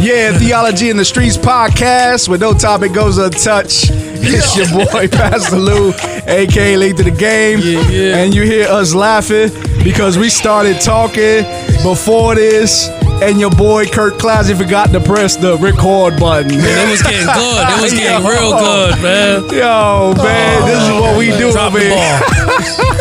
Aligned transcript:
Yeah, 0.00 0.36
Theology 0.38 0.90
in 0.90 0.96
the 0.96 1.04
Streets 1.04 1.36
podcast 1.36 2.28
where 2.28 2.38
no 2.38 2.52
topic 2.52 2.92
goes 2.92 3.18
untouched. 3.18 3.90
It's 3.90 4.56
your 4.56 4.66
boy, 4.68 5.08
Pastor 5.12 5.56
Lou, 5.56 5.92
aka 6.26 6.76
Late 6.76 6.96
to 6.98 7.02
the 7.02 7.10
Game. 7.10 7.60
Yeah, 7.60 7.88
yeah. 7.88 8.16
And 8.18 8.34
you 8.34 8.42
hear 8.42 8.68
us 8.68 8.94
laughing 8.94 9.50
because 9.82 10.18
we 10.18 10.28
started 10.28 10.80
talking 10.80 11.44
before 11.82 12.34
this, 12.34 12.88
and 13.22 13.40
your 13.40 13.50
boy 13.50 13.86
Kirk 13.86 14.18
Classy 14.18 14.54
forgot 14.54 14.90
to 14.92 15.00
press 15.00 15.36
the 15.36 15.56
record 15.58 16.18
button. 16.18 16.50
It 16.52 16.90
was 16.90 17.02
getting 17.02 17.26
good. 17.26 17.68
It 17.68 17.82
was 17.82 17.92
getting 17.92 18.26
real 18.26 18.52
good, 18.58 19.02
man. 19.02 19.42
Yo, 19.50 20.14
man, 20.16 20.66
this 20.66 20.82
is 20.82 20.90
what 21.00 21.18
we 21.18 21.26
do 21.36 21.50
Drop 21.52 21.72
over 21.72 21.80
the 21.80 21.90
ball. 21.90 22.18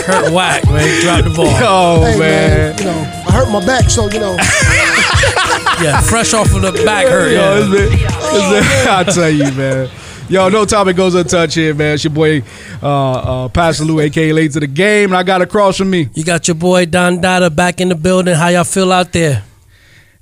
Hurt 0.05 0.31
whack, 0.33 0.65
man. 0.65 1.01
Drop 1.01 1.23
the 1.23 1.29
ball. 1.35 1.45
Yo, 1.45 2.05
Hey 2.05 2.19
man. 2.19 2.49
man. 2.49 2.77
you 2.79 2.85
know, 2.85 3.23
I 3.27 3.31
hurt 3.31 3.51
my 3.51 3.65
back, 3.65 3.89
so 3.89 4.09
you 4.09 4.19
know, 4.19 4.35
Yeah, 5.79 6.01
fresh 6.01 6.33
off 6.33 6.53
of 6.55 6.61
the 6.63 6.71
back 6.85 7.05
hurt. 7.07 7.31
Yo, 7.31 7.37
Yeah. 7.37 7.59
it's 7.59 7.69
been, 7.69 7.93
it's 7.93 8.83
been, 8.83 8.87
I 8.89 9.03
tell 9.03 9.29
you, 9.29 9.51
man. 9.53 9.89
Yo, 10.29 10.49
no 10.49 10.65
topic 10.65 10.97
goes 10.97 11.15
untouched 11.15 11.55
here, 11.55 11.73
man. 11.73 11.93
It's 11.93 12.03
your 12.03 12.11
boy, 12.11 12.41
uh, 12.83 13.45
uh, 13.45 13.47
Pastor 13.49 13.85
Lou, 13.85 13.99
aka 14.01 14.33
Late 14.33 14.51
to 14.53 14.59
the 14.59 14.67
Game, 14.67 15.11
and 15.11 15.17
I 15.17 15.23
got 15.23 15.41
across 15.41 15.77
from 15.77 15.89
me. 15.89 16.09
You 16.15 16.25
got 16.25 16.47
your 16.49 16.55
boy 16.55 16.85
Don 16.85 17.21
Dada 17.21 17.49
back 17.49 17.79
in 17.79 17.87
the 17.89 17.95
building. 17.95 18.35
How 18.35 18.49
y'all 18.49 18.65
feel 18.65 18.91
out 18.91 19.13
there? 19.13 19.43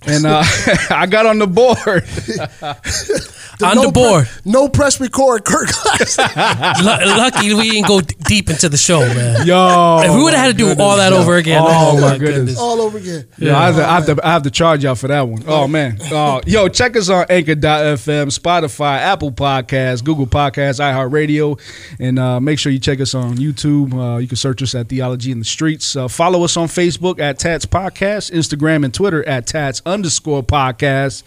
And 0.07 0.25
uh, 0.25 0.43
I 0.89 1.05
got 1.07 1.25
on 1.25 1.39
the 1.39 1.47
board. 1.47 2.03
On 3.63 3.77
the 3.77 3.89
board. 3.89 4.27
Pre- 4.27 4.51
no 4.51 4.67
press 4.67 4.99
record, 4.99 5.45
Kirk. 5.45 5.69
Class. 5.69 6.17
Lu- 6.83 7.17
lucky 7.17 7.53
we 7.53 7.69
didn't 7.71 7.87
go 7.87 8.01
d- 8.01 8.13
deep 8.27 8.49
into 8.49 8.67
the 8.67 8.75
show, 8.75 8.99
man. 8.99 9.47
Yo. 9.47 10.01
If 10.03 10.13
we 10.13 10.23
would 10.23 10.33
have 10.33 10.47
had 10.47 10.57
to 10.57 10.75
do 10.75 10.81
all 10.81 10.97
that 10.97 11.13
over 11.13 11.37
again, 11.37 11.61
Oh, 11.63 11.67
oh, 11.69 11.95
my 11.95 12.01
my 12.01 12.17
goodness. 12.17 12.35
goodness. 12.37 12.57
all 12.59 12.81
over 12.81 12.97
again. 12.97 13.25
Yeah, 13.37 13.57
I, 13.57 13.67
have 13.67 13.75
to, 13.77 13.85
I, 13.87 13.93
have 13.93 14.05
to, 14.07 14.27
I 14.27 14.31
have 14.33 14.43
to 14.43 14.51
charge 14.51 14.83
y'all 14.83 14.95
for 14.95 15.07
that 15.07 15.21
one. 15.29 15.43
Oh, 15.47 15.69
man. 15.69 15.97
Uh, 16.01 16.41
yo, 16.45 16.67
check 16.67 16.97
us 16.97 17.07
on 17.07 17.27
Anchor.fm, 17.29 18.37
Spotify, 18.37 18.97
Apple 18.97 19.31
Podcasts, 19.31 20.03
Google 20.03 20.27
Podcasts, 20.27 20.81
iHeartRadio, 20.81 21.57
and 21.97 22.19
uh, 22.19 22.41
make 22.41 22.59
sure 22.59 22.73
you 22.73 22.79
check 22.79 22.99
us 22.99 23.15
on 23.15 23.37
YouTube. 23.37 23.93
Uh, 23.93 24.17
you 24.17 24.27
can 24.27 24.35
search 24.35 24.61
us 24.63 24.75
at 24.75 24.89
Theology 24.89 25.31
in 25.31 25.39
the 25.39 25.45
Streets. 25.45 25.95
Uh, 25.95 26.09
follow 26.09 26.43
us 26.43 26.57
on 26.57 26.67
Facebook 26.67 27.19
at 27.21 27.39
Tats 27.39 27.65
Podcast, 27.65 28.33
Instagram 28.33 28.83
and 28.83 28.93
Twitter 28.93 29.25
at 29.29 29.47
Tats 29.47 29.81
underscore 29.95 30.43
podcast. 30.43 31.23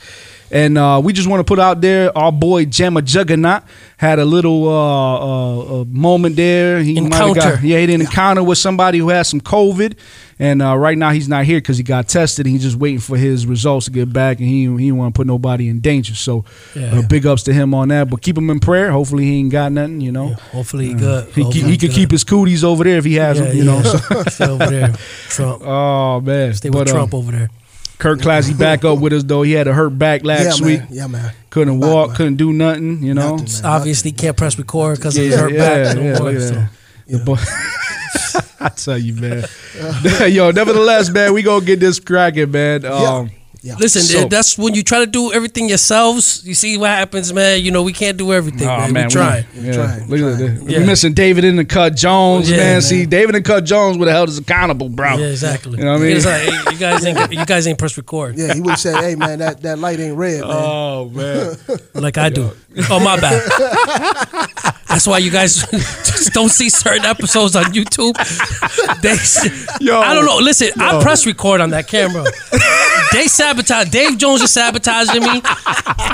And 0.50 0.78
uh, 0.78 0.98
we 1.04 1.12
just 1.12 1.28
want 1.28 1.40
to 1.40 1.44
put 1.44 1.58
out 1.58 1.82
there 1.82 2.16
our 2.16 2.32
boy 2.32 2.64
Gemma 2.64 3.02
Juggernaut 3.02 3.64
had 3.98 4.18
a 4.18 4.24
little 4.24 4.66
uh, 4.66 5.18
uh, 5.18 5.80
uh, 5.80 5.84
moment 5.86 6.36
there. 6.36 6.80
He 6.82 6.94
might 7.00 7.12
have 7.14 7.28
Encounter. 7.28 7.40
got 7.56 7.62
yeah, 7.64 7.76
he 7.76 7.82
had 7.82 7.90
an 7.90 8.00
encounter 8.00 8.42
with 8.42 8.56
somebody 8.56 8.96
who 8.96 9.10
has 9.10 9.28
some 9.28 9.42
COVID, 9.42 9.98
and 10.38 10.62
uh, 10.62 10.74
right 10.78 10.96
now 10.96 11.10
he's 11.10 11.28
not 11.28 11.44
here 11.44 11.58
because 11.58 11.76
he 11.76 11.82
got 11.82 12.08
tested. 12.08 12.46
and 12.46 12.54
He's 12.54 12.62
just 12.62 12.76
waiting 12.76 12.98
for 13.00 13.18
his 13.18 13.44
results 13.44 13.86
to 13.86 13.92
get 13.92 14.10
back, 14.10 14.38
and 14.38 14.48
he 14.48 14.62
he 14.62 14.86
didn't 14.86 14.96
want 14.96 15.14
to 15.14 15.18
put 15.18 15.26
nobody 15.26 15.68
in 15.68 15.80
danger. 15.80 16.14
So, 16.14 16.46
Yeah. 16.74 16.98
uh, 17.00 17.02
big 17.06 17.26
ups 17.26 17.42
to 17.42 17.52
him 17.52 17.74
on 17.74 17.88
that. 17.88 18.08
But 18.08 18.22
keep 18.22 18.38
him 18.38 18.48
in 18.48 18.58
prayer. 18.58 18.90
Hopefully, 18.90 19.24
he 19.24 19.40
ain't 19.40 19.52
got 19.52 19.70
nothing. 19.72 20.00
You 20.00 20.12
know, 20.12 20.28
Hopefully 20.52 20.86
he 20.86 20.94
good. 20.94 21.26
he 21.34 21.42
Hopefully 21.42 21.64
he 21.72 21.76
could 21.76 21.90
good. 21.90 21.94
keep 21.96 22.10
his 22.10 22.24
cooties 22.24 22.64
over 22.64 22.84
there 22.84 22.96
if 22.96 23.04
he 23.04 23.16
has 23.16 23.38
yeah, 23.38 23.44
them. 23.48 23.56
You 23.58 23.64
know. 23.64 23.82
So, 23.82 24.22
Stay 24.30 24.46
over 24.48 24.66
there. 24.66 24.94
Trump. 25.28 25.62
oh 25.66 26.20
man, 26.22 26.54
Stay 26.54 26.70
with 26.70 26.88
uh, 26.88 26.92
Trump 26.92 27.12
over 27.12 27.32
there. 27.32 27.50
Kirk 27.98 28.20
Classy 28.20 28.54
back 28.54 28.84
up 28.84 29.00
with 29.00 29.12
us 29.12 29.24
though. 29.24 29.42
He 29.42 29.52
had 29.52 29.66
a 29.66 29.72
hurt 29.72 29.98
back 29.98 30.24
last 30.24 30.60
yeah, 30.60 30.66
week. 30.66 30.80
man. 30.80 30.88
Yeah, 30.90 31.06
man. 31.08 31.32
Couldn't 31.50 31.80
Back, 31.80 31.90
walk. 31.90 32.08
man. 32.08 32.16
Couldn't 32.16 32.36
do 32.36 32.52
nothing. 32.52 33.02
You 33.02 33.14
know. 33.14 33.36
Nothing, 33.36 33.62
man. 33.62 33.72
Obviously 33.72 34.12
can't 34.12 34.36
press 34.36 34.56
record 34.58 34.96
because 34.98 35.16
of 35.16 35.24
his 35.24 35.34
hurt 35.34 35.52
yeah, 35.52 35.58
back. 35.84 35.96
no 35.96 36.02
yeah, 36.02 36.18
more, 36.18 36.32
look 36.32 36.40
so. 36.40 36.54
that. 36.54 36.70
The 37.08 37.18
boy- 37.18 37.38
I 38.60 38.68
tell 38.70 38.98
you, 38.98 39.14
man. 39.14 39.44
Yo, 40.32 40.50
nevertheless, 40.50 41.10
man, 41.10 41.32
we 41.32 41.42
gonna 41.42 41.64
get 41.64 41.80
this 41.80 42.00
cracking, 42.00 42.50
man. 42.50 42.84
Um, 42.84 43.30
Yeah. 43.60 43.74
Listen, 43.78 44.02
So- 44.02 44.28
that's 44.28 44.56
when 44.56 44.74
you 44.74 44.82
try 44.84 45.00
to 45.00 45.06
do 45.06 45.32
everything 45.32 45.68
yourselves. 45.68 46.42
You 46.44 46.54
see 46.54 46.78
what 46.78 46.90
happens, 46.90 47.32
man. 47.32 47.60
You 47.62 47.70
know 47.72 47.82
we 47.82 47.92
can't 47.92 48.16
do 48.16 48.32
everything, 48.32 48.68
Oh, 48.68 48.78
man. 48.78 48.92
man, 48.92 49.06
We 49.06 49.10
try. 49.12 49.46
Yeah. 49.54 49.72
trying, 49.72 50.08
Look 50.08 50.20
at 50.20 50.38
that. 50.38 50.62
Yeah. 50.70 50.78
We're 50.78 50.86
missing 50.86 51.12
David 51.12 51.44
in 51.44 51.56
the 51.56 51.64
cut 51.64 51.96
Jones, 51.96 52.48
Yeah, 52.48 52.56
man. 52.58 52.66
man. 52.74 52.82
See, 52.82 53.04
David 53.04 53.34
and 53.34 53.44
cut 53.44 53.64
Jones 53.64 53.98
would 53.98 54.06
have 54.08 54.14
held 54.16 54.28
us 54.28 54.38
accountable, 54.38 54.88
bro. 54.88 55.16
Yeah, 55.16 55.26
exactly. 55.26 55.78
You 55.78 55.84
know 55.84 55.92
what 55.94 56.02
I 56.02 56.04
mean? 56.04 56.16
It's 56.16 56.24
like, 56.26 56.40
hey, 56.42 56.72
you 56.72 56.78
guys 56.78 57.04
ain't 57.04 57.32
you 57.32 57.44
guys 57.46 57.66
ain't 57.66 57.78
press 57.78 57.96
record 57.96 58.36
Yeah, 58.38 58.54
he 58.54 58.60
would 58.60 58.70
have 58.70 58.78
said, 58.80 59.02
"Hey, 59.02 59.14
man, 59.16 59.40
that, 59.40 59.60
that 59.62 59.78
light 59.78 59.98
ain't 59.98 60.16
red, 60.16 60.40
man." 60.42 60.50
Oh 60.52 61.08
man. 61.10 61.56
like 61.94 62.16
I 62.16 62.28
do. 62.30 62.50
Oh 62.90 63.00
my 63.00 63.18
bad. 63.20 63.42
That's 64.88 65.06
why 65.06 65.18
you 65.18 65.30
guys 65.30 65.56
just 65.70 66.32
don't 66.38 66.48
see 66.48 66.70
certain 66.70 67.04
episodes 67.04 67.54
on 67.54 67.64
YouTube. 67.66 68.14
They, 69.02 69.84
Yo. 69.84 70.00
I 70.00 70.14
don't 70.14 70.24
know. 70.24 70.38
Listen, 70.38 70.70
I 70.80 71.00
press 71.02 71.26
record 71.26 71.60
on 71.60 71.70
that 71.70 71.86
camera. 71.88 72.24
They 73.12 73.26
Dave 73.54 74.18
Jones 74.18 74.42
is 74.42 74.52
sabotaging 74.52 75.22
me. 75.22 75.40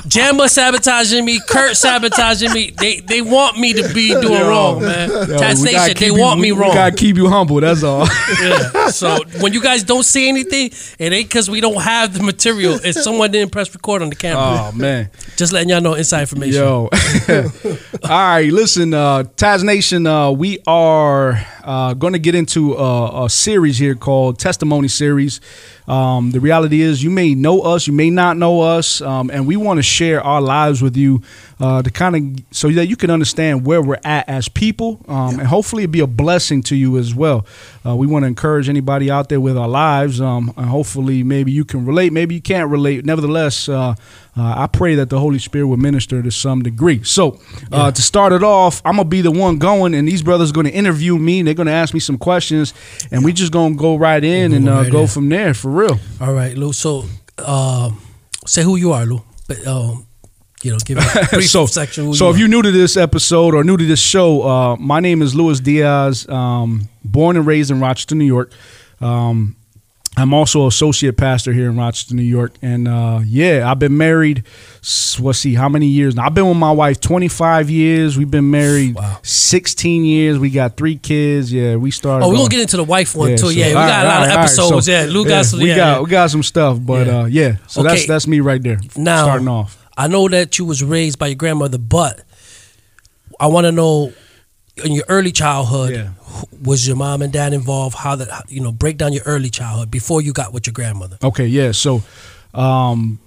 Jamma 0.06 0.48
sabotaging 0.48 1.24
me. 1.24 1.40
Kurt 1.48 1.76
sabotaging 1.76 2.52
me. 2.52 2.70
They 2.70 3.00
they 3.00 3.22
want 3.22 3.58
me 3.58 3.72
to 3.72 3.92
be 3.94 4.08
doing 4.10 4.40
wrong, 4.42 4.80
man. 4.82 5.10
Yo, 5.10 5.36
Nation, 5.38 5.64
they 5.64 5.94
keep 5.94 6.16
want 6.16 6.36
you, 6.38 6.42
me 6.42 6.50
wrong. 6.52 6.74
Gotta 6.74 6.94
keep 6.94 7.16
you 7.16 7.28
humble. 7.28 7.60
That's 7.60 7.82
all. 7.82 8.06
Yeah. 8.44 8.88
So 8.88 9.18
when 9.40 9.52
you 9.52 9.60
guys 9.60 9.84
don't 9.84 10.02
see 10.02 10.28
anything, 10.28 10.70
it 10.98 11.12
ain't 11.12 11.28
because 11.28 11.48
we 11.48 11.60
don't 11.60 11.80
have 11.80 12.12
the 12.14 12.22
material. 12.22 12.78
It's 12.82 13.02
someone 13.02 13.30
didn't 13.30 13.52
press 13.52 13.72
record 13.72 14.02
on 14.02 14.10
the 14.10 14.16
camera. 14.16 14.42
oh 14.68 14.72
man. 14.72 15.10
Just 15.36 15.52
letting 15.52 15.68
y'all 15.70 15.80
know 15.80 15.94
inside 15.94 16.20
information. 16.22 16.60
Yo. 16.62 16.88
All 18.04 18.08
right, 18.10 18.50
listen, 18.52 18.92
uh 18.94 19.24
Tats 19.36 19.62
Nation, 19.62 20.06
uh 20.06 20.30
we 20.30 20.58
are 20.66 21.44
uh 21.64 21.94
going 21.94 22.12
to 22.12 22.18
get 22.18 22.34
into 22.34 22.74
a, 22.74 23.24
a 23.24 23.30
series 23.30 23.78
here 23.78 23.94
called 23.94 24.38
Testimony 24.38 24.88
Series. 24.88 25.40
Um 25.86 26.30
the 26.30 26.40
reality 26.40 26.80
is 26.80 27.02
you 27.04 27.10
may 27.10 27.34
know 27.34 27.60
us, 27.60 27.86
you 27.86 27.92
may 27.92 28.10
not 28.10 28.36
know 28.36 28.62
us, 28.62 29.00
um 29.02 29.30
and 29.30 29.46
we 29.46 29.56
want 29.56 29.78
to 29.78 29.82
share 29.82 30.22
our 30.22 30.40
lives 30.40 30.80
with 30.82 30.96
you 30.96 31.22
uh 31.60 31.82
to 31.82 31.90
kind 31.90 32.16
of 32.16 32.44
so 32.56 32.68
that 32.70 32.86
you 32.86 32.96
can 32.96 33.10
understand 33.10 33.66
where 33.66 33.82
we're 33.82 34.00
at 34.04 34.28
as 34.28 34.48
people 34.48 35.04
um 35.08 35.38
and 35.38 35.46
hopefully 35.48 35.84
it 35.84 35.90
be 35.90 36.00
a 36.00 36.06
blessing 36.06 36.62
to 36.62 36.74
you 36.76 36.96
as 36.98 37.14
well. 37.14 37.44
Uh 37.86 37.94
we 37.96 38.06
want 38.06 38.22
to 38.22 38.26
encourage 38.28 38.68
anybody 38.68 39.10
out 39.10 39.28
there 39.28 39.40
with 39.40 39.56
our 39.58 39.68
lives 39.68 40.20
um 40.20 40.52
and 40.56 40.66
hopefully 40.66 41.22
maybe 41.22 41.52
you 41.52 41.64
can 41.64 41.84
relate, 41.84 42.12
maybe 42.12 42.34
you 42.34 42.40
can't 42.42 42.70
relate. 42.70 43.04
Nevertheless, 43.04 43.68
uh 43.68 43.94
uh, 44.36 44.64
I 44.64 44.66
pray 44.66 44.96
that 44.96 45.10
the 45.10 45.20
Holy 45.20 45.38
Spirit 45.38 45.68
will 45.68 45.76
minister 45.76 46.20
to 46.20 46.30
some 46.32 46.60
degree. 46.62 47.04
So, 47.04 47.38
uh, 47.70 47.92
to 47.92 48.02
start 48.02 48.32
it 48.32 48.42
off, 48.42 48.82
I'm 48.84 48.96
gonna 48.96 49.08
be 49.08 49.20
the 49.20 49.30
one 49.30 49.58
going, 49.58 49.94
and 49.94 50.08
these 50.08 50.24
brothers 50.24 50.50
are 50.50 50.52
going 50.52 50.66
to 50.66 50.72
interview 50.72 51.16
me. 51.16 51.38
And 51.38 51.46
they're 51.46 51.54
going 51.54 51.68
to 51.68 51.72
ask 51.72 51.94
me 51.94 52.00
some 52.00 52.18
questions, 52.18 52.74
and 53.12 53.24
we 53.24 53.32
just 53.32 53.52
gonna 53.52 53.76
go 53.76 53.94
right 53.94 54.24
in 54.24 54.50
We'll 54.50 54.56
and 54.56 54.66
go 54.66 54.72
uh, 54.74 54.82
right 54.82 54.90
go 54.90 55.00
in. 55.02 55.06
from 55.06 55.28
there 55.28 55.54
for 55.54 55.70
real. 55.70 56.00
All 56.20 56.32
right, 56.32 56.56
Lou. 56.56 56.72
So, 56.72 57.04
say 58.44 58.62
who 58.64 58.74
you 58.74 58.90
are, 58.92 59.06
Lou. 59.06 59.22
But 59.46 59.64
um, 59.68 60.06
you 60.64 60.72
know, 60.72 60.78
give 60.84 60.98
it 60.98 61.04
a 61.04 61.28
brief 61.34 61.48
so, 61.50 61.66
section. 61.66 62.14
So 62.14 62.30
if 62.30 62.38
you're 62.38 62.48
new 62.48 62.62
to 62.62 62.72
this 62.72 62.96
episode 62.96 63.54
or 63.54 63.62
new 63.64 63.76
to 63.76 63.84
this 63.86 64.00
show, 64.00 64.42
uh, 64.42 64.76
my 64.76 65.00
name 65.00 65.20
is 65.22 65.34
Luis 65.34 65.60
Diaz. 65.60 66.28
Um, 66.28 66.88
born 67.04 67.36
and 67.36 67.46
raised 67.46 67.70
in 67.70 67.80
Rochester, 67.80 68.14
New 68.14 68.24
York. 68.24 68.50
Um, 69.00 69.56
I'm 70.16 70.32
also 70.32 70.68
associate 70.68 71.16
pastor 71.16 71.52
here 71.52 71.68
in 71.68 71.76
Rochester, 71.76 72.14
New 72.14 72.22
York, 72.22 72.52
and 72.62 72.86
uh, 72.86 73.20
yeah, 73.24 73.68
I've 73.68 73.80
been 73.80 73.96
married. 73.96 74.44
Let's 75.18 75.40
see, 75.40 75.54
how 75.54 75.68
many 75.68 75.88
years 75.88 76.14
now? 76.14 76.26
I've 76.26 76.34
been 76.34 76.46
with 76.46 76.56
my 76.56 76.70
wife 76.70 77.00
25 77.00 77.68
years. 77.68 78.16
We've 78.16 78.30
been 78.30 78.48
married 78.48 78.94
Wow. 78.94 79.18
16 79.24 80.04
years. 80.04 80.38
We 80.38 80.50
got 80.50 80.76
three 80.76 80.96
kids. 80.98 81.52
Yeah, 81.52 81.74
we 81.76 81.90
started. 81.90 82.24
oh, 82.24 82.28
we're 82.28 82.36
gonna 82.36 82.48
get 82.48 82.60
into 82.60 82.76
the 82.76 82.84
wife 82.84 83.16
one 83.16 83.30
yeah, 83.30 83.36
too. 83.36 83.46
so- 83.46 83.50
yeah, 83.50 83.66
we 83.68 83.72
got 83.72 83.80
right, 83.88 84.02
a 84.02 84.04
lot 84.06 84.16
all 84.18 84.22
of 84.22 84.28
right, 84.28 84.38
episodes. 84.38 84.86
So, 84.86 84.92
yeah, 84.92 85.04
Lou 85.06 85.26
got 85.26 85.46
some. 85.46 85.58
we 85.60 85.66
got 85.68 85.76
yeah. 85.76 86.00
we 86.00 86.08
got 86.08 86.30
some 86.30 86.42
stuff, 86.44 86.78
but 86.80 87.06
Yeah. 87.08 87.18
uh, 87.18 87.24
yeah. 87.24 87.56
So 87.66 87.82
that's 87.82 88.06
that's 88.06 88.28
me 88.28 88.38
right 88.38 88.62
there. 88.62 88.78
Now, 88.96 89.24
starting 89.24 89.48
off. 89.48 89.83
I 89.96 90.06
know 90.08 90.28
that 90.28 90.58
you 90.58 90.64
was 90.64 90.82
raised 90.82 91.18
by 91.18 91.28
your 91.28 91.36
grandmother, 91.36 91.78
but 91.78 92.22
I 93.38 93.46
want 93.46 93.66
to 93.66 93.72
know 93.72 94.12
in 94.84 94.92
your 94.92 95.04
early 95.08 95.30
childhood, 95.32 95.92
Yeah. 95.94 96.08
was 96.62 96.86
your 96.86 96.96
mom 96.96 97.22
and 97.22 97.32
dad 97.32 97.52
involved? 97.52 97.96
How 97.96 98.16
that 98.16 98.44
you 98.50 98.60
know 98.60 98.72
break 98.72 98.96
down 98.98 99.12
your 99.12 99.22
early 99.24 99.50
childhood 99.50 99.90
before 99.90 100.20
you 100.20 100.32
got 100.32 100.52
with 100.52 100.66
your 100.66 100.72
grandmother. 100.72 101.16
Okay, 101.22 101.46
yeah. 101.46 101.70
So, 101.72 102.02
um, 102.54 103.20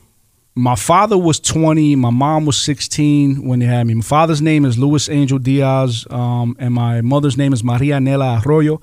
my 0.55 0.75
father 0.75 1.17
was 1.17 1.39
20. 1.39 1.95
My 1.95 2.09
mom 2.09 2.45
was 2.45 2.59
16 2.59 3.45
when 3.47 3.59
they 3.59 3.65
had 3.65 3.85
me. 3.87 3.93
My 3.93 4.01
father's 4.01 4.41
name 4.41 4.65
is 4.65 4.77
Luis 4.77 5.07
Angel 5.07 5.37
Diaz, 5.39 6.05
um, 6.09 6.55
and 6.59 6.73
my 6.73 7.01
mother's 7.01 7.37
name 7.37 7.53
is 7.53 7.63
Maria 7.63 7.97
Nela 7.99 8.43
Arroyo. 8.43 8.81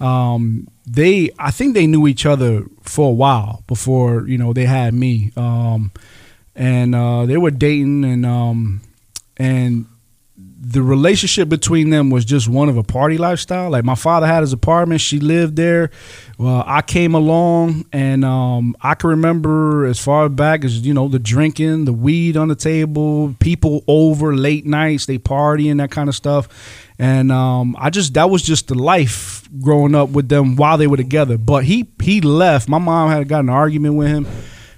Um, 0.00 0.68
they, 0.86 1.30
I 1.38 1.50
think 1.50 1.74
they 1.74 1.86
knew 1.86 2.06
each 2.06 2.26
other 2.26 2.64
for 2.82 3.08
a 3.08 3.12
while 3.14 3.62
before 3.66 4.28
you 4.28 4.36
know 4.38 4.52
they 4.52 4.66
had 4.66 4.92
me, 4.94 5.32
um, 5.36 5.90
and 6.54 6.94
uh, 6.94 7.26
they 7.26 7.36
were 7.36 7.50
dating, 7.50 8.04
and 8.04 8.24
um, 8.24 8.80
and 9.36 9.86
the 10.66 10.82
relationship 10.82 11.48
between 11.48 11.90
them 11.90 12.08
was 12.08 12.24
just 12.24 12.48
one 12.48 12.68
of 12.70 12.78
a 12.78 12.82
party 12.82 13.18
lifestyle. 13.18 13.70
Like 13.70 13.84
my 13.84 13.94
father 13.94 14.26
had 14.26 14.40
his 14.40 14.52
apartment, 14.52 15.00
she 15.02 15.20
lived 15.20 15.56
there. 15.56 15.90
Well, 16.38 16.64
I 16.66 16.80
came 16.80 17.14
along, 17.14 17.84
and 17.92 18.24
um, 18.24 18.74
I 18.80 18.94
can 18.94 19.10
remember 19.10 19.84
as 19.84 19.98
far 19.98 20.28
back 20.28 20.64
as 20.64 20.80
you 20.80 20.94
know 20.94 21.08
the 21.08 21.18
drinking, 21.18 21.84
the 21.84 21.92
weed 21.92 22.36
on 22.36 22.48
the 22.48 22.54
table, 22.54 23.34
people 23.40 23.84
over 23.86 24.34
late 24.34 24.64
nights, 24.64 25.06
they 25.06 25.18
partying, 25.18 25.78
that 25.78 25.90
kind 25.90 26.08
of 26.08 26.14
stuff. 26.14 26.48
And 26.98 27.30
um, 27.30 27.76
I 27.78 27.90
just 27.90 28.14
that 28.14 28.30
was 28.30 28.42
just 28.42 28.68
the 28.68 28.74
life 28.74 29.46
growing 29.60 29.94
up 29.94 30.10
with 30.10 30.28
them 30.28 30.56
while 30.56 30.78
they 30.78 30.86
were 30.86 30.96
together. 30.96 31.36
But 31.36 31.64
he 31.64 31.88
he 32.02 32.20
left. 32.20 32.68
My 32.68 32.78
mom 32.78 33.10
had 33.10 33.28
got 33.28 33.40
an 33.40 33.50
argument 33.50 33.96
with 33.96 34.08
him, 34.08 34.26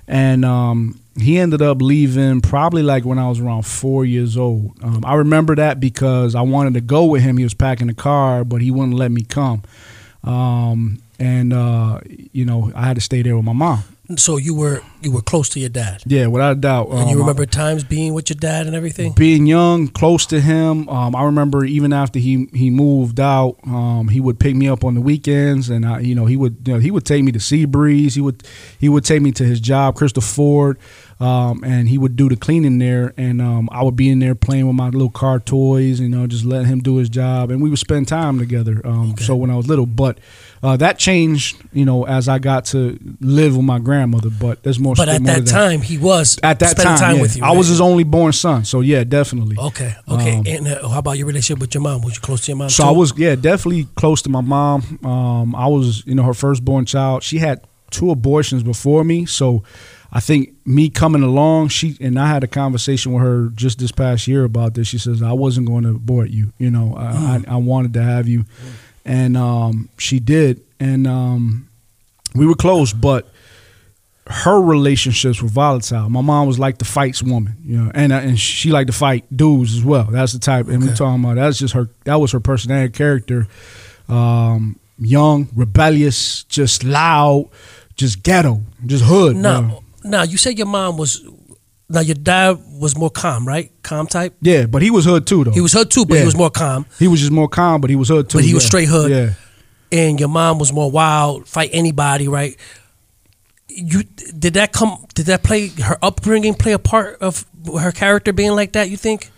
and 0.08 0.44
um, 0.44 1.00
he 1.18 1.38
ended 1.38 1.62
up 1.62 1.80
leaving 1.80 2.40
probably 2.40 2.82
like 2.82 3.04
when 3.04 3.18
I 3.18 3.28
was 3.28 3.40
around 3.40 3.62
four 3.66 4.04
years 4.04 4.36
old. 4.36 4.72
Um, 4.82 5.02
I 5.04 5.14
remember 5.14 5.54
that 5.56 5.80
because 5.80 6.34
I 6.34 6.42
wanted 6.42 6.74
to 6.74 6.80
go 6.80 7.04
with 7.06 7.22
him. 7.22 7.36
He 7.38 7.44
was 7.44 7.54
packing 7.54 7.86
the 7.86 7.94
car, 7.94 8.44
but 8.44 8.60
he 8.62 8.70
wouldn't 8.70 8.96
let 8.96 9.10
me 9.10 9.22
come. 9.22 9.62
Um, 10.24 11.00
and 11.18 11.52
uh, 11.52 12.00
you 12.32 12.44
know, 12.44 12.70
I 12.74 12.86
had 12.86 12.96
to 12.96 13.00
stay 13.00 13.22
there 13.22 13.36
with 13.36 13.44
my 13.44 13.52
mom. 13.52 13.82
So 14.16 14.36
you 14.36 14.54
were 14.54 14.82
you 15.02 15.10
were 15.10 15.20
close 15.20 15.48
to 15.50 15.58
your 15.60 15.68
dad, 15.68 16.02
Yeah, 16.06 16.28
without 16.28 16.52
a 16.52 16.54
doubt. 16.60 16.90
and 16.90 17.10
you 17.10 17.16
Um, 17.16 17.22
remember 17.22 17.44
times 17.44 17.82
being 17.82 18.14
with 18.14 18.30
your 18.30 18.36
dad 18.38 18.68
and 18.68 18.76
everything. 18.76 19.12
being 19.16 19.46
young, 19.46 19.88
close 19.88 20.26
to 20.26 20.40
him. 20.40 20.88
Um, 20.88 21.16
I 21.16 21.24
remember 21.24 21.64
even 21.64 21.92
after 21.92 22.20
he 22.20 22.46
he 22.54 22.70
moved 22.70 23.18
out, 23.18 23.56
um, 23.66 24.06
he 24.06 24.20
would 24.20 24.38
pick 24.38 24.54
me 24.54 24.68
up 24.68 24.84
on 24.84 24.94
the 24.94 25.00
weekends, 25.00 25.70
and 25.70 25.84
I, 25.84 26.00
you 26.00 26.14
know, 26.14 26.26
he 26.26 26.36
would 26.36 26.56
you 26.66 26.74
know, 26.74 26.78
he 26.78 26.92
would 26.92 27.04
take 27.04 27.24
me 27.24 27.32
to 27.32 27.40
Seabreeze. 27.40 28.14
He 28.14 28.20
would 28.20 28.44
he 28.78 28.88
would 28.88 29.04
take 29.04 29.22
me 29.22 29.32
to 29.32 29.44
his 29.44 29.58
job, 29.58 29.96
Crystal 29.96 30.22
Ford, 30.22 30.78
um, 31.18 31.64
and 31.64 31.88
he 31.88 31.98
would 31.98 32.16
do 32.16 32.28
the 32.28 32.36
cleaning 32.36 32.78
there, 32.78 33.14
and 33.16 33.40
um, 33.40 33.68
I 33.72 33.82
would 33.82 33.96
be 33.96 34.10
in 34.10 34.18
there 34.18 34.34
playing 34.34 34.66
with 34.66 34.76
my 34.76 34.88
little 34.88 35.10
car 35.10 35.40
toys, 35.40 36.00
you 36.00 36.08
know, 36.08 36.26
just 36.26 36.44
letting 36.44 36.68
him 36.68 36.80
do 36.80 36.96
his 36.96 37.08
job, 37.08 37.50
and 37.50 37.62
we 37.62 37.70
would 37.70 37.78
spend 37.78 38.08
time 38.08 38.38
together. 38.38 38.80
Um, 38.84 39.16
So 39.18 39.34
when 39.36 39.50
I 39.50 39.56
was 39.56 39.68
little, 39.68 39.86
but. 39.86 40.18
Uh, 40.62 40.76
that 40.76 40.98
changed, 40.98 41.62
you 41.72 41.84
know, 41.84 42.06
as 42.06 42.28
I 42.28 42.38
got 42.38 42.64
to 42.66 42.98
live 43.20 43.56
with 43.56 43.64
my 43.64 43.78
grandmother. 43.78 44.30
But 44.30 44.62
there's 44.62 44.80
more. 44.80 44.94
But 44.96 45.08
at 45.08 45.20
more 45.20 45.34
that 45.34 45.46
time, 45.46 45.80
he 45.80 45.96
was 45.98 46.40
at 46.42 46.58
that 46.58 46.70
spending 46.70 46.96
time, 46.96 46.98
time 46.98 47.16
yeah. 47.16 47.22
with 47.22 47.36
you. 47.36 47.44
I 47.44 47.52
was 47.52 47.68
his 47.68 47.80
only 47.80 48.04
born 48.04 48.32
son, 48.32 48.64
so 48.64 48.80
yeah, 48.80 49.04
definitely. 49.04 49.56
Okay, 49.58 49.94
okay. 50.08 50.36
Um, 50.38 50.44
and 50.46 50.66
uh, 50.66 50.88
how 50.88 50.98
about 50.98 51.18
your 51.18 51.26
relationship 51.26 51.60
with 51.60 51.74
your 51.74 51.82
mom? 51.82 52.00
Was 52.00 52.16
you 52.16 52.20
close 52.20 52.40
to 52.46 52.52
your 52.52 52.56
mom? 52.56 52.70
So 52.70 52.82
too? 52.82 52.88
I 52.88 52.92
was, 52.92 53.16
yeah, 53.16 53.36
definitely 53.36 53.86
close 53.96 54.22
to 54.22 54.30
my 54.30 54.40
mom. 54.40 54.98
Um, 55.04 55.54
I 55.54 55.66
was, 55.68 56.04
you 56.06 56.14
know, 56.14 56.24
her 56.24 56.34
firstborn 56.34 56.86
child. 56.86 57.22
She 57.22 57.38
had 57.38 57.64
two 57.90 58.10
abortions 58.10 58.62
before 58.62 59.04
me, 59.04 59.26
so 59.26 59.62
I 60.16 60.20
think 60.20 60.54
me 60.64 60.88
coming 60.88 61.22
along, 61.22 61.68
she 61.68 61.96
and 62.00 62.18
I 62.18 62.26
had 62.28 62.42
a 62.42 62.46
conversation 62.46 63.12
with 63.12 63.22
her 63.22 63.50
just 63.54 63.78
this 63.78 63.92
past 63.92 64.26
year 64.26 64.44
about 64.44 64.72
this. 64.74 64.88
She 64.88 64.96
says 64.98 65.22
I 65.22 65.32
wasn't 65.32 65.66
going 65.66 65.82
to 65.84 65.90
abort 65.90 66.30
you. 66.30 66.52
You 66.58 66.70
know, 66.70 66.94
I, 66.96 67.04
I, 67.48 67.54
I 67.54 67.56
wanted 67.56 67.92
to 67.94 68.02
have 68.02 68.26
you, 68.26 68.46
and 69.04 69.36
um, 69.36 69.88
she 69.98 70.18
did, 70.18 70.62
and 70.80 71.06
um, 71.06 71.68
we 72.34 72.46
were 72.46 72.54
close, 72.54 72.94
but 72.94 73.28
her 74.28 74.60
relationships 74.60 75.42
were 75.42 75.48
volatile. 75.48 76.08
My 76.08 76.20
mom 76.22 76.46
was 76.48 76.58
like 76.58 76.78
the 76.78 76.84
fights 76.86 77.22
woman, 77.22 77.54
you 77.64 77.76
know, 77.76 77.92
and 77.94 78.10
uh, 78.12 78.16
and 78.16 78.40
she 78.40 78.70
liked 78.70 78.86
to 78.90 78.96
fight 78.96 79.24
dudes 79.36 79.76
as 79.76 79.84
well. 79.84 80.04
That's 80.04 80.32
the 80.32 80.38
type, 80.38 80.66
and 80.68 80.80
we 80.82 80.88
Okay. 80.88 80.96
talking 80.96 81.22
about 81.22 81.34
that's 81.36 81.58
just 81.58 81.74
her. 81.74 81.88
That 82.04 82.16
was 82.20 82.32
her 82.32 82.40
personality, 82.40 82.92
character. 82.92 83.48
Um, 84.08 84.78
young, 84.98 85.48
rebellious, 85.54 86.44
just 86.44 86.84
loud, 86.84 87.50
just 87.96 88.22
ghetto, 88.22 88.62
just 88.86 89.04
hood. 89.04 89.36
now, 89.36 89.60
bro. 89.62 89.82
Now 90.06 90.22
you 90.22 90.36
said 90.38 90.56
your 90.58 90.66
mom 90.66 90.96
was. 90.96 91.24
Now 91.88 92.00
your 92.00 92.16
dad 92.16 92.58
was 92.80 92.96
more 92.98 93.10
calm, 93.10 93.46
right? 93.46 93.70
Calm 93.82 94.08
type. 94.08 94.34
yeah, 94.40 94.66
but 94.66 94.82
he 94.82 94.90
was 94.90 95.04
hood 95.04 95.24
too, 95.24 95.44
though. 95.44 95.52
He 95.52 95.60
was 95.60 95.72
hood 95.72 95.88
too, 95.90 96.04
but 96.04 96.14
Yeah. 96.14 96.20
he 96.22 96.26
was 96.26 96.36
more 96.36 96.50
calm. 96.50 96.84
He 96.98 97.06
was 97.06 97.20
just 97.20 97.30
more 97.30 97.48
calm, 97.48 97.80
but 97.80 97.90
he 97.90 97.96
was 97.96 98.08
hood 98.08 98.28
too. 98.28 98.38
But 98.38 98.44
he 98.44 98.54
was 98.54 98.64
straight 98.64 98.88
hood. 98.88 99.10
Yeah. 99.12 99.30
And 99.92 100.18
your 100.18 100.28
mom 100.28 100.58
was 100.58 100.72
more 100.72 100.90
wild, 100.90 101.46
fight 101.46 101.70
anybody, 101.72 102.26
right? 102.26 102.56
You 103.68 104.02
did 104.36 104.54
that 104.54 104.72
come? 104.72 105.04
Did 105.14 105.26
that 105.26 105.42
play 105.44 105.68
her 105.68 105.96
upbringing 106.02 106.54
play 106.54 106.72
a 106.72 106.78
part 106.78 107.20
of 107.20 107.44
her 107.78 107.92
character 107.92 108.32
being 108.32 108.52
like 108.52 108.72
that? 108.72 108.90
You 108.90 108.96
think 108.96 109.30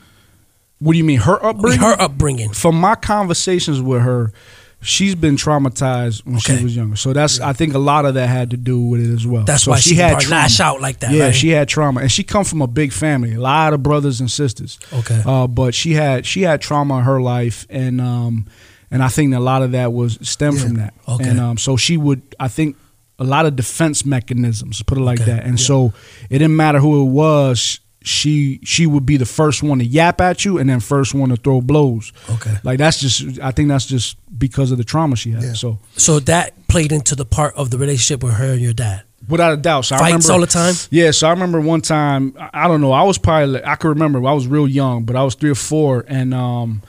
What 0.79 0.93
do 0.93 0.99
you 0.99 1.05
mean, 1.05 1.21
her 1.21 1.45
upbringing? 1.45 1.81
her 1.81 2.01
upbringing? 2.01 2.53
from 2.55 2.81
my 2.81 2.95
conversations 2.95 3.83
with 3.83 4.01
her, 4.03 4.33
she's 4.81 5.15
been 5.15 5.37
traumatized 5.37 6.25
when 6.25 6.37
Okay. 6.37 6.57
she 6.59 6.63
was 6.65 6.77
younger. 6.77 6.97
So 6.97 7.13
that's 7.13 7.41
I 7.41 7.53
think 7.53 7.75
a 7.75 7.79
lot 7.79 8.05
of 8.05 8.15
that 8.15 8.29
had 8.29 8.51
to 8.51 8.57
do 8.57 8.81
with 8.81 9.01
it 9.05 9.13
as 9.13 9.27
well. 9.27 9.45
That's 9.45 9.65
so 9.65 9.73
why 9.73 9.79
she 9.81 9.97
could 9.97 10.09
probably 10.11 10.29
lash 10.29 10.61
out 10.61 10.81
like 10.81 11.01
that, 11.01 11.13
Yeah, 11.13 11.25
right? 11.25 11.35
she 11.35 11.49
had 11.51 11.69
trauma, 11.69 12.01
and 12.01 12.13
she 12.13 12.23
come 12.23 12.45
from 12.45 12.63
a 12.63 12.67
big 12.67 12.93
family, 12.93 13.35
a 13.35 13.41
lot 13.41 13.73
of 13.73 13.83
brothers 13.83 14.21
and 14.21 14.31
sisters. 14.31 14.79
Okay. 14.93 15.23
uh, 15.27 15.47
but 15.47 15.75
she 15.75 15.93
had 15.95 16.25
she 16.27 16.43
had 16.43 16.61
trauma 16.61 16.99
in 16.99 17.05
her 17.05 17.21
life, 17.21 17.67
and 17.71 18.01
um, 18.01 18.47
and 18.91 19.03
I 19.03 19.09
think 19.09 19.35
a 19.35 19.41
lot 19.41 19.63
of 19.63 19.73
that 19.73 19.93
was 19.93 20.19
stemmed 20.23 20.59
Yeah. 20.59 20.65
from 20.65 20.75
that. 20.75 20.95
Okay. 21.09 21.29
and 21.29 21.41
um, 21.41 21.59
so 21.59 21.77
she 21.77 21.97
would 21.97 22.23
I 22.39 22.49
think 22.49 22.77
a 23.19 23.25
lot 23.25 23.47
of 23.47 23.57
defense 23.57 24.05
mechanisms, 24.07 24.81
put 24.85 24.97
it 24.97 25.01
like 25.01 25.21
Okay. 25.21 25.33
that, 25.33 25.45
and 25.45 25.59
so 25.59 25.93
it 26.31 26.39
didn't 26.39 26.55
matter 26.57 26.79
who 26.79 27.03
it 27.03 27.11
was. 27.11 27.81
She 28.03 28.61
she 28.65 28.87
would 28.87 29.05
be 29.05 29.17
the 29.17 29.27
first 29.27 29.63
one 29.63 29.79
to 29.81 29.85
yap 29.85 30.21
at 30.21 30.45
you, 30.45 30.59
and 30.59 30.71
then 30.71 30.81
first 30.81 31.15
one 31.15 31.31
to 31.31 31.37
throw 31.37 31.61
blows. 31.61 32.13
Okay. 32.31 32.57
Like 32.63 32.79
that's 32.79 33.01
just 33.01 33.41
I 33.41 33.51
think 33.51 33.69
that's 33.69 33.87
just 33.87 34.17
because 34.39 34.71
of 34.71 34.79
the 34.79 34.85
trauma 34.85 35.17
she 35.17 35.33
had. 35.33 35.43
Yeah. 35.43 35.53
So 35.55 35.79
So 35.97 36.21
that 36.21 36.69
played 36.69 36.93
into 36.93 37.15
the 37.17 37.25
part 37.25 37.55
of 37.57 37.71
the 37.71 37.79
relationship 37.79 38.23
with 38.23 38.35
her 38.35 38.53
and 38.53 38.61
your 38.61 38.73
dad. 38.73 39.03
without 39.29 39.53
a 39.53 39.57
doubt, 39.57 39.85
so 39.85 39.97
I 39.97 39.99
Fights 39.99 40.13
remember 40.13 40.33
all 40.33 40.41
the 40.41 40.47
time? 40.47 40.75
Yeah, 40.91 41.11
so 41.11 41.27
I 41.27 41.31
remember 41.33 41.61
one 41.61 41.81
time 41.81 42.35
I- 42.39 42.65
I 42.65 42.69
don't 42.69 42.81
know 42.81 42.93
I 42.93 43.03
was 43.03 43.19
probably 43.19 43.63
I 43.65 43.75
could 43.75 43.89
remember 43.89 44.25
I 44.27 44.33
was 44.33 44.47
real 44.47 44.69
young, 44.69 45.03
but 45.05 45.17
I 45.17 45.25
was 45.25 45.35
three 45.35 45.51
or 45.51 45.55
four, 45.57 46.05
and 46.09 46.33
um 46.33 46.83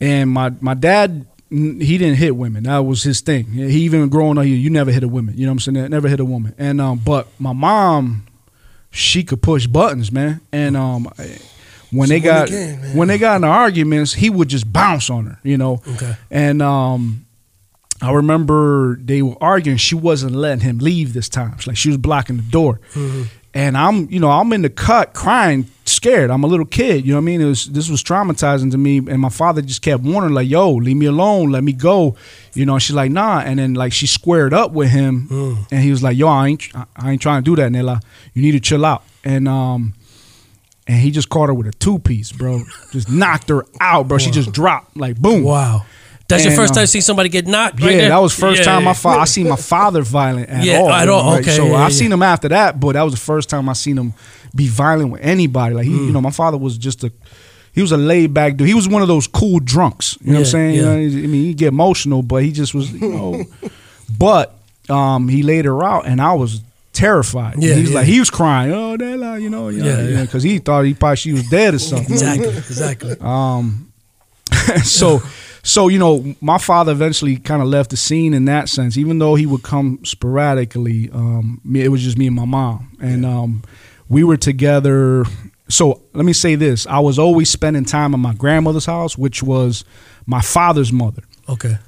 and 0.00 0.30
my 0.30 0.52
my 0.60 0.74
dad 0.74 1.26
he 1.50 1.98
didn't 1.98 2.16
hit 2.16 2.34
women. 2.34 2.64
That 2.64 2.78
was 2.78 3.02
his 3.04 3.20
thing. 3.20 3.44
He 3.52 3.82
even 3.84 4.08
growing 4.08 4.38
up, 4.38 4.44
he, 4.44 4.54
you 4.56 4.70
never 4.70 4.90
hit 4.90 5.04
a 5.04 5.08
woman. 5.08 5.36
You 5.36 5.44
know 5.46 5.52
what 5.52 5.66
I'm 5.68 5.74
saying? 5.74 5.90
Never 5.90 6.08
hit 6.08 6.18
a 6.18 6.24
woman. 6.24 6.54
And 6.58 6.80
um, 6.80 6.98
but 7.04 7.28
my 7.38 7.52
mom, 7.52 8.26
she 8.94 9.24
could 9.24 9.42
push 9.42 9.66
buttons, 9.66 10.12
man. 10.12 10.40
And 10.52 10.76
um, 10.76 11.08
when 11.90 12.08
they 12.08 12.20
got 12.20 12.48
game, 12.48 12.78
when 12.94 13.08
they 13.08 13.18
got 13.18 13.36
into 13.36 13.48
arguments, 13.48 14.14
he 14.14 14.30
would 14.30 14.48
just 14.48 14.72
bounce 14.72 15.10
on 15.10 15.26
her. 15.26 15.38
You 15.42 15.58
know. 15.58 15.82
Okay. 15.94 16.16
And 16.30 16.62
um, 16.62 17.26
I 18.00 18.12
remember 18.12 18.96
they 18.96 19.20
were 19.20 19.36
arguing. 19.40 19.78
She 19.78 19.94
wasn't 19.96 20.34
letting 20.34 20.60
him 20.60 20.78
leave 20.78 21.12
this 21.12 21.28
time. 21.28 21.54
It's 21.56 21.66
like 21.66 21.76
she 21.76 21.88
was 21.88 21.98
blocking 21.98 22.36
the 22.36 22.42
door. 22.42 22.80
And 23.56 23.76
I'm, 23.76 24.10
you 24.10 24.18
know, 24.18 24.30
I'm 24.30 24.52
in 24.52 24.62
the 24.62 24.68
cut 24.68 25.14
crying, 25.14 25.66
scared. 25.84 26.30
I'm 26.30 26.42
a 26.42 26.48
little 26.48 26.66
kid. 26.66 27.06
You 27.06 27.12
know 27.12 27.18
what 27.18 27.22
I 27.22 27.24
mean? 27.26 27.40
It 27.40 27.44
was 27.44 27.66
this 27.66 27.88
was 27.88 28.02
traumatizing 28.02 28.72
to 28.72 28.78
me. 28.78 28.98
And 28.98 29.20
my 29.20 29.28
father 29.28 29.62
just 29.62 29.80
kept 29.80 30.02
warning, 30.02 30.34
like, 30.34 30.48
"Yo, 30.48 30.72
leave 30.72 30.96
me 30.96 31.06
alone. 31.06 31.50
Let 31.52 31.62
me 31.62 31.72
go." 31.72 32.16
You 32.54 32.66
know. 32.66 32.74
And 32.74 32.82
she's 32.82 32.96
like, 32.96 33.12
"Nah." 33.12 33.40
And 33.40 33.60
then 33.60 33.74
like 33.74 33.92
she 33.92 34.08
squared 34.08 34.52
up 34.52 34.72
with 34.72 34.90
him, 34.90 35.28
and 35.70 35.82
he 35.82 35.90
was 35.92 36.02
like, 36.02 36.16
"Yo, 36.16 36.26
I 36.26 36.48
ain't, 36.48 36.68
I 36.96 37.12
ain't 37.12 37.22
trying 37.22 37.44
to 37.44 37.48
do 37.48 37.54
that, 37.62 37.70
Nella. 37.70 38.00
You 38.32 38.42
need 38.42 38.52
to 38.52 38.60
chill 38.60 38.84
out." 38.84 39.04
And 39.22 39.46
um, 39.46 39.94
and 40.88 40.98
he 40.98 41.12
just 41.12 41.28
caught 41.28 41.48
her 41.48 41.54
with 41.54 41.68
a 41.68 41.72
two 41.72 42.00
piece, 42.00 42.32
bro. 42.32 42.60
Just 42.90 43.08
knocked 43.08 43.48
her 43.50 43.64
out, 43.80 44.08
bro. 44.08 44.18
She 44.18 44.32
just 44.32 44.52
dropped 44.52 44.96
like 44.96 45.16
boom. 45.16 45.44
Wow. 45.44 45.86
That's 46.28 46.44
your 46.44 46.54
first 46.54 46.70
um, 46.72 46.76
time 46.76 46.86
seeing 46.86 47.02
somebody 47.02 47.28
get 47.28 47.46
knocked. 47.46 47.80
Yeah, 47.80 47.88
there? 47.90 48.08
that 48.08 48.18
was 48.18 48.32
first 48.34 48.60
Yeah, 48.60 48.64
time 48.64 48.84
yeah. 48.84 48.90
I 48.90 48.94
fa- 48.94 49.08
I 49.08 49.24
seen 49.24 49.48
my 49.48 49.56
father 49.56 50.02
violent 50.02 50.48
at 50.48 50.64
Yeah, 50.64 50.78
all. 50.78 50.90
at 50.90 51.08
all, 51.08 51.34
okay, 51.36 51.50
So 51.50 51.66
yeah, 51.66 51.74
I 51.74 51.82
yeah. 51.82 51.88
seen 51.90 52.10
him 52.12 52.22
after 52.22 52.48
that, 52.48 52.80
but 52.80 52.92
that 52.94 53.02
was 53.02 53.12
the 53.12 53.20
first 53.20 53.50
time 53.50 53.68
I 53.68 53.74
seen 53.74 53.98
him 53.98 54.14
be 54.54 54.66
violent 54.68 55.10
with 55.10 55.20
anybody. 55.22 55.74
Like 55.74 55.84
he, 55.84 55.92
Mm. 55.92 56.06
you 56.06 56.12
know, 56.12 56.20
my 56.22 56.30
father 56.30 56.56
was 56.56 56.78
just 56.78 57.04
a 57.04 57.12
he 57.74 57.82
was 57.82 57.90
a 57.92 57.96
laid 57.96 58.32
back 58.32 58.56
dude. 58.56 58.68
He 58.68 58.74
was 58.74 58.88
one 58.88 59.02
of 59.02 59.08
those 59.08 59.26
cool 59.26 59.58
drunks. 59.60 60.16
You 60.22 60.32
know 60.32 60.38
what 60.38 60.38
I'm 60.38 60.44
Yeah, 60.44 60.50
saying? 60.50 60.74
You 60.76 60.82
know, 60.82 60.92
I 60.92 61.26
mean, 61.26 61.44
he 61.44 61.54
get 61.54 61.68
emotional, 61.68 62.22
but 62.22 62.42
he 62.44 62.52
just 62.52 62.72
was, 62.72 62.90
you 62.92 63.08
know. 63.08 63.44
but 64.18 64.54
um, 64.88 65.28
he 65.28 65.42
laid 65.42 65.64
her 65.64 65.82
out, 65.84 66.06
and 66.06 66.20
I 66.22 66.34
was 66.34 66.60
terrified. 66.92 67.56
Yeah, 67.58 67.74
he 67.74 67.80
was 67.82 67.90
yeah. 67.90 67.96
like 67.96 68.06
he 68.06 68.18
was 68.20 68.30
crying. 68.30 68.72
Oh, 68.72 68.92
you 68.92 69.16
know, 69.16 69.34
you 69.34 69.50
know, 69.50 69.68
Yeah, 69.70 70.06
yeah. 70.06 70.22
because 70.22 70.42
he 70.44 70.58
thought 70.60 70.82
he 70.84 70.94
probably 70.94 71.16
she 71.16 71.32
was 71.32 71.48
dead 71.48 71.74
or 71.74 71.78
something. 71.80 72.12
Exactly. 72.12 72.48
Exactly. 72.56 73.16
Um, 73.20 73.92
so, 74.84 75.20
so 75.64 75.88
you 75.88 75.98
know, 75.98 76.34
my 76.40 76.58
father 76.58 76.92
eventually 76.92 77.38
kind 77.38 77.62
of 77.62 77.68
left 77.68 77.90
the 77.90 77.96
scene 77.96 78.34
in 78.34 78.44
that 78.44 78.68
sense. 78.68 78.96
Even 78.98 79.18
though 79.18 79.34
he 79.34 79.46
would 79.46 79.62
come 79.62 79.98
sporadically, 80.04 81.10
um, 81.10 81.60
it 81.74 81.88
was 81.88 82.02
just 82.02 82.18
me 82.18 82.26
and 82.26 82.36
my 82.36 82.44
mom, 82.44 82.96
and 83.00 83.24
um, 83.24 83.62
we 84.08 84.22
were 84.22 84.36
together. 84.36 85.24
So 85.68 86.02
let 86.12 86.26
me 86.26 86.34
say 86.34 86.54
this: 86.54 86.86
I 86.86 87.00
was 87.00 87.18
always 87.18 87.48
spending 87.48 87.86
time 87.86 88.12
at 88.12 88.20
my 88.20 88.34
grandmother's 88.34 88.84
house, 88.84 89.16
which 89.16 89.42
was 89.42 89.84
my 90.26 90.42
father's 90.42 90.92
mother. 90.92 91.22
Okay. 91.48 91.78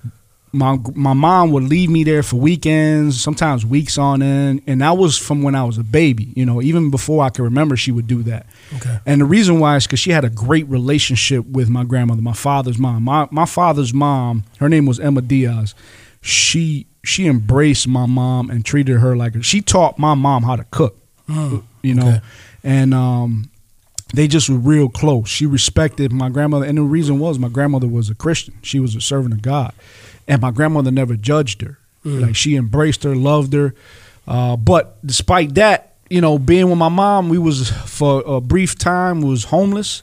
My 0.53 0.79
my 0.95 1.13
mom 1.13 1.51
would 1.51 1.65
leave 1.65 1.91
me 1.91 2.05
there 2.05 2.23
for 2.23 2.37
weekends, 2.37 3.21
sometimes 3.21 3.67
weeks 3.67 3.99
on 3.99 4.23
end, 4.23 4.63
and 4.67 4.81
that 4.81 4.97
was 4.97 5.19
from 5.19 5.43
when 5.43 5.55
I 5.55 5.65
was 5.65 5.77
a 5.77 5.85
baby. 5.85 6.33
You 6.35 6.47
know, 6.47 6.63
even 6.63 6.91
before 6.91 7.23
I 7.25 7.31
could 7.31 7.43
remember, 7.43 7.77
she 7.77 7.93
would 7.93 8.07
do 8.07 8.23
that. 8.23 8.47
Okay. 8.77 8.99
And 9.05 9.21
the 9.21 9.27
reason 9.27 9.61
why 9.61 9.77
is 9.77 9.87
because 9.87 9.99
she 9.99 10.13
had 10.13 10.25
a 10.25 10.31
great 10.31 10.67
relationship 10.69 11.45
with 11.47 11.69
my 11.69 11.85
grandmother, 11.85 12.23
my 12.23 12.33
father's 12.33 12.79
mom. 12.79 13.03
My 13.03 13.29
my 13.31 13.45
father's 13.45 13.93
mom, 13.93 14.45
her 14.59 14.69
name 14.69 14.87
was 14.87 14.99
Emma 14.99 15.21
Diaz. 15.21 15.75
She 16.23 16.87
she 17.05 17.27
embraced 17.27 17.87
my 17.87 18.07
mom 18.07 18.51
and 18.51 18.65
treated 18.65 18.99
her 18.99 19.17
like 19.17 19.43
she 19.45 19.61
taught 19.61 19.99
my 19.99 20.15
mom 20.15 20.43
how 20.43 20.57
to 20.57 20.65
cook. 20.65 20.97
You 21.83 21.95
know, 21.95 22.09
okay. 22.09 22.21
and 22.65 22.95
um, 22.95 23.51
they 24.15 24.29
just 24.29 24.49
were 24.49 24.57
real 24.57 24.89
close. 24.89 25.29
She 25.29 25.47
respected 25.47 26.13
my 26.13 26.29
grandmother, 26.29 26.65
and 26.67 26.79
the 26.79 26.83
reason 26.83 27.19
was 27.19 27.39
my 27.39 27.49
grandmother 27.49 27.89
was 27.89 28.11
a 28.11 28.15
Christian. 28.15 28.55
She 28.63 28.81
was 28.81 28.95
a 28.95 29.01
servant 29.01 29.35
of 29.35 29.43
God, 29.43 29.73
and 30.29 30.41
my 30.43 30.51
grandmother 30.51 30.91
never 30.91 31.17
judged 31.17 31.63
her. 31.63 31.79
Like 32.05 32.37
she 32.37 32.57
embraced 32.57 33.03
her, 33.05 33.15
loved 33.17 33.53
her. 33.53 33.75
Uh, 34.29 34.57
but 34.57 34.97
despite 35.05 35.55
that, 35.57 35.95
you 36.09 36.21
know, 36.21 36.39
being 36.39 36.69
with 36.69 36.79
my 36.79 36.89
mom, 36.89 37.29
we 37.29 37.39
was 37.39 37.71
for 37.71 38.23
a 38.27 38.41
brief 38.41 38.77
time 38.79 39.23
was 39.23 39.45
homeless. 39.45 40.03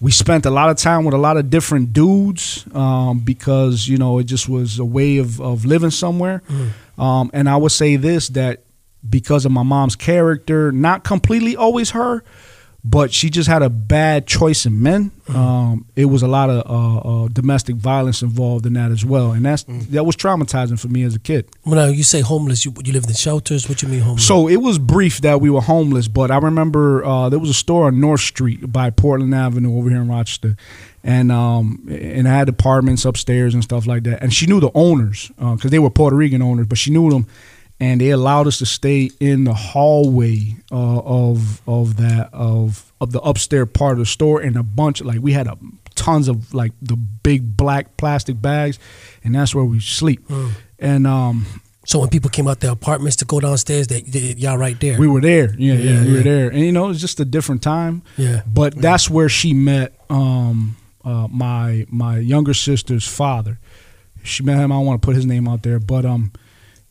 We 0.00 0.10
spent 0.10 0.46
a 0.46 0.50
lot 0.50 0.70
of 0.70 0.76
time 0.76 1.04
with 1.04 1.14
a 1.14 1.18
lot 1.18 1.36
of 1.38 1.50
different 1.50 1.92
dudes 1.92 2.64
um, 2.74 3.18
because 3.20 3.88
you 3.88 3.96
know 3.98 4.18
it 4.18 4.24
just 4.24 4.48
was 4.48 4.78
a 4.78 4.84
way 4.84 5.16
of 5.18 5.40
of 5.40 5.64
living 5.64 5.90
somewhere. 5.90 6.42
Um, 6.98 7.30
and 7.32 7.48
I 7.48 7.56
would 7.56 7.72
say 7.72 7.96
this 7.96 8.28
that 8.30 8.62
because 9.08 9.44
of 9.46 9.52
my 9.52 9.62
mom's 9.62 9.96
character, 9.96 10.70
not 10.70 11.02
completely 11.02 11.56
always 11.56 11.90
her, 11.90 12.22
but 12.84 13.12
she 13.12 13.28
just 13.28 13.48
had 13.48 13.62
a 13.62 13.68
bad 13.68 14.26
choice 14.26 14.64
in 14.64 14.80
men. 14.80 15.10
Um, 15.28 15.84
it 15.96 16.06
was 16.06 16.22
a 16.22 16.28
lot 16.28 16.48
of 16.48 16.64
uh, 16.70 17.24
uh, 17.24 17.28
domestic 17.28 17.76
violence 17.76 18.22
involved 18.22 18.64
in 18.66 18.74
that 18.74 18.90
as 18.90 19.04
well, 19.04 19.32
and 19.32 19.44
that's 19.44 19.64
that 19.64 20.04
was 20.04 20.16
traumatizing 20.16 20.80
for 20.80 20.88
me 20.88 21.02
as 21.02 21.14
a 21.14 21.18
kid. 21.18 21.48
When 21.64 21.76
now 21.76 21.86
you 21.86 22.04
say 22.04 22.20
homeless, 22.20 22.64
you 22.64 22.72
you 22.84 22.92
lived 22.92 23.08
in 23.08 23.14
shelters. 23.14 23.68
What 23.68 23.82
you 23.82 23.88
mean 23.88 24.00
homeless? 24.00 24.26
So 24.26 24.48
it 24.48 24.56
was 24.56 24.78
brief 24.78 25.20
that 25.20 25.40
we 25.40 25.50
were 25.50 25.60
homeless, 25.60 26.08
but 26.08 26.30
I 26.30 26.38
remember 26.38 27.04
uh, 27.04 27.28
there 27.28 27.38
was 27.38 27.50
a 27.50 27.54
store 27.54 27.88
on 27.88 28.00
North 28.00 28.20
Street 28.20 28.72
by 28.72 28.90
Portland 28.90 29.34
Avenue 29.34 29.76
over 29.76 29.90
here 29.90 30.00
in 30.00 30.08
Rochester, 30.08 30.56
and 31.02 31.30
um, 31.30 31.86
and 31.90 32.26
I 32.28 32.32
had 32.32 32.48
apartments 32.48 33.04
upstairs 33.04 33.54
and 33.54 33.62
stuff 33.62 33.86
like 33.86 34.04
that. 34.04 34.22
And 34.22 34.32
she 34.32 34.46
knew 34.46 34.60
the 34.60 34.70
owners 34.74 35.30
because 35.36 35.70
they 35.70 35.78
were 35.78 35.90
Puerto 35.90 36.16
Rican 36.16 36.42
owners, 36.42 36.66
but 36.66 36.78
she 36.78 36.90
knew 36.90 37.10
them, 37.10 37.26
and 37.80 38.00
they 38.00 38.10
allowed 38.10 38.46
us 38.46 38.58
to 38.58 38.66
stay 38.66 39.10
in 39.20 39.44
the 39.44 39.54
hallway 39.54 40.56
uh, 40.72 41.00
of 41.00 41.62
of 41.68 41.96
that 41.96 42.30
of 42.32 42.92
of 43.00 43.12
the 43.12 43.20
upstairs 43.20 43.68
part 43.72 43.92
of 43.92 43.98
the 43.98 44.06
store, 44.06 44.40
and 44.40 44.56
a 44.56 44.62
bunch 44.62 45.02
like 45.02 45.20
we 45.20 45.32
had 45.32 45.46
a 45.46 45.56
tons 45.94 46.28
of 46.28 46.54
like 46.54 46.72
the 46.82 46.96
big 46.96 47.56
black 47.56 47.96
plastic 47.96 48.40
bags, 48.40 48.78
and 49.24 49.34
that's 49.34 49.54
where 49.54 49.64
we 49.64 49.80
sleep. 49.80 50.28
And 50.78 51.06
um, 51.06 51.46
so 51.84 51.98
when 52.00 52.08
people 52.08 52.30
came 52.30 52.46
out 52.46 52.60
their 52.60 52.70
apartments 52.72 53.16
to 53.16 53.24
go 53.24 53.40
downstairs, 53.40 53.86
they, 53.88 54.02
they 54.02 54.34
y'all 54.36 54.58
right 54.58 54.78
there. 54.78 54.98
we 54.98 55.08
were 55.08 55.20
there. 55.20 55.54
Yeah, 55.58 55.74
yeah, 55.74 55.90
Yeah, 55.90 56.04
we 56.06 56.12
were 56.14 56.20
there. 56.20 56.48
And 56.50 56.60
you 56.60 56.72
know, 56.72 56.90
it's 56.90 57.00
just 57.00 57.18
a 57.20 57.24
different 57.24 57.62
time. 57.62 58.02
Yeah. 58.16 58.42
But 58.46 58.76
that's 58.76 59.08
where 59.10 59.28
she 59.28 59.54
met 59.54 59.94
um 60.10 60.76
uh 61.04 61.28
my 61.30 61.86
my 61.88 62.18
younger 62.18 62.54
sister's 62.54 63.06
father. 63.06 63.58
She 64.24 64.42
met 64.42 64.58
him, 64.58 64.70
I 64.72 64.76
don't 64.76 64.86
want 64.86 65.00
to 65.00 65.06
put 65.06 65.14
his 65.16 65.26
name 65.26 65.48
out 65.48 65.62
there, 65.62 65.78
but 65.78 66.04
um 66.04 66.32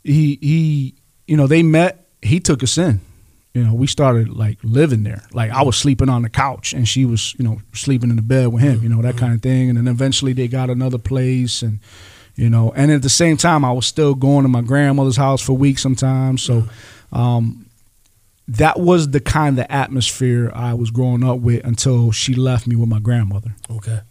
he 0.04 0.38
he 0.42 0.96
you 1.28 1.36
know, 1.38 1.46
they 1.46 1.62
met, 1.62 2.08
he 2.22 2.40
took 2.40 2.64
us 2.64 2.78
in. 2.78 3.02
You 3.54 3.64
know, 3.64 3.74
we 3.74 3.88
started 3.88 4.30
like 4.30 4.58
living 4.64 5.04
there. 5.04 5.24
Like 5.34 5.52
I 5.52 5.64
was 5.64 5.78
sleeping 5.78 6.10
on 6.10 6.22
the 6.22 6.30
couch 6.30 6.74
and 6.74 6.88
she 6.88 7.06
was, 7.06 7.36
you 7.38 7.44
know, 7.44 7.60
sleeping 7.74 8.10
in 8.10 8.16
the 8.16 8.22
bed 8.22 8.48
with 8.50 8.62
him, 8.62 8.82
you 8.84 8.90
know, 8.90 9.02
that 9.02 9.18
kind 9.18 9.34
of 9.34 9.42
thing. 9.42 9.70
And 9.70 9.78
then 9.78 9.88
eventually 9.88 10.34
they 10.34 10.48
got 10.48 10.70
another 10.70 10.98
place 10.98 11.62
and 11.62 11.80
you 12.36 12.52
know, 12.52 12.72
and 12.76 12.92
at 12.92 13.02
the 13.02 13.10
same 13.10 13.36
time 13.36 13.66
I 13.66 13.72
was 13.72 13.88
still 13.88 14.14
going 14.14 14.44
to 14.44 14.48
my 14.48 14.62
grandmother's 14.62 15.18
house 15.18 15.42
for 15.42 15.54
weeks 15.54 15.82
sometimes. 15.82 16.44
So 16.44 16.68
um 17.12 17.66
that 18.48 18.80
was 18.80 19.10
the 19.10 19.20
kind 19.20 19.58
of 19.60 19.66
atmosphere 19.70 20.52
I 20.54 20.76
was 20.76 20.92
growing 20.92 21.24
up 21.24 21.40
with 21.40 21.66
until 21.66 22.12
she 22.12 22.36
left 22.36 22.68
me 22.68 22.76
with 22.76 22.88
my 22.90 23.00
grandmother. 23.00 23.56
Okay. 23.72 24.02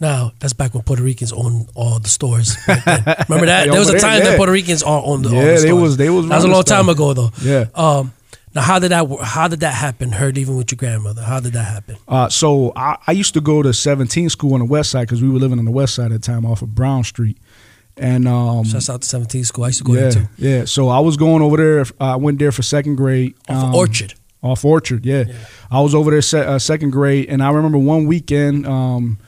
Now 0.00 0.32
that's 0.40 0.52
back 0.54 0.72
when 0.74 0.82
Puerto 0.82 1.02
Ricans 1.02 1.32
owned 1.32 1.68
all 1.74 1.98
the 1.98 2.08
stores. 2.08 2.56
Remember 2.68 3.46
that? 3.46 3.68
There 3.70 3.78
was 3.78 3.90
a 3.90 3.98
time 3.98 4.24
that. 4.24 4.36
Puerto 4.36 4.52
Ricans 4.52 4.82
all 4.82 5.12
owned 5.12 5.24
the, 5.24 5.28
all 5.30 5.34
Yeah, 5.34 5.56
the 5.56 5.60
they 5.66 5.72
was- 5.72 5.96
they 5.96 6.10
was 6.10 6.26
That 6.28 6.36
was 6.36 6.44
a 6.44 6.48
long 6.48 6.62
time 6.64 6.88
ago 6.88 7.12
though. 7.14 7.30
Yeah. 7.42 7.66
Um. 7.74 8.12
Now 8.52 8.62
how 8.62 8.78
did 8.80 8.88
that 8.90 9.06
how 9.22 9.46
did 9.46 9.60
that 9.60 9.74
happen? 9.74 10.10
Heard 10.10 10.36
even 10.36 10.56
with 10.56 10.72
your 10.72 10.76
grandmother. 10.76 11.22
How 11.22 11.38
did 11.38 11.52
that 11.52 11.62
happen? 11.64 11.96
Uh, 12.08 12.28
so 12.28 12.72
I, 12.74 12.96
I 13.06 13.12
used 13.12 13.34
to 13.34 13.40
go 13.40 13.62
to 13.62 13.72
17 13.72 14.28
school 14.28 14.54
on 14.54 14.58
the 14.60 14.66
west 14.66 14.90
side 14.90 15.02
because 15.02 15.22
we 15.22 15.28
were 15.28 15.38
living 15.38 15.58
on 15.60 15.64
the 15.66 15.70
west 15.70 15.94
side 15.94 16.06
at 16.10 16.20
the 16.20 16.26
time 16.26 16.44
off 16.44 16.60
of 16.62 16.74
Brown 16.74 17.04
Street. 17.04 17.38
And 17.96 18.26
um, 18.26 18.64
Shouts 18.64 18.88
out 18.90 19.02
to 19.02 19.08
17 19.08 19.44
school. 19.44 19.64
I 19.64 19.66
used 19.68 19.78
to 19.78 19.84
go 19.84 19.92
yeah, 19.94 20.00
there 20.00 20.10
too. 20.12 20.28
yeah. 20.38 20.64
So 20.64 20.88
I 20.88 20.98
was 21.00 21.16
going 21.16 21.42
over 21.42 21.56
there. 21.58 21.84
I 22.00 22.16
went 22.16 22.38
there 22.40 22.50
for 22.50 22.62
second 22.62 22.96
grade. 22.96 23.34
Off 23.48 23.56
of 23.56 23.64
um, 23.68 23.74
Orchard. 23.74 24.14
Off 24.42 24.64
Orchard, 24.64 25.04
yeah. 25.04 25.24
I 25.70 25.80
was 25.82 25.94
over 25.94 26.10
there 26.10 26.22
se- 26.22 26.46
uh, 26.46 26.58
second 26.58 26.90
grade, 26.92 27.28
and 27.28 27.42
I 27.42 27.50
remember 27.50 27.76
one 27.76 28.06
weekend, 28.06 28.66
um, 28.66 29.18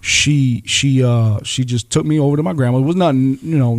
she 0.00 0.62
she 0.66 1.02
uh, 1.02 1.40
she 1.42 1.64
just 1.64 1.90
took 1.90 2.06
me 2.06 2.18
over 2.18 2.36
to 2.36 2.42
my 2.42 2.52
grandma. 2.52 2.78
It 2.78 2.82
was 2.82 2.96
nothing, 2.96 3.38
you 3.42 3.58
know, 3.58 3.78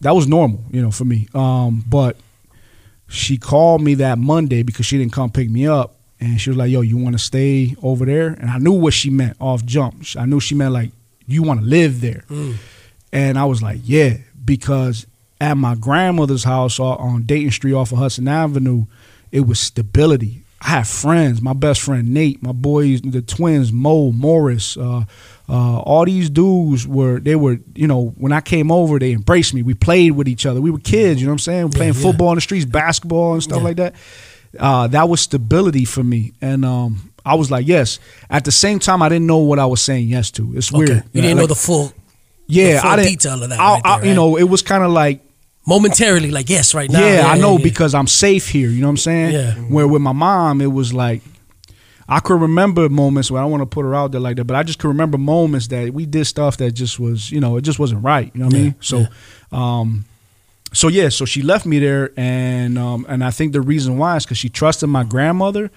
that 0.00 0.14
was 0.14 0.26
normal, 0.26 0.64
you 0.70 0.82
know, 0.82 0.90
for 0.90 1.04
me. 1.04 1.28
Um, 1.34 1.84
but 1.88 2.16
she 3.08 3.38
called 3.38 3.82
me 3.82 3.94
that 3.94 4.18
Monday 4.18 4.62
because 4.62 4.86
she 4.86 4.98
didn't 4.98 5.12
come 5.12 5.30
pick 5.30 5.48
me 5.48 5.66
up, 5.66 5.96
and 6.20 6.40
she 6.40 6.50
was 6.50 6.56
like, 6.56 6.70
"Yo, 6.70 6.80
you 6.80 6.96
want 6.96 7.14
to 7.14 7.18
stay 7.22 7.74
over 7.82 8.04
there?" 8.04 8.28
And 8.28 8.50
I 8.50 8.58
knew 8.58 8.72
what 8.72 8.94
she 8.94 9.10
meant 9.10 9.36
off 9.40 9.64
jump. 9.64 10.04
I 10.16 10.26
knew 10.26 10.40
she 10.40 10.54
meant 10.54 10.72
like 10.72 10.90
you 11.26 11.42
want 11.42 11.60
to 11.60 11.66
live 11.66 12.00
there, 12.00 12.24
and 13.12 13.38
I 13.38 13.44
was 13.44 13.62
like, 13.62 13.80
"Yeah," 13.84 14.18
because 14.44 15.06
at 15.40 15.54
my 15.54 15.74
grandmother's 15.76 16.44
house 16.44 16.80
on 16.80 17.22
Dayton 17.22 17.52
Street 17.52 17.72
off 17.74 17.92
of 17.92 17.98
Hudson 17.98 18.26
Avenue, 18.26 18.86
it 19.30 19.46
was 19.46 19.60
stability. 19.60 20.42
I 20.60 20.70
had 20.70 20.88
friends. 20.88 21.40
My 21.40 21.52
best 21.52 21.80
friend 21.82 22.12
Nate, 22.12 22.42
my 22.42 22.52
boys, 22.52 23.00
the 23.00 23.22
twins 23.22 23.72
Mo, 23.72 24.10
Morris, 24.12 24.76
uh, 24.76 25.04
uh, 25.48 25.78
all 25.80 26.04
these 26.04 26.28
dudes 26.30 26.86
were. 26.86 27.20
They 27.20 27.36
were, 27.36 27.58
you 27.74 27.86
know, 27.86 28.12
when 28.18 28.32
I 28.32 28.40
came 28.40 28.72
over, 28.72 28.98
they 28.98 29.12
embraced 29.12 29.54
me. 29.54 29.62
We 29.62 29.74
played 29.74 30.12
with 30.12 30.26
each 30.28 30.46
other. 30.46 30.60
We 30.60 30.70
were 30.72 30.80
kids, 30.80 31.20
you 31.20 31.26
know 31.26 31.30
what 31.32 31.34
I'm 31.34 31.38
saying? 31.38 31.70
Playing 31.70 31.94
yeah. 31.94 32.02
football 32.02 32.30
in 32.30 32.34
the 32.34 32.40
streets, 32.40 32.64
basketball 32.64 33.34
and 33.34 33.42
stuff 33.42 33.58
Yeah. 33.58 33.64
like 33.64 33.76
that. 33.76 33.94
Uh, 34.58 34.86
that 34.88 35.08
was 35.08 35.20
stability 35.20 35.84
for 35.84 36.02
me, 36.02 36.32
and 36.40 36.64
um, 36.64 37.12
I 37.24 37.34
was 37.34 37.50
like, 37.50 37.66
yes. 37.68 37.98
At 38.30 38.44
the 38.44 38.50
same 38.52 38.78
time, 38.78 39.02
I 39.02 39.08
didn't 39.08 39.26
know 39.26 39.38
what 39.38 39.58
I 39.58 39.66
was 39.66 39.80
saying 39.82 40.08
yes 40.08 40.30
to. 40.32 40.56
It's 40.56 40.72
weird. 40.72 40.90
Okay. 40.90 41.02
You 41.12 41.22
didn't 41.22 41.36
Like, 41.36 41.42
know 41.42 41.46
the 41.48 41.54
full 41.54 41.92
yeah, 42.46 42.80
the 42.80 42.86
I 42.88 42.96
didn't 42.96 43.10
detail 43.10 43.42
of 43.42 43.48
that 43.50 43.60
I, 43.60 43.74
right 43.74 43.82
I- 43.84 43.96
there, 43.98 44.04
You 44.06 44.10
right? 44.12 44.16
know, 44.16 44.36
it 44.38 44.44
was 44.44 44.62
kind 44.62 44.82
of 44.82 44.90
like 44.90 45.20
momentarily, 45.68 46.30
like 46.30 46.48
yes, 46.48 46.74
right 46.74 46.90
now. 46.90 47.04
yeah, 47.04 47.26
I 47.26 47.38
know 47.38 47.58
yeah. 47.58 47.62
because 47.62 47.94
I'm 47.94 48.06
safe 48.06 48.48
here. 48.48 48.70
You 48.70 48.80
know 48.80 48.88
what 48.88 48.92
I'm 48.92 48.96
saying? 48.96 49.32
Yeah. 49.32 49.54
Where 49.54 49.86
with 49.86 50.02
my 50.02 50.12
mom, 50.12 50.60
it 50.60 50.72
was 50.72 50.92
like 50.92 51.22
I 52.08 52.20
could 52.20 52.40
remember 52.40 52.88
moments 52.88 53.30
where 53.30 53.42
I 53.42 53.44
want 53.44 53.60
to 53.60 53.66
put 53.66 53.82
her 53.82 53.94
out 53.94 54.12
there 54.12 54.20
like 54.20 54.36
that, 54.36 54.44
but 54.44 54.56
I 54.56 54.62
just 54.62 54.78
could 54.78 54.88
remember 54.88 55.18
moments 55.18 55.66
that 55.68 55.92
we 55.92 56.06
did 56.06 56.24
stuff 56.24 56.56
that 56.56 56.72
just 56.72 56.98
was, 56.98 57.30
you 57.30 57.38
know, 57.38 57.58
it 57.58 57.62
just 57.62 57.78
wasn't 57.78 58.02
right. 58.02 58.30
You 58.34 58.40
know 58.40 58.46
what 58.46 58.54
I 58.54 58.58
mean? 58.58 58.74
So, 58.80 59.06
um, 59.52 60.06
so 60.72 60.88
yeah, 60.88 61.10
so 61.10 61.26
she 61.26 61.42
left 61.42 61.66
me 61.66 61.78
there, 61.78 62.12
and 62.16 62.78
um, 62.78 63.04
and 63.08 63.22
I 63.22 63.30
think 63.30 63.52
the 63.52 63.60
reason 63.60 63.98
why 63.98 64.16
is 64.16 64.24
because 64.24 64.38
she 64.38 64.48
trusted 64.48 64.88
my 64.88 65.04
grandmother. 65.04 65.70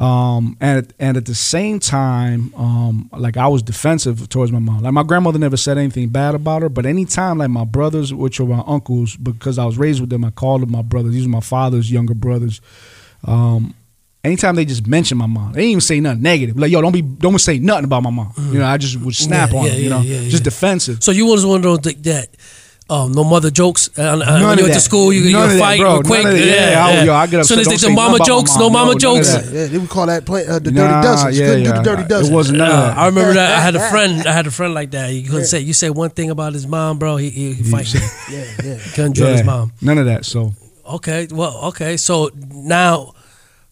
Um, 0.00 0.56
and 0.60 0.92
and 0.98 1.18
at 1.18 1.26
the 1.26 1.34
same 1.34 1.78
time, 1.78 2.54
um, 2.56 3.10
like 3.12 3.36
I 3.36 3.46
was 3.48 3.62
defensive 3.62 4.30
towards 4.30 4.50
my 4.50 4.58
mom. 4.58 4.82
Like 4.82 4.94
my 4.94 5.02
grandmother 5.02 5.38
never 5.38 5.58
said 5.58 5.76
anything 5.76 6.08
bad 6.08 6.34
about 6.34 6.62
her, 6.62 6.70
but 6.70 6.86
anytime 6.86 7.36
like 7.36 7.50
my 7.50 7.64
brothers, 7.64 8.12
which 8.14 8.40
were 8.40 8.46
my 8.46 8.64
uncles, 8.66 9.14
because 9.16 9.58
I 9.58 9.66
was 9.66 9.76
raised 9.76 10.00
with 10.00 10.08
them, 10.08 10.24
I 10.24 10.30
called 10.30 10.62
them 10.62 10.72
my 10.72 10.80
brothers. 10.80 11.12
These 11.12 11.26
were 11.26 11.32
my 11.32 11.40
father's 11.40 11.92
younger 11.92 12.14
brothers. 12.14 12.62
Um, 13.26 13.74
anytime 14.24 14.56
they 14.56 14.64
just 14.64 14.86
mention 14.86 15.18
my 15.18 15.26
mom, 15.26 15.52
they 15.52 15.60
didn't 15.60 15.70
even 15.72 15.80
say 15.82 16.00
nothing 16.00 16.22
negative. 16.22 16.58
Like 16.58 16.70
yo, 16.72 16.80
don't 16.80 16.92
be, 16.92 17.02
don't 17.02 17.38
say 17.38 17.58
nothing 17.58 17.84
about 17.84 18.02
my 18.02 18.10
mom. 18.10 18.32
You 18.38 18.60
know, 18.60 18.64
I 18.66 18.78
just 18.78 18.98
would 19.00 19.14
snap 19.14 19.52
Yeah, 19.52 19.58
on 19.58 19.64
yeah, 19.66 19.70
them. 19.72 19.80
You 19.80 19.88
yeah, 19.90 20.20
know, 20.22 20.28
just 20.30 20.44
defensive. 20.44 21.04
So 21.04 21.12
you 21.12 21.26
was 21.26 21.44
one 21.44 21.56
of 21.58 21.62
those 21.62 21.80
that, 21.80 22.28
that 22.90 22.94
um, 22.94 23.12
no 23.12 23.24
mother 23.24 23.50
jokes. 23.50 23.88
Uh, 23.96 24.02
uh, 24.02 24.16
when 24.18 24.40
you 24.40 24.46
went 24.46 24.58
to 24.60 24.66
that. 24.66 24.80
school, 24.80 25.12
you, 25.12 25.20
you 25.22 25.32
None 25.32 25.44
of 25.44 25.50
that, 25.50 25.58
fight 25.60 25.80
bro. 25.80 25.92
real 25.94 26.02
quick. 26.02 26.24
None 26.24 26.32
of 26.32 26.38
that. 26.38 26.46
Yeah, 26.72 26.84
I- 26.86 27.04
yo, 27.04 27.14
I 27.14 27.26
get 27.26 27.44
Soon 27.46 27.58
upset. 27.58 27.58
as 27.60 27.66
they 27.66 27.70
Don't 27.70 27.78
say 27.78 27.86
say 27.88 27.94
mama 27.94 28.18
jokes, 28.24 28.54
my 28.54 28.60
no 28.60 28.70
mama 28.70 28.92
No, 28.92 28.98
jokes. 28.98 29.28
Yeah, 29.34 29.66
they 29.66 29.78
would 29.78 29.88
call 29.90 30.06
that 30.06 30.24
play, 30.26 30.46
uh, 30.46 30.58
the 30.58 30.70
Nah, 30.72 30.80
dirty 31.02 31.06
dozens. 31.06 31.38
You 31.38 31.44
yeah, 31.44 31.48
couldn't 31.50 31.64
yeah. 31.64 31.72
do 31.82 31.96
the 31.96 32.02
dirty 32.08 32.26
It 32.28 32.32
wasn't 32.32 32.58
none 32.58 32.70
Uh, 32.70 32.80
that. 32.86 32.96
I 32.98 33.06
remember 33.06 33.32
that. 33.34 33.58
I 33.58 33.60
had 33.60 33.76
a 33.76 33.90
friend. 33.90 34.26
I 34.26 34.32
had 34.32 34.46
a 34.46 34.50
friend 34.50 34.74
like 34.74 34.90
that. 34.90 35.10
He 35.10 35.22
couldn't 35.22 35.46
say. 35.46 35.60
You 35.60 35.72
say 35.72 35.90
one 35.90 36.10
thing 36.10 36.30
about 36.30 36.52
his 36.52 36.66
mom, 36.66 36.98
bro. 36.98 37.16
He 37.16 37.30
he, 37.30 37.52
he 37.54 37.62
fight. 37.62 37.92
yeah, 38.30 38.44
yeah. 38.64 38.74
He 38.76 38.90
couldn't 38.90 39.14
drill 39.14 39.32
his 39.32 39.44
mom. 39.44 39.72
None 39.80 39.98
of 39.98 40.06
that. 40.06 40.24
So 40.24 40.52
Okay. 40.86 41.28
Well. 41.30 41.56
Okay. 41.66 41.96
So 41.96 42.30
now, 42.52 43.14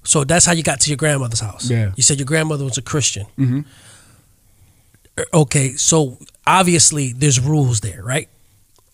so 0.04 0.22
that's 0.25 0.46
how 0.46 0.52
you 0.52 0.62
got 0.62 0.80
to 0.80 0.90
your 0.90 0.96
grandmother's 0.96 1.40
house. 1.40 1.68
Yeah. 1.68 1.90
You 1.96 2.02
said 2.02 2.18
your 2.18 2.26
grandmother 2.26 2.64
was 2.64 2.78
a 2.78 2.82
Christian. 2.82 3.26
Mm-hmm. 3.38 3.60
Okay. 5.34 5.75
So 5.75 6.18
obviously 6.46 7.12
there's 7.12 7.40
rules 7.40 7.80
there, 7.80 8.02
right? 8.04 8.28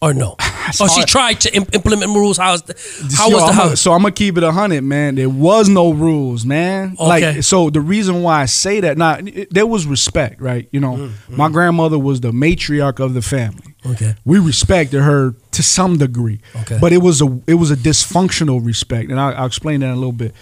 Or 0.03 0.13
no? 0.13 0.37
or 0.81 0.89
she 0.89 1.03
tried 1.05 1.41
to 1.43 1.55
im- 1.55 1.67
implement 1.73 2.15
rules. 2.15 2.37
How's 2.37 2.63
the, 2.63 2.75
how 3.17 3.29
Yo, 3.29 3.37
was 3.37 3.45
the 3.45 3.53
I'm 3.53 3.59
a- 3.59 3.71
house? 3.71 3.81
so 3.81 3.93
I'm 3.93 4.03
gonna 4.03 4.13
keep 4.13 4.37
it 4.37 4.45
hundred, 4.45 4.83
man. 4.83 5.15
There 5.15 5.29
was 5.31 5.69
no 5.69 5.93
rules, 5.93 6.45
man. 6.45 6.97
Okay. 6.99 7.33
Like 7.35 7.43
so, 7.43 7.71
the 7.71 7.81
reason 7.81 8.23
why 8.23 8.43
I 8.43 8.47
say 8.47 8.81
that, 8.81 8.99
now 8.99 9.19
it- 9.19 9.53
there 9.53 9.67
was 9.67 9.87
respect, 9.87 10.41
right? 10.41 10.69
You 10.73 10.81
know, 10.81 10.97
mm, 10.97 11.13
my 11.31 11.49
mm. 11.49 11.53
grandmother 11.53 11.99
was 11.99 12.21
the 12.21 12.33
matriarch 12.33 13.01
of 13.01 13.15
the 13.15 13.23
family. 13.23 13.75
Okay. 13.87 14.15
we 14.25 14.39
respected 14.39 15.03
her 15.03 15.35
to 15.53 15.63
some 15.63 15.99
degree, 15.99 16.41
Okay. 16.63 16.79
but 16.81 16.93
it 16.93 17.03
was 17.03 17.21
a 17.21 17.41
it 17.47 17.55
was 17.55 17.71
a 17.71 17.77
dysfunctional 17.77 18.65
respect, 18.65 19.11
and 19.11 19.21
I'll, 19.21 19.35
I'll 19.37 19.47
explain 19.47 19.81
that 19.81 19.87
in 19.87 19.93
a 19.93 19.97
little 19.97 20.13
bit. 20.13 20.35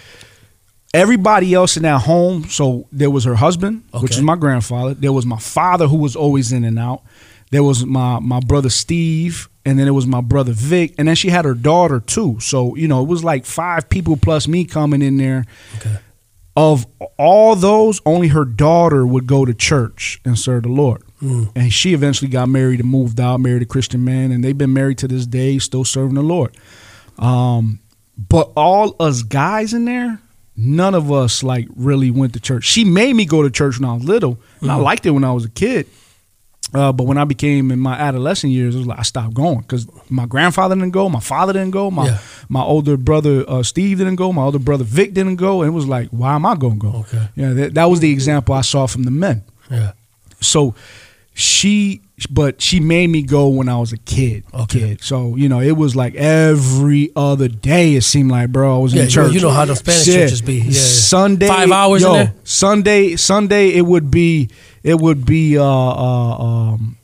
Everybody 0.94 1.54
else 1.54 1.76
in 1.78 1.84
that 1.84 2.02
home, 2.02 2.44
so 2.44 2.86
there 2.92 3.10
was 3.10 3.24
her 3.24 3.34
husband, 3.34 3.82
which 4.00 4.12
is 4.12 4.20
my 4.20 4.36
grandfather. 4.36 4.92
There 4.92 5.12
was 5.12 5.24
my 5.24 5.38
father, 5.38 5.88
who 5.88 5.96
was 5.96 6.14
always 6.14 6.52
in 6.52 6.64
and 6.64 6.78
out. 6.78 7.02
There 7.52 7.62
was 7.62 7.86
my 7.86 8.18
my 8.18 8.40
brother 8.40 8.68
Steve, 8.70 9.48
and 9.64 9.78
then 9.78 9.86
it 9.86 9.92
was 9.92 10.06
my 10.06 10.20
brother 10.22 10.52
Vic, 10.52 10.94
and 10.98 11.06
then 11.06 11.14
she 11.14 11.28
had 11.28 11.44
her 11.44 11.54
daughter 11.54 12.00
too. 12.00 12.40
So 12.40 12.74
you 12.74 12.88
know, 12.88 13.00
it 13.02 13.08
was 13.08 13.22
like 13.22 13.44
five 13.46 13.88
people 13.88 14.16
plus 14.16 14.48
me 14.48 14.64
coming 14.64 15.02
in 15.02 15.18
there. 15.18 15.44
Okay. 15.76 15.98
of 16.56 16.86
all 17.18 17.54
those, 17.56 18.00
only 18.04 18.28
her 18.28 18.44
daughter 18.44 19.06
would 19.06 19.26
go 19.26 19.44
to 19.44 19.54
church 19.54 20.20
and 20.24 20.38
serve 20.38 20.64
the 20.64 20.68
Lord. 20.68 21.02
And 21.54 21.72
she 21.72 21.94
eventually 21.94 22.28
got 22.30 22.48
married 22.48 22.80
and 22.80 22.88
moved 22.90 23.20
out, 23.20 23.38
married 23.38 23.62
a 23.62 23.66
Christian 23.66 24.04
man, 24.04 24.32
and 24.32 24.42
they've 24.42 24.58
been 24.58 24.72
married 24.72 24.98
to 24.98 25.08
this 25.08 25.24
day, 25.24 25.58
still 25.60 25.84
serving 25.84 26.14
the 26.16 26.22
Lord. 26.22 26.56
Um, 27.18 27.78
but 28.18 28.50
all 28.56 28.96
us 28.98 29.22
guys 29.22 29.72
in 29.72 29.84
there, 29.84 30.18
none 30.56 30.94
of 30.94 31.12
us 31.12 31.42
like 31.44 31.68
really 31.76 32.10
went 32.10 32.32
to 32.34 32.40
church. 32.40 32.64
She 32.64 32.84
made 32.84 33.14
me 33.14 33.24
go 33.24 33.42
to 33.42 33.50
church 33.50 33.78
when 33.78 33.88
I 33.88 33.94
was 33.94 34.04
little, 34.04 34.38
and 34.60 34.70
I 34.70 34.76
liked 34.76 35.06
it 35.06 35.10
when 35.12 35.24
I 35.24 35.32
was 35.32 35.44
a 35.44 35.50
kid. 35.50 35.86
Uh, 36.74 36.90
but 36.90 37.04
when 37.04 37.18
I 37.18 37.24
became 37.24 37.70
in 37.70 37.78
my 37.78 37.94
adolescent 37.94 38.52
years, 38.52 38.74
it 38.74 38.78
was 38.78 38.86
like 38.86 38.98
I 38.98 39.02
stopped 39.02 39.34
going 39.34 39.58
because 39.60 39.86
my 40.08 40.24
grandfather 40.26 40.74
didn't 40.74 40.92
go, 40.92 41.08
my 41.08 41.20
father 41.20 41.52
didn't 41.52 41.72
go, 41.72 41.90
my 41.90 42.06
Yeah. 42.06 42.18
my 42.48 42.62
older 42.62 42.96
brother 42.96 43.44
uh, 43.46 43.62
Steve 43.62 43.98
didn't 43.98 44.16
go, 44.16 44.32
my 44.32 44.42
older 44.42 44.58
brother 44.58 44.84
Vic 44.84 45.12
didn't 45.12 45.36
go, 45.36 45.60
and 45.62 45.68
it 45.68 45.74
was 45.74 45.86
like, 45.86 46.08
why 46.10 46.34
am 46.34 46.46
I 46.46 46.54
going 46.56 46.80
to 46.80 46.90
go? 46.90 46.92
Okay. 47.00 47.28
Yeah, 47.36 47.52
that, 47.52 47.74
that 47.74 47.84
was 47.90 48.00
the 48.00 48.10
example 48.10 48.54
I 48.54 48.62
saw 48.62 48.86
from 48.86 49.02
the 49.02 49.10
men. 49.10 49.42
Yeah. 49.70 49.92
So 50.40 50.74
she, 51.34 52.00
but 52.26 52.60
she 52.60 52.80
made 52.80 53.08
me 53.08 53.22
go 53.22 53.48
when 53.48 53.68
I 53.68 53.76
was 53.78 53.92
a 53.92 53.96
kid. 53.96 54.44
Okay. 54.52 54.80
Kid. 54.80 55.02
So 55.02 55.36
you 55.36 55.48
know, 55.48 55.60
it 55.60 55.72
was 55.72 55.94
like 55.96 56.14
every 56.14 57.10
other 57.16 57.48
day. 57.48 57.94
It 57.94 58.02
seemed 58.02 58.30
like, 58.30 58.50
bro, 58.50 58.76
I 58.76 58.78
was 58.78 58.94
Yeah, 58.94 59.04
in 59.04 59.08
church. 59.08 59.32
you 59.32 59.40
know 59.40 59.50
how 59.50 59.64
the 59.64 59.76
Spanish 59.76 60.04
Shit. 60.04 60.14
churches 60.14 60.42
be. 60.42 60.56
Yeah. 60.60 60.70
Sunday, 60.72 61.48
Five 61.48 61.70
hours 61.70 62.02
in 62.02 62.08
yo, 62.08 62.14
there? 62.14 62.34
Sunday, 62.44 63.16
Sunday, 63.16 63.68
it 63.70 63.82
would 63.82 64.10
be, 64.10 64.48
it 64.82 65.00
would 65.00 65.24
be, 65.26 65.58
uh, 65.58 65.64
uh, 65.64 66.36
um, 66.38 66.96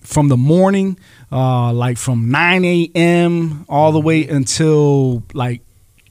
from 0.00 0.28
the 0.28 0.36
morning, 0.36 0.96
uh, 1.32 1.72
like 1.72 1.98
from 1.98 2.30
9 2.30 2.64
a.m. 2.64 3.64
all 3.68 3.90
the 3.92 4.00
way 4.00 4.26
until 4.28 5.24
like 5.34 5.62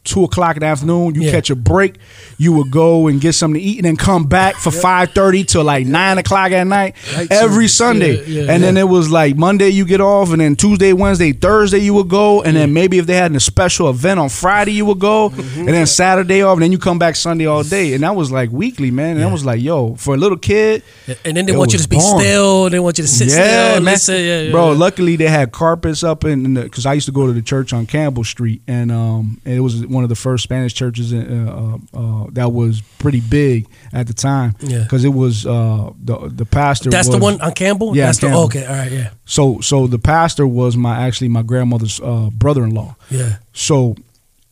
two 0.06 0.24
o'clock 0.24 0.56
in 0.56 0.62
the 0.62 0.68
afternoon. 0.68 1.16
You 1.16 1.24
Yeah. 1.24 1.32
catch 1.32 1.50
a 1.50 1.56
break, 1.56 1.96
you 2.38 2.54
would 2.54 2.72
go 2.72 3.08
and 3.08 3.20
get 3.20 3.34
something 3.34 3.60
to 3.60 3.68
eat, 3.68 3.78
and 3.80 3.86
then 3.86 3.96
come 3.98 4.26
back 4.26 4.56
for 4.56 4.72
five 4.72 5.12
thirty 5.12 5.44
till 5.44 5.64
like 5.64 5.86
nine 5.86 6.18
o'clock 6.18 6.52
at 6.52 6.66
night 6.66 6.96
every. 7.30 7.66
Sunday. 7.68 8.24
Yeah, 8.26 8.44
yeah, 8.44 8.52
and 8.54 8.64
then 8.64 8.78
it 8.78 8.88
was 8.88 9.10
like 9.10 9.36
Monday 9.36 9.70
you 9.70 9.86
get 9.86 10.00
off, 10.00 10.32
and 10.32 10.40
then 10.40 10.56
Tuesday, 10.56 10.94
Wednesday, 10.94 11.34
Thursday 11.34 11.80
you 11.80 11.94
would 11.96 12.08
go, 12.10 12.42
and 12.44 12.56
then 12.56 12.72
maybe 12.74 13.00
if 13.00 13.06
they 13.08 13.16
had 13.16 13.36
a 13.36 13.40
special 13.40 13.90
event 13.90 14.20
on 14.20 14.30
Friday 14.30 14.72
you 14.72 14.86
would 14.86 15.00
go, 15.00 15.30
Mm-hmm. 15.30 15.60
and 15.62 15.70
then 15.70 15.86
Saturday 15.88 16.42
off, 16.44 16.54
and 16.54 16.62
then 16.64 16.72
you 16.72 16.78
come 16.78 17.00
back 17.00 17.16
Sunday 17.16 17.46
all 17.48 17.64
day, 17.64 17.94
and 17.96 18.04
that 18.04 18.16
was 18.16 18.32
like 18.32 18.52
weekly, 18.52 18.92
man. 18.92 19.16
And 19.18 19.22
that 19.26 19.32
was 19.32 19.44
like, 19.44 19.62
yo, 19.62 19.96
for 19.96 20.14
a 20.14 20.18
little 20.18 20.38
kid. 20.38 20.84
And 21.26 21.36
then 21.36 21.46
they 21.48 21.56
want 21.58 21.74
you 21.74 21.80
to 21.80 21.90
be 21.90 21.98
boring. 21.98 22.20
still. 22.26 22.70
They 22.70 22.80
want 22.80 22.98
you 23.00 23.04
to 23.04 23.08
sit 23.10 23.32
still. 23.32 23.82
Listen, 23.82 24.16
yeah, 24.16 24.42
yeah, 24.42 24.52
bro. 24.52 24.72
Luckily, 24.74 25.16
they 25.16 25.28
had 25.28 25.52
carpets 25.52 26.04
up 26.04 26.24
in 26.24 26.54
because 26.54 26.86
I 26.86 26.94
used 26.94 27.08
to 27.08 27.12
go 27.12 27.26
to 27.26 27.34
the 27.34 27.42
church 27.42 27.74
on 27.74 27.86
Campbell 27.88 28.24
Street, 28.24 28.62
and 28.68 28.92
um, 28.92 29.42
it 29.44 29.60
was 29.60 29.86
one 29.96 30.04
of 30.04 30.10
the 30.10 30.16
first 30.16 30.44
Spanish 30.44 30.74
churches 30.74 31.12
in, 31.14 31.48
uh, 31.50 31.78
uh, 31.94 32.00
uh, 32.00 32.28
that 32.34 32.52
was 32.52 32.82
pretty 33.00 33.22
big 33.22 33.68
at 33.94 34.06
the 34.08 34.14
time. 34.14 34.56
Yeah. 34.60 34.84
because 34.84 35.04
it 35.06 35.14
was 35.14 35.46
uh, 35.48 35.92
the 36.04 36.30
the 36.30 36.46
pastor. 36.46 36.90
That's 36.92 37.10
the 37.10 37.18
one 37.18 37.42
on 37.42 37.54
Campbell. 37.54 37.96
Yeah, 37.96 38.06
That's 38.08 38.20
Campbell. 38.20 38.48
the 38.50 38.60
okay. 38.60 38.66
All 38.68 38.76
right. 38.76 38.92
Yeah. 38.92 39.10
So 39.26 39.60
so 39.62 39.88
the 39.88 39.98
pastor 40.00 40.46
was 40.46 40.76
my 40.78 40.96
actually 41.08 41.30
my 41.30 41.42
grandmother's 41.42 42.00
uh, 42.02 42.30
brother-in-law. 42.34 42.96
Yeah. 43.10 43.38
So, 43.54 43.96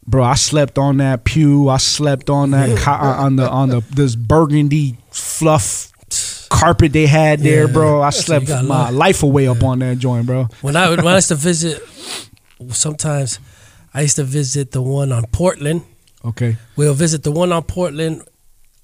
bro, 0.07 0.23
I 0.23 0.35
slept 0.35 0.77
on 0.79 0.97
that 0.97 1.23
pew. 1.25 1.69
I 1.69 1.77
slept 1.77 2.29
on 2.29 2.51
that 2.51 2.77
co- 2.79 2.91
on 2.91 3.35
the 3.35 3.49
on 3.49 3.69
the 3.69 3.81
this 3.91 4.15
burgundy 4.15 4.97
fluff 5.11 5.89
carpet 6.49 6.93
they 6.93 7.07
had 7.07 7.39
there, 7.39 7.65
Yeah. 7.67 7.73
bro. 7.73 8.01
I 8.01 8.11
slept 8.11 8.47
my 8.47 8.89
life 8.91 9.23
away 9.23 9.47
up 9.47 9.63
on 9.63 9.79
that 9.79 9.97
joint, 9.97 10.25
bro. 10.27 10.47
When 10.61 10.75
I 10.75 10.89
when 10.89 11.07
I 11.07 11.15
used 11.15 11.29
to 11.29 11.35
visit, 11.35 11.81
sometimes 12.71 13.39
I 13.93 14.01
used 14.01 14.15
to 14.15 14.23
visit 14.23 14.71
the 14.71 14.81
one 14.81 15.11
on 15.11 15.25
Portland. 15.31 15.83
Okay. 16.25 16.57
We'll 16.75 16.93
visit 16.93 17.23
the 17.23 17.31
one 17.31 17.51
on 17.51 17.63
Portland 17.63 18.23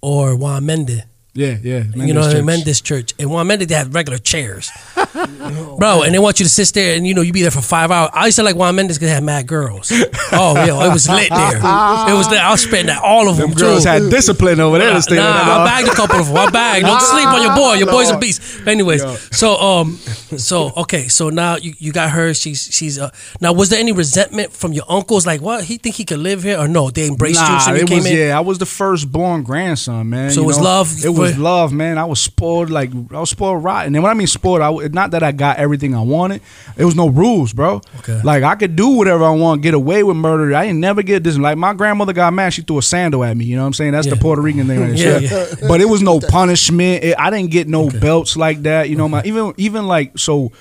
or 0.02 0.36
Juan 0.36 0.66
Mendez. 0.66 1.02
Yeah, 1.34 1.58
yeah. 1.62 1.84
you 1.96 2.14
know? 2.14 2.32
Church. 2.32 2.44
Mendez 2.44 2.82
Church. 2.82 3.14
And 3.18 3.32
Juan 3.32 3.48
Mendez, 3.48 3.68
they 3.68 3.76
had 3.76 3.94
regular 3.94 4.18
chairs. 4.18 4.72
Bro, 5.78 6.04
and 6.04 6.14
they 6.14 6.20
want 6.20 6.40
you 6.40 6.46
to 6.46 6.50
sit 6.50 6.74
there 6.74 6.96
and, 6.96 7.08
you 7.08 7.14
know, 7.14 7.22
you 7.22 7.32
be 7.34 7.42
there 7.42 7.52
for 7.52 7.62
five 7.62 7.90
hours. 7.92 8.10
I 8.14 8.26
used 8.26 8.36
to 8.38 8.44
like 8.44 8.56
Juan 8.56 8.76
Mendez 8.76 8.98
because 8.98 9.10
they 9.10 9.14
had 9.16 9.24
mad 9.24 9.48
girls. 9.48 9.92
Oh, 10.32 10.54
yeah, 10.56 10.86
it 10.88 10.94
was 10.94 11.08
lit 11.10 11.30
there. 11.30 11.58
It 11.58 12.14
was 12.14 12.30
lit. 12.30 12.40
I 12.40 12.52
was 12.52 12.62
spending 12.62 12.88
that, 12.88 13.02
all 13.04 13.30
of 13.30 13.38
them, 13.38 13.50
Them 13.52 13.58
girls 13.58 13.84
too. 13.84 13.90
had 13.90 14.10
discipline 14.10 14.60
over 14.60 14.78
there. 14.78 14.90
Nah, 14.90 14.96
to 14.96 15.02
stay 15.02 15.16
nah, 15.16 15.24
I 15.62 15.66
bagged 15.66 15.88
a 15.88 15.96
couple 15.96 16.20
of 16.20 16.28
them. 16.28 16.38
I 16.38 16.50
bagged. 16.52 16.86
Don't 16.86 17.02
sleep 17.14 17.28
on 17.28 17.42
your 17.42 17.56
boy. 17.56 17.74
Your 17.76 17.88
boy's 17.88 18.10
a 18.12 18.18
beast. 18.18 18.42
But 18.64 18.70
anyways, 18.72 19.04
so 19.36 19.56
um, 19.58 19.96
so 20.38 20.72
okay, 20.78 21.08
so 21.08 21.30
now 21.30 21.56
you, 21.58 21.74
you 21.80 21.92
got 21.92 22.12
her. 22.12 22.34
She's 22.34 22.64
she's 22.72 23.00
uh. 23.00 23.10
Now, 23.42 23.54
was 23.54 23.70
there 23.70 23.80
any 23.80 23.92
resentment 23.92 24.52
from 24.54 24.74
your 24.74 24.86
uncles? 24.90 25.26
Like, 25.26 25.42
what 25.42 25.64
he 25.64 25.78
think 25.78 25.96
he 25.96 26.06
could 26.06 26.20
live 26.20 26.44
here, 26.44 26.58
or 26.60 26.68
no? 26.68 26.90
They 26.90 27.08
embraced 27.08 27.40
you. 27.42 27.48
Nah, 27.48 27.60
So 27.60 27.74
you 27.74 27.82
it 27.84 27.88
came 27.88 27.98
was 28.00 28.06
in. 28.08 28.18
yeah. 28.18 28.38
I 28.38 28.42
was 28.42 28.58
the 28.60 28.66
firstborn 28.66 29.44
grandson, 29.44 30.10
man. 30.10 30.32
So 30.32 30.42
you 30.42 30.44
it 30.44 30.48
was 30.48 30.58
know? 30.58 30.64
love 30.66 31.06
It 31.06 31.10
was 31.10 31.38
love, 31.38 31.72
man. 31.74 31.98
I 31.98 32.06
was 32.06 32.20
spoiled, 32.22 32.70
like 32.70 32.92
I 32.94 33.20
was 33.20 33.30
spoiled 33.30 33.64
rotten. 33.64 33.96
And 33.96 34.04
when 34.04 34.12
I 34.12 34.14
mean 34.16 34.28
spoiled, 34.28 34.62
I 34.62 34.68
w 34.68 34.90
not 35.00 35.12
that 35.12 35.24
I 35.24 35.32
got 35.32 35.58
everything 35.58 35.96
I 35.96 36.02
wanted. 36.02 36.42
It 36.78 36.86
was 36.86 36.96
no 36.96 37.08
rules, 37.08 37.54
bro. 37.54 37.82
Okay. 38.00 38.20
Like 38.24 38.44
I 38.44 38.56
could 38.56 38.76
do 38.76 38.90
whatever 38.90 39.24
I 39.24 39.32
want, 39.32 39.62
get 39.62 39.74
away 39.74 40.04
with 40.04 40.18
murder. 40.18 40.54
I 40.56 40.66
didn't 40.66 40.80
never 40.82 41.02
get 41.04 41.24
this. 41.24 41.38
Like 41.38 41.58
my 41.58 41.74
grandmother 41.74 42.14
got 42.14 42.34
mad, 42.34 42.54
she 42.54 42.62
threw 42.62 42.78
a 42.78 42.82
sandal 42.82 43.24
at 43.24 43.36
me. 43.38 43.46
You 43.46 43.56
know 43.56 43.64
what 43.64 43.68
I'm 43.68 43.74
saying? 43.74 43.92
That's 43.94 44.08
Yeah. 44.08 44.16
the 44.16 44.20
Puerto 44.22 44.42
Rican 44.42 44.68
thing. 44.68 44.80
Right 44.82 44.94
Yeah, 44.98 45.20
there. 45.20 45.48
yeah. 45.62 45.68
But 45.68 45.82
it 45.82 45.86
was 45.90 46.02
no 46.02 46.20
punishment. 46.38 47.04
It- 47.04 47.16
I 47.18 47.30
didn't 47.30 47.52
get 47.52 47.68
no 47.68 47.90
belts 47.90 48.36
like 48.38 48.64
that. 48.64 48.90
You 48.90 48.96
know, 48.98 49.08
my 49.10 49.22
even 49.24 49.54
even 49.58 49.88
like 49.88 50.18
so 50.18 50.52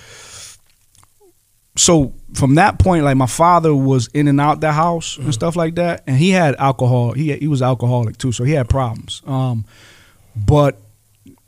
so 1.76 2.12
from 2.34 2.56
that 2.56 2.78
point, 2.78 3.04
like 3.04 3.16
my 3.16 3.26
father 3.26 3.74
was 3.74 4.08
in 4.08 4.28
and 4.28 4.40
out 4.40 4.60
the 4.60 4.72
house 4.72 5.14
Mm-hmm. 5.14 5.24
and 5.26 5.34
stuff 5.34 5.56
like 5.56 5.76
that, 5.76 6.02
and 6.06 6.16
he 6.16 6.30
had 6.30 6.54
alcohol. 6.56 7.12
He 7.12 7.34
he 7.36 7.46
was 7.48 7.62
alcoholic 7.62 8.18
too, 8.18 8.32
so 8.32 8.44
he 8.44 8.52
had 8.52 8.68
problems. 8.68 9.22
Um, 9.26 9.64
but 10.36 10.80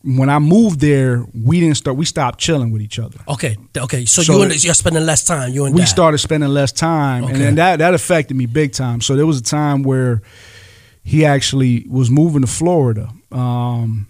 when 0.02 0.30
I 0.30 0.38
moved 0.38 0.80
there, 0.80 1.24
we 1.34 1.60
didn't 1.60 1.76
start. 1.76 1.96
We 1.96 2.04
stopped 2.06 2.38
chilling 2.38 2.70
with 2.70 2.80
each 2.82 2.98
other. 2.98 3.18
Okay, 3.28 3.56
okay. 3.76 4.04
So, 4.06 4.22
So- 4.22 4.36
you 4.36 4.42
and, 4.42 4.64
you're 4.64 4.74
spending 4.74 5.04
less 5.04 5.24
time. 5.24 5.52
You 5.52 5.66
and 5.66 5.74
We 5.74 5.82
dad. 5.82 5.88
started 5.88 6.18
spending 6.18 6.48
less 6.50 6.72
time, 6.72 7.24
and 7.24 7.32
Okay. 7.34 7.38
then 7.44 7.54
that 7.56 7.78
that 7.80 7.92
affected 7.94 8.34
me 8.36 8.46
big 8.46 8.72
time. 8.72 9.00
So 9.02 9.14
there 9.16 9.26
was 9.26 9.38
a 9.38 9.42
time 9.42 9.82
where 9.82 10.22
he 11.02 11.24
actually 11.24 11.86
was 11.88 12.10
moving 12.10 12.40
to 12.42 12.46
Florida. 12.46 13.10
Um, 13.32 14.06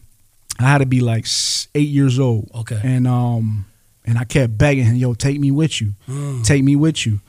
I 0.58 0.64
had 0.64 0.78
to 0.78 0.86
be 0.86 1.00
like 1.00 1.26
eight 1.74 1.88
years 1.88 2.18
old. 2.18 2.50
Okay. 2.54 2.80
and 2.84 3.06
um, 3.08 3.64
and 4.04 4.16
I 4.18 4.24
kept 4.24 4.56
begging 4.56 4.84
him, 4.84 4.94
"Yo, 4.96 5.14
take 5.14 5.40
me 5.40 5.50
with 5.50 5.80
you, 5.80 5.94
Mm. 6.08 6.44
take 6.44 6.62
me 6.62 6.76
with 6.76 7.04
you." 7.06 7.20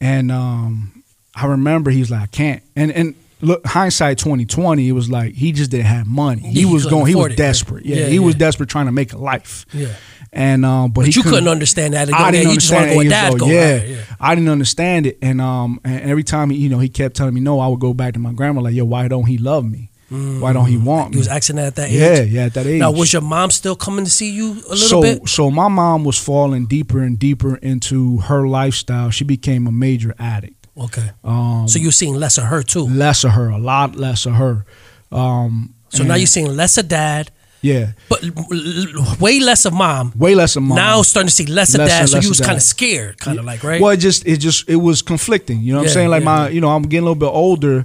And 0.00 0.32
um, 0.32 1.02
I 1.34 1.46
remember 1.46 1.90
he 1.90 2.00
was 2.00 2.10
like, 2.10 2.22
"I 2.22 2.26
can't." 2.26 2.62
And 2.76 2.90
and 2.92 3.14
look, 3.42 3.66
hindsight 3.66 4.18
twenty 4.18 4.46
twenty, 4.46 4.88
it 4.88 4.92
was 4.92 5.10
like 5.10 5.34
he 5.34 5.52
just 5.52 5.70
didn't 5.70 5.86
have 5.86 6.06
money. 6.06 6.40
He 6.40 6.60
he 6.60 6.64
was 6.64 6.86
going. 6.86 7.06
He 7.06 7.14
was 7.14 7.30
yeah. 7.30 7.36
desperate. 7.36 7.84
Yeah, 7.84 7.96
Yeah, 7.96 8.06
he 8.06 8.18
was 8.18 8.34
desperate 8.34 8.68
trying 8.68 8.86
to 8.86 8.92
make 8.92 9.12
a 9.12 9.18
life. 9.18 9.66
Yeah. 9.72 9.94
And 10.32 10.64
um, 10.64 10.92
but, 10.92 11.02
But 11.02 11.08
he 11.08 11.12
you 11.12 11.22
couldn't 11.22 11.48
understand 11.48 11.92
that. 11.92 12.12
I 12.12 12.30
didn't 12.30 12.48
you 12.48 12.54
just 12.54 12.72
understand 12.72 13.06
it. 13.06 13.10
dad 13.10 13.38
go. 13.38 13.46
yeah, 13.46 13.76
Right, 13.76 13.88
yeah. 13.88 14.04
I 14.18 14.34
didn't 14.34 14.48
understand 14.48 15.06
it, 15.06 15.18
and 15.20 15.42
um, 15.42 15.78
and 15.84 16.00
every 16.10 16.24
time 16.24 16.48
he, 16.48 16.56
you 16.56 16.70
know, 16.70 16.78
he 16.78 16.88
kept 16.88 17.16
telling 17.16 17.34
me 17.34 17.40
no, 17.40 17.60
I 17.60 17.68
would 17.68 17.80
go 17.80 17.92
back 17.92 18.14
to 18.14 18.18
my 18.18 18.32
grandma 18.32 18.62
like, 18.62 18.74
yo, 18.74 18.86
why 18.86 19.08
don't 19.08 19.26
he 19.26 19.36
love 19.36 19.64
me? 19.64 19.90
Why 20.12 20.52
don't 20.52 20.66
he 20.66 20.76
want 20.76 21.10
me? 21.10 21.14
He 21.14 21.18
was 21.20 21.28
asking 21.28 21.56
that 21.56 21.68
at 21.68 21.76
that 21.76 21.88
age. 21.88 21.94
yeah, 21.94 22.20
yeah, 22.22 22.44
at 22.44 22.54
that 22.54 22.66
age. 22.66 22.80
Now, 22.80 22.92
was 22.92 23.12
your 23.14 23.22
mom 23.22 23.50
still 23.50 23.74
coming 23.74 24.04
to 24.04 24.10
see 24.10 24.30
you 24.30 24.52
a 24.52 24.74
little 24.74 24.76
so, 24.76 25.00
bit? 25.00 25.26
so 25.26 25.50
my 25.50 25.68
mom 25.68 26.04
was 26.04 26.18
falling 26.18 26.66
deeper 26.66 27.02
and 27.02 27.18
deeper 27.18 27.56
into 27.56 28.18
her 28.18 28.46
lifestyle. 28.46 29.08
She 29.08 29.24
became 29.24 29.66
a 29.66 29.72
major 29.72 30.14
addict. 30.18 30.61
Okay. 30.76 31.10
Um, 31.24 31.68
So 31.68 31.78
you're 31.78 31.92
seeing 31.92 32.14
less 32.14 32.38
of 32.38 32.44
her 32.44 32.62
too. 32.62 32.86
less 32.86 33.24
of 33.24 33.32
her, 33.32 33.48
a 33.50 33.58
lot 33.58 33.96
less 33.96 34.26
of 34.26 34.34
her. 34.34 34.64
Um, 35.10 35.74
So 35.90 36.04
now 36.04 36.14
you're 36.14 36.26
seeing 36.26 36.56
less 36.56 36.78
of 36.78 36.88
dad, 36.88 37.30
yeah, 37.60 37.92
but 38.08 38.20
way 39.20 39.38
less 39.38 39.64
of 39.66 39.72
mom. 39.72 40.12
way 40.16 40.34
less 40.34 40.56
of 40.56 40.62
mom. 40.64 40.76
Now 40.76 41.02
starting 41.02 41.28
to 41.28 41.34
see 41.34 41.46
less 41.46 41.74
of 41.74 41.78
Less 41.80 41.90
dad. 41.90 42.00
and 42.00 42.08
So 42.10 42.18
you 42.20 42.28
was 42.28 42.40
kind 42.40 42.56
of 42.56 42.62
scared, 42.62 43.18
kind 43.20 43.38
of 43.38 43.44
like 43.44 43.62
right. 43.62 43.80
Well, 43.80 43.92
it 43.92 43.98
just 43.98 44.26
it 44.26 44.38
just 44.38 44.68
it 44.68 44.76
was 44.76 45.02
conflicting. 45.02 45.60
You 45.60 45.72
know 45.74 45.78
what 45.78 45.84
Yeah, 45.84 45.90
I'm 45.90 45.94
saying? 45.94 46.08
Like 46.10 46.22
yeah, 46.22 46.24
my, 46.24 46.42
yeah. 46.46 46.54
you 46.54 46.60
know, 46.60 46.70
I'm 46.70 46.82
getting 46.82 47.02
a 47.06 47.10
little 47.10 47.14
bit 47.14 47.26
older. 47.32 47.84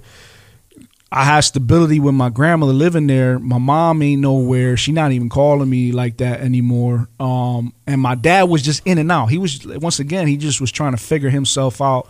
I 1.12 1.24
had 1.24 1.40
stability 1.42 2.00
with 2.02 2.16
my 2.16 2.30
grandmother 2.30 2.74
living 2.74 3.08
there. 3.08 3.40
My 3.40 3.58
mom 3.60 4.02
ain't 4.02 4.22
nowhere. 4.22 4.76
She 4.78 4.92
not 4.92 5.12
even 5.14 5.30
calling 5.30 5.70
me 5.70 5.92
like 5.94 6.18
that 6.18 6.42
anymore. 6.42 7.08
Um, 7.20 7.72
and 7.86 8.02
my 8.02 8.16
dad 8.16 8.44
was 8.50 8.62
just 8.62 8.82
in 8.86 8.98
and 8.98 9.10
out. 9.12 9.28
He 9.28 9.38
was 9.38 9.66
once 9.68 10.00
again, 10.00 10.28
he 10.28 10.36
just 10.38 10.60
was 10.60 10.72
trying 10.72 10.92
to 10.92 10.98
figure 10.98 11.30
himself 11.30 11.82
out. 11.82 12.08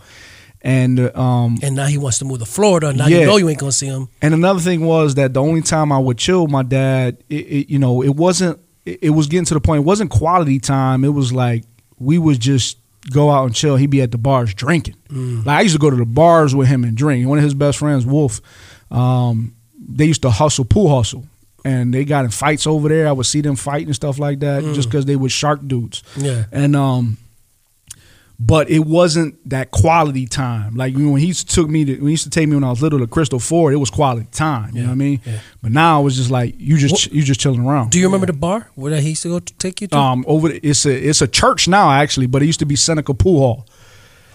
And 0.62 0.98
uh, 0.98 1.12
um, 1.14 1.58
and 1.62 1.76
now 1.76 1.86
he 1.86 1.98
wants 1.98 2.18
to 2.18 2.24
move 2.24 2.40
to 2.40 2.44
Florida. 2.44 2.92
Now 2.92 3.06
Yeah. 3.06 3.20
you 3.20 3.26
know 3.26 3.36
you 3.36 3.48
ain't 3.48 3.58
gonna 3.60 3.70
see 3.72 3.86
him. 3.86 4.08
and 4.20 4.34
another 4.34 4.60
thing 4.60 4.84
was 4.84 5.14
that 5.14 5.32
the 5.34 5.40
only 5.40 5.62
time 5.62 5.92
I 5.92 5.98
would 5.98 6.18
chill 6.18 6.48
my 6.48 6.62
dad, 6.64 7.18
it, 7.28 7.34
it, 7.46 7.70
you 7.70 7.78
know, 7.78 8.02
it 8.02 8.16
wasn't. 8.16 8.58
It, 8.84 8.98
it 9.02 9.10
was 9.10 9.28
getting 9.28 9.44
to 9.46 9.54
the 9.54 9.60
point. 9.60 9.80
It 9.82 9.86
wasn't 9.86 10.10
quality 10.10 10.58
time. 10.58 11.04
It 11.04 11.10
was 11.14 11.32
like 11.32 11.64
we 11.98 12.18
was 12.18 12.38
just 12.38 12.78
go 13.12 13.30
out 13.30 13.44
and 13.46 13.54
chill. 13.54 13.76
He'd 13.76 13.86
be 13.90 14.02
at 14.02 14.10
the 14.10 14.18
bars 14.18 14.52
drinking. 14.52 14.96
Like 15.10 15.58
I 15.58 15.60
used 15.62 15.74
to 15.76 15.78
go 15.80 15.90
to 15.90 15.96
the 15.96 16.04
bars 16.04 16.54
with 16.54 16.66
him 16.68 16.82
and 16.84 16.96
drink. 16.96 17.26
One 17.28 17.38
of 17.38 17.44
his 17.44 17.54
best 17.54 17.78
friends, 17.78 18.04
Wolf, 18.04 18.40
um, 18.90 19.54
they 19.78 20.06
used 20.06 20.22
to 20.22 20.30
hustle, 20.30 20.64
pool 20.64 20.94
hustle, 20.94 21.24
and 21.64 21.94
they 21.94 22.04
got 22.04 22.24
in 22.24 22.30
fights 22.32 22.66
over 22.66 22.88
there. 22.88 23.06
I 23.08 23.12
would 23.12 23.26
see 23.26 23.40
them 23.40 23.56
fight 23.56 23.86
and 23.86 23.94
stuff 23.94 24.18
like 24.18 24.40
that, 24.40 24.62
just 24.74 24.88
because 24.88 25.04
they 25.06 25.16
were 25.16 25.28
shark 25.28 25.60
dudes. 25.66 26.02
Yeah. 26.16 26.44
And 26.52 26.74
um, 26.76 27.16
but 28.40 28.70
it 28.70 28.80
wasn't 28.86 29.36
that 29.50 29.70
quality 29.72 30.24
time. 30.26 30.76
Like 30.76 30.92
you 30.92 31.00
know, 31.06 31.10
when 31.12 31.20
he 31.20 31.26
used 31.28 31.48
to 31.48 31.54
took 31.54 31.68
me 31.68 31.84
to 31.84 31.94
when 31.96 32.06
he 32.06 32.10
used 32.12 32.24
to 32.24 32.30
take 32.30 32.48
me 32.48 32.54
when 32.54 32.62
I 32.64 32.70
was 32.70 32.80
little 32.80 32.98
to 33.00 33.06
Crystal 33.06 33.40
Ford, 33.40 33.74
it 33.74 33.78
was 33.78 33.90
quality 33.90 34.28
time. 34.30 34.74
You 34.76 34.82
know 34.82 34.88
what 34.88 34.92
I 34.92 34.96
mean? 34.96 35.20
yeah. 35.24 35.38
But 35.62 35.72
now 35.72 36.00
it 36.00 36.04
was 36.04 36.16
just 36.16 36.30
like 36.30 36.54
you 36.58 36.76
just 36.78 37.10
you 37.12 37.22
just 37.22 37.40
chilling 37.40 37.66
around. 37.66 37.90
Do 37.90 37.98
you 37.98 38.06
remember 38.06 38.26
the 38.26 38.32
bar 38.32 38.70
where 38.76 39.00
he 39.00 39.10
used 39.10 39.22
to 39.24 39.28
go 39.28 39.40
to 39.40 39.54
take 39.54 39.80
you 39.80 39.88
to? 39.88 39.96
um 39.98 40.24
over 40.28 40.48
the, 40.48 40.66
it's 40.66 40.86
a 40.86 41.08
it's 41.08 41.20
a 41.20 41.26
church 41.28 41.66
now 41.68 41.90
actually, 41.90 42.26
but 42.26 42.42
it 42.42 42.46
used 42.46 42.60
to 42.60 42.66
be 42.66 42.76
Seneca 42.76 43.12
Pool 43.14 43.38
Hall. 43.38 43.66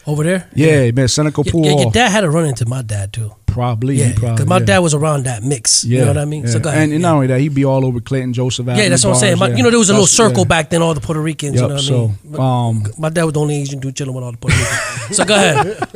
Over 0.05 0.23
there? 0.23 0.49
Yeah, 0.53 0.91
man, 0.91 1.07
Seneca 1.07 1.41
Yeah, 1.45 1.51
Pool 1.53 1.63
yeah, 1.65 1.71
Hall. 1.71 1.81
your 1.83 1.91
dad 1.91 2.09
had 2.09 2.21
to 2.21 2.29
run 2.29 2.45
into 2.45 2.65
my 2.65 2.81
dad 2.81 3.13
too. 3.13 3.33
Probably, 3.53 3.95
Yeah, 3.95 4.13
because 4.13 4.45
my 4.45 4.57
yeah. 4.57 4.65
dad 4.65 4.79
was 4.79 4.93
around 4.93 5.25
that 5.25 5.43
mix. 5.43 5.83
You 5.85 5.99
know 5.99 6.07
what 6.07 6.17
I 6.17 6.25
mean? 6.25 6.47
So 6.47 6.59
go 6.59 6.69
ahead. 6.69 6.83
And, 6.83 6.93
and 6.93 7.01
not 7.01 7.13
only 7.15 7.27
that, 7.27 7.39
he'd 7.39 7.53
be 7.53 7.65
all 7.65 7.85
over 7.85 7.99
Clinton, 8.01 8.33
Joseph. 8.33 8.65
Yeah, 8.67 8.89
that's 8.89 9.03
what 9.05 9.11
I'm 9.11 9.19
saying. 9.19 9.37
bars, 9.37 9.39
My, 9.39 9.47
yeah. 9.49 9.57
You 9.57 9.63
know, 9.63 9.69
there 9.69 9.79
was 9.79 9.89
a 9.89 9.93
little 9.93 10.07
circle 10.07 10.39
yeah. 10.43 10.47
back 10.55 10.69
then, 10.69 10.81
all 10.81 10.93
the 10.93 11.01
Puerto 11.01 11.21
Ricans. 11.21 11.55
you 11.55 11.61
know 11.61 11.67
what 11.69 11.77
I 11.77 11.81
so, 11.81 12.11
mean? 12.23 12.39
um, 12.39 12.83
my 12.97 13.09
dad 13.09 13.23
was 13.25 13.33
the 13.33 13.39
only 13.39 13.55
Asian 13.61 13.79
dude 13.79 13.95
chilling 13.95 14.13
with 14.13 14.23
all 14.23 14.31
the 14.31 14.37
Puerto 14.37 14.57
Ricans. 14.57 15.17
so 15.17 15.25
go 15.25 15.35
ahead. 15.35 15.87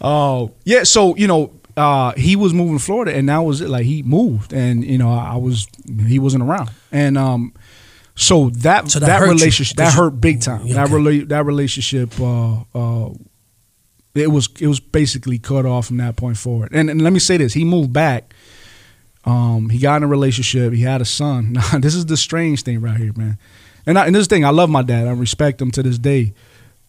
Oh 0.00 0.52
yeah, 0.64 0.84
so 0.84 1.16
you 1.16 1.26
know, 1.26 1.52
uh, 1.76 2.12
he 2.12 2.36
was 2.36 2.52
moving 2.54 2.78
to 2.78 2.84
Florida, 2.84 3.14
and 3.16 3.28
that 3.28 3.38
was 3.38 3.60
it. 3.60 3.68
Like 3.68 3.84
he 3.84 4.02
moved, 4.02 4.52
and 4.52 4.84
you 4.84 4.98
know, 4.98 5.10
I, 5.12 5.32
I 5.32 5.36
was 5.36 5.66
he 6.06 6.18
wasn't 6.18 6.42
around, 6.44 6.70
and 6.92 7.16
um, 7.18 7.52
so 8.14 8.50
that 8.50 8.90
So 8.90 8.98
that 9.00 9.06
that, 9.06 9.18
hurt 9.20 9.26
you, 9.26 9.32
relationship 9.32 9.76
that 9.78 9.92
hurt 9.94 10.20
big 10.20 10.40
time. 10.42 10.66
Yeah, 10.66 10.74
That 10.74 10.86
okay. 10.86 10.94
rela- 10.94 11.28
that 11.28 11.44
relationship, 11.46 12.18
uh, 12.20 12.60
uh, 12.74 13.10
it 14.14 14.28
was 14.30 14.48
it 14.60 14.66
was 14.66 14.80
basically 14.80 15.38
cut 15.38 15.64
off 15.66 15.86
from 15.86 15.98
that 15.98 16.16
point 16.16 16.36
forward. 16.36 16.70
And, 16.72 16.90
and 16.90 17.00
let 17.02 17.12
me 17.12 17.18
say 17.18 17.36
this: 17.36 17.52
he 17.54 17.64
moved 17.64 17.92
back. 17.92 18.34
Um, 19.24 19.68
he 19.68 19.78
got 19.78 19.96
in 19.98 20.02
a 20.02 20.06
relationship. 20.08 20.72
He 20.72 20.82
had 20.82 21.00
a 21.00 21.04
son. 21.04 21.52
Now, 21.72 21.78
this 21.78 21.94
is 21.94 22.06
the 22.06 22.16
strange 22.16 22.62
thing 22.62 22.80
right 22.80 22.96
here, 22.96 23.12
man. 23.14 23.38
And 23.86 23.98
I, 23.98 24.06
and 24.06 24.14
this 24.14 24.26
thing, 24.26 24.44
I 24.44 24.50
love 24.50 24.70
my 24.70 24.82
dad. 24.82 25.06
I 25.06 25.12
respect 25.12 25.60
him 25.60 25.70
to 25.72 25.82
this 25.82 25.98
day. 25.98 26.32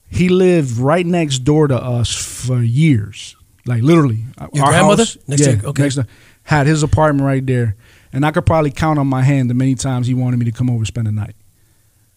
He 0.10 0.30
lived 0.30 0.78
right 0.78 1.06
next 1.06 1.40
door 1.40 1.68
to 1.68 1.76
us 1.76 2.14
for 2.14 2.62
years, 2.62 3.36
like 3.66 3.82
literally. 3.84 4.26
Your 4.54 4.66
Our 4.66 4.72
grandmother? 4.72 5.04
house- 5.04 5.18
Next 5.28 5.42
yeah, 5.46 5.56
to- 5.56 5.68
okay. 5.68 5.84
next 5.84 5.96
to- 5.96 6.08
had 6.44 6.68
his 6.68 6.84
apartment 6.84 7.26
right 7.26 7.46
there, 7.46 7.76
and 8.12 8.26
I 8.26 8.32
could 8.32 8.46
probably 8.46 8.72
count 8.72 8.98
on 9.00 9.08
my 9.08 9.22
hand 9.24 9.50
the 9.50 9.54
many 9.54 9.76
times 9.76 10.08
he 10.08 10.14
wanted 10.14 10.38
me 10.38 10.46
to 10.46 10.52
come 10.52 10.70
over 10.70 10.78
and 10.80 10.88
spend 10.88 11.08
the 11.08 11.12
night. 11.12 11.36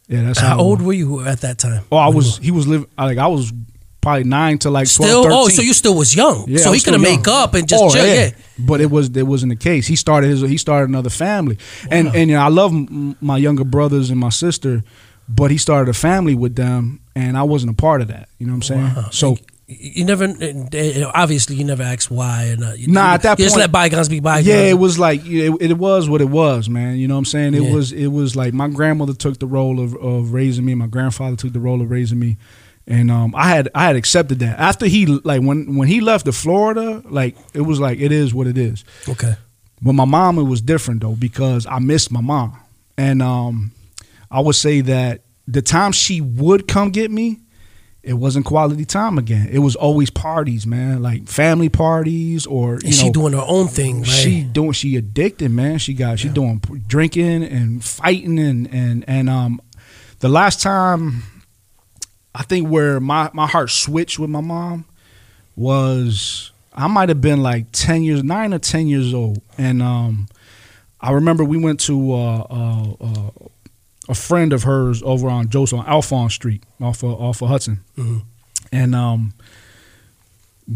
Yeah, 0.08 0.22
that's 0.22 0.38
how, 0.40 0.48
How 0.56 0.60
old 0.60 0.80
were 0.82 0.92
you 0.92 1.20
at 1.26 1.40
that 1.42 1.58
time? 1.58 1.84
Oh, 1.92 1.96
I 1.96 2.08
was. 2.08 2.38
He 2.38 2.50
was 2.50 2.66
living 2.66 2.88
I 2.98 3.04
like 3.06 3.18
I 3.18 3.26
was 3.28 3.52
probably 4.04 4.24
nine 4.24 4.58
to 4.58 4.70
like 4.70 4.86
12, 4.88 5.08
Still? 5.10 5.22
13. 5.24 5.38
Oh, 5.38 5.48
so 5.48 5.62
you 5.62 5.72
still 5.74 5.94
was 5.96 6.14
young. 6.14 6.44
Yeah, 6.46 6.58
so 6.58 6.70
he 6.72 6.80
could 6.80 7.00
make 7.00 7.26
up 7.26 7.54
and 7.54 7.68
just 7.68 7.82
Oh, 7.82 7.90
chill. 7.90 8.06
Yeah. 8.06 8.30
But 8.58 8.80
it 8.80 8.90
was 8.90 9.08
it 9.16 9.26
wasn't 9.26 9.50
the 9.50 9.56
case. 9.70 9.86
He 9.88 9.96
started 9.96 10.28
his 10.30 10.40
he 10.42 10.58
started 10.58 10.88
another 10.90 11.10
family, 11.10 11.58
and 11.90 12.08
and 12.14 12.30
you 12.30 12.36
know, 12.36 12.42
I 12.42 12.48
love 12.48 12.72
m- 12.72 13.16
my 13.20 13.36
younger 13.38 13.64
brothers 13.64 14.10
and 14.10 14.18
my 14.20 14.28
sister, 14.30 14.82
but 15.28 15.50
he 15.50 15.58
started 15.58 15.90
a 15.90 15.94
family 15.94 16.34
with 16.36 16.54
them, 16.54 17.00
and 17.16 17.36
I 17.36 17.42
wasn't 17.42 17.72
a 17.72 17.74
part 17.74 18.00
of 18.02 18.08
that. 18.08 18.28
You 18.38 18.46
know 18.46 18.52
what 18.52 18.70
I'm 18.70 18.76
saying? 18.76 18.94
Wow. 18.94 19.08
So 19.10 19.38
You 19.66 20.04
never, 20.04 20.26
obviously, 21.14 21.56
you 21.56 21.64
never 21.64 21.82
asked 21.82 22.10
why. 22.10 22.44
And, 22.52 22.62
uh, 22.64 22.72
you, 22.76 22.88
Nah, 22.88 23.14
at 23.14 23.22
that 23.22 23.38
you 23.38 23.46
just 23.46 23.56
let 23.56 23.72
bygones 23.72 24.08
be 24.10 24.20
bygones. 24.20 24.46
yeah, 24.46 24.62
it 24.74 24.78
was 24.78 24.98
like 24.98 25.24
it, 25.24 25.56
it 25.60 25.78
was 25.78 26.06
what 26.08 26.20
it 26.20 26.28
was, 26.28 26.68
man. 26.68 26.98
You 26.98 27.08
know 27.08 27.14
what 27.14 27.20
I'm 27.20 27.24
saying? 27.24 27.54
It 27.54 27.62
Yeah. 27.62 27.72
was 27.72 27.90
it 27.92 28.08
was 28.08 28.36
like 28.36 28.52
my 28.52 28.68
grandmother 28.68 29.14
took 29.14 29.38
the 29.38 29.46
role 29.46 29.80
of, 29.80 29.94
of 29.96 30.32
raising 30.34 30.64
me. 30.66 30.74
My 30.74 30.86
grandfather 30.86 31.36
took 31.36 31.52
the 31.54 31.60
role 31.60 31.80
of 31.80 31.90
raising 31.90 32.18
me, 32.18 32.36
and 32.86 33.10
um, 33.10 33.34
I 33.34 33.48
had 33.48 33.68
I 33.74 33.84
had 33.84 33.96
accepted 33.96 34.40
that. 34.40 34.58
After 34.58 34.86
he 34.86 35.06
like 35.06 35.42
when 35.42 35.76
when 35.76 35.88
he 35.88 36.00
left 36.00 36.26
to 36.26 36.32
Florida, 36.32 37.02
like 37.08 37.36
it 37.54 37.62
was 37.62 37.80
like 37.80 37.98
it 37.98 38.12
is 38.12 38.34
what 38.34 38.46
it 38.46 38.58
is. 38.58 38.84
Okay. 39.08 39.34
But 39.80 39.92
my 39.94 40.04
mom, 40.04 40.38
it 40.38 40.44
was 40.44 40.60
different 40.60 41.00
though 41.02 41.14
because 41.14 41.66
I 41.66 41.78
missed 41.78 42.10
my 42.10 42.20
mom, 42.20 42.58
and 42.96 43.22
um, 43.22 43.72
I 44.30 44.40
would 44.40 44.54
say 44.54 44.80
that 44.82 45.22
the 45.46 45.62
time 45.62 45.92
she 45.92 46.20
would 46.20 46.68
come 46.68 46.90
get 46.90 47.10
me, 47.10 47.40
it 48.02 48.14
wasn't 48.14 48.46
quality 48.46 48.84
time 48.84 49.18
again. 49.18 49.48
It 49.50 49.58
was 49.60 49.76
always 49.76 50.10
parties, 50.10 50.66
man, 50.66 51.02
like 51.02 51.26
family 51.26 51.68
parties 51.68 52.46
or 52.46 52.74
you 52.74 52.80
And 52.84 52.94
she 52.94 53.10
doing 53.10 53.32
her 53.32 53.44
own 53.46 53.68
thing, 53.68 54.00
right? 54.00 54.06
she 54.06 54.42
doing 54.42 54.72
she 54.72 54.96
addicted, 54.96 55.50
man. 55.50 55.78
She 55.78 55.94
got 55.94 56.18
she 56.18 56.28
doing 56.28 56.62
drinking 56.86 57.44
and 57.44 57.82
fighting 57.82 58.38
and 58.38 58.72
and 58.72 59.04
and 59.08 59.30
um, 59.30 59.60
the 60.20 60.28
last 60.28 60.60
time 60.60 61.22
I 62.34 62.42
think 62.42 62.68
where 62.68 62.98
my 63.00 63.30
my 63.32 63.46
heart 63.46 63.70
switched 63.70 64.18
with 64.18 64.30
my 64.30 64.40
mom 64.40 64.84
was 65.56 66.50
I 66.74 66.88
might 66.88 67.08
have 67.08 67.20
been 67.20 67.42
like 67.42 67.66
ten 67.72 68.02
years, 68.02 68.22
nine 68.24 68.52
or 68.52 68.58
ten 68.58 68.86
years 68.88 69.14
old, 69.14 69.40
and 69.56 69.80
um, 69.82 70.28
I 71.00 71.12
remember 71.12 71.44
we 71.44 71.56
went 71.58 71.80
to 71.82 72.12
uh, 72.12 72.38
uh, 72.50 72.92
uh, 73.00 73.30
a 74.08 74.14
friend 74.14 74.52
of 74.52 74.64
hers 74.64 75.02
over 75.02 75.28
on 75.28 75.48
Joseph 75.48 75.78
on 75.80 75.86
Alphonse 75.86 76.34
Street 76.34 76.62
off 76.80 77.02
of 77.02 77.20
off 77.20 77.40
of 77.42 77.48
Hudson, 77.48 77.80
Mhm. 77.96 78.22
and 78.72 78.94
um, 78.94 79.32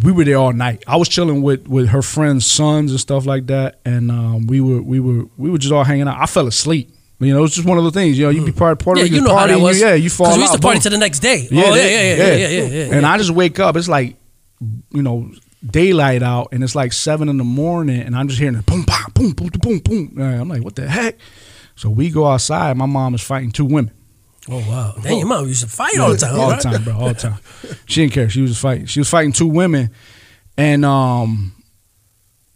we 0.04 0.12
were 0.12 0.24
there 0.24 0.36
all 0.36 0.52
night. 0.52 0.84
I 0.86 0.96
was 0.96 1.08
chilling 1.08 1.42
with 1.42 1.66
with 1.66 1.88
her 1.88 2.02
friends' 2.02 2.46
sons 2.46 2.92
and 2.92 3.00
stuff 3.00 3.26
like 3.26 3.46
that, 3.48 3.80
and 3.84 4.10
um, 4.12 4.46
we 4.46 4.60
were 4.60 4.80
we 4.80 5.00
were 5.00 5.24
we 5.36 5.50
were 5.50 5.58
just 5.58 5.72
all 5.72 5.84
hanging 5.84 6.06
out. 6.06 6.20
I 6.20 6.26
fell 6.26 6.46
asleep. 6.46 6.90
You 7.20 7.32
know, 7.32 7.40
it 7.40 7.42
was 7.42 7.54
just 7.54 7.66
one 7.66 7.78
of 7.78 7.84
the 7.84 7.90
things. 7.90 8.16
You 8.18 8.26
know, 8.26 8.30
you 8.30 8.44
be 8.44 8.52
part 8.52 8.78
Puerto 8.78 9.00
yeah, 9.00 9.04
Rican 9.04 9.16
you 9.16 9.22
know 9.22 9.34
party, 9.34 9.52
how 9.52 9.58
that 9.58 9.64
was. 9.64 9.80
yeah, 9.80 9.94
you 9.94 10.08
fall 10.08 10.26
Because 10.26 10.36
we 10.36 10.42
used 10.42 10.52
out, 10.52 10.56
to 10.56 10.62
party 10.62 10.76
boom. 10.78 10.82
to 10.82 10.90
the 10.90 10.98
next 10.98 11.18
day. 11.18 11.48
oh, 11.50 11.54
yeah, 11.54 11.74
yeah, 11.74 11.74
yeah, 11.74 12.14
yeah, 12.14 12.34
yeah, 12.36 12.48
yeah, 12.48 12.84
yeah, 12.86 12.94
And 12.96 13.04
I 13.06 13.18
just 13.18 13.30
wake 13.30 13.58
up. 13.58 13.76
It's 13.76 13.88
like, 13.88 14.16
you 14.90 15.02
know, 15.02 15.30
daylight 15.68 16.22
out, 16.22 16.48
and 16.52 16.62
it's 16.62 16.76
like 16.76 16.92
seven 16.92 17.28
in 17.28 17.36
the 17.36 17.44
morning, 17.44 18.00
and 18.00 18.14
I'm 18.14 18.28
just 18.28 18.38
hearing 18.40 18.54
it 18.54 18.64
boom, 18.66 18.84
boom, 19.14 19.32
boom, 19.32 19.48
boom, 19.48 19.78
boom. 19.80 20.12
And 20.16 20.40
I'm 20.40 20.48
like, 20.48 20.62
what 20.62 20.76
the 20.76 20.88
heck? 20.88 21.16
So 21.74 21.90
we 21.90 22.10
go 22.10 22.26
outside. 22.26 22.76
My 22.76 22.86
mom 22.86 23.14
is 23.14 23.22
fighting 23.22 23.50
two 23.52 23.64
women 23.64 23.92
Oh, 24.50 24.58
wow. 24.60 24.94
Dang, 25.02 25.18
your 25.18 25.26
mom 25.26 25.46
used 25.46 25.62
to 25.62 25.68
fight 25.68 25.98
all 25.98 26.10
the 26.10 26.16
time. 26.16 26.40
all 26.40 26.50
the 26.50 26.56
time, 26.56 26.82
bro, 26.82 26.94
all 26.94 27.08
the 27.08 27.14
time. 27.14 27.38
She 27.86 28.00
didn't 28.00 28.14
care. 28.14 28.30
She 28.30 28.40
was 28.40 28.58
fighting. 28.58 28.86
She 28.86 28.98
was 29.00 29.10
fighting 29.10 29.32
two 29.32 29.46
women, 29.46 29.90
and 30.56 30.84
um, 30.86 31.52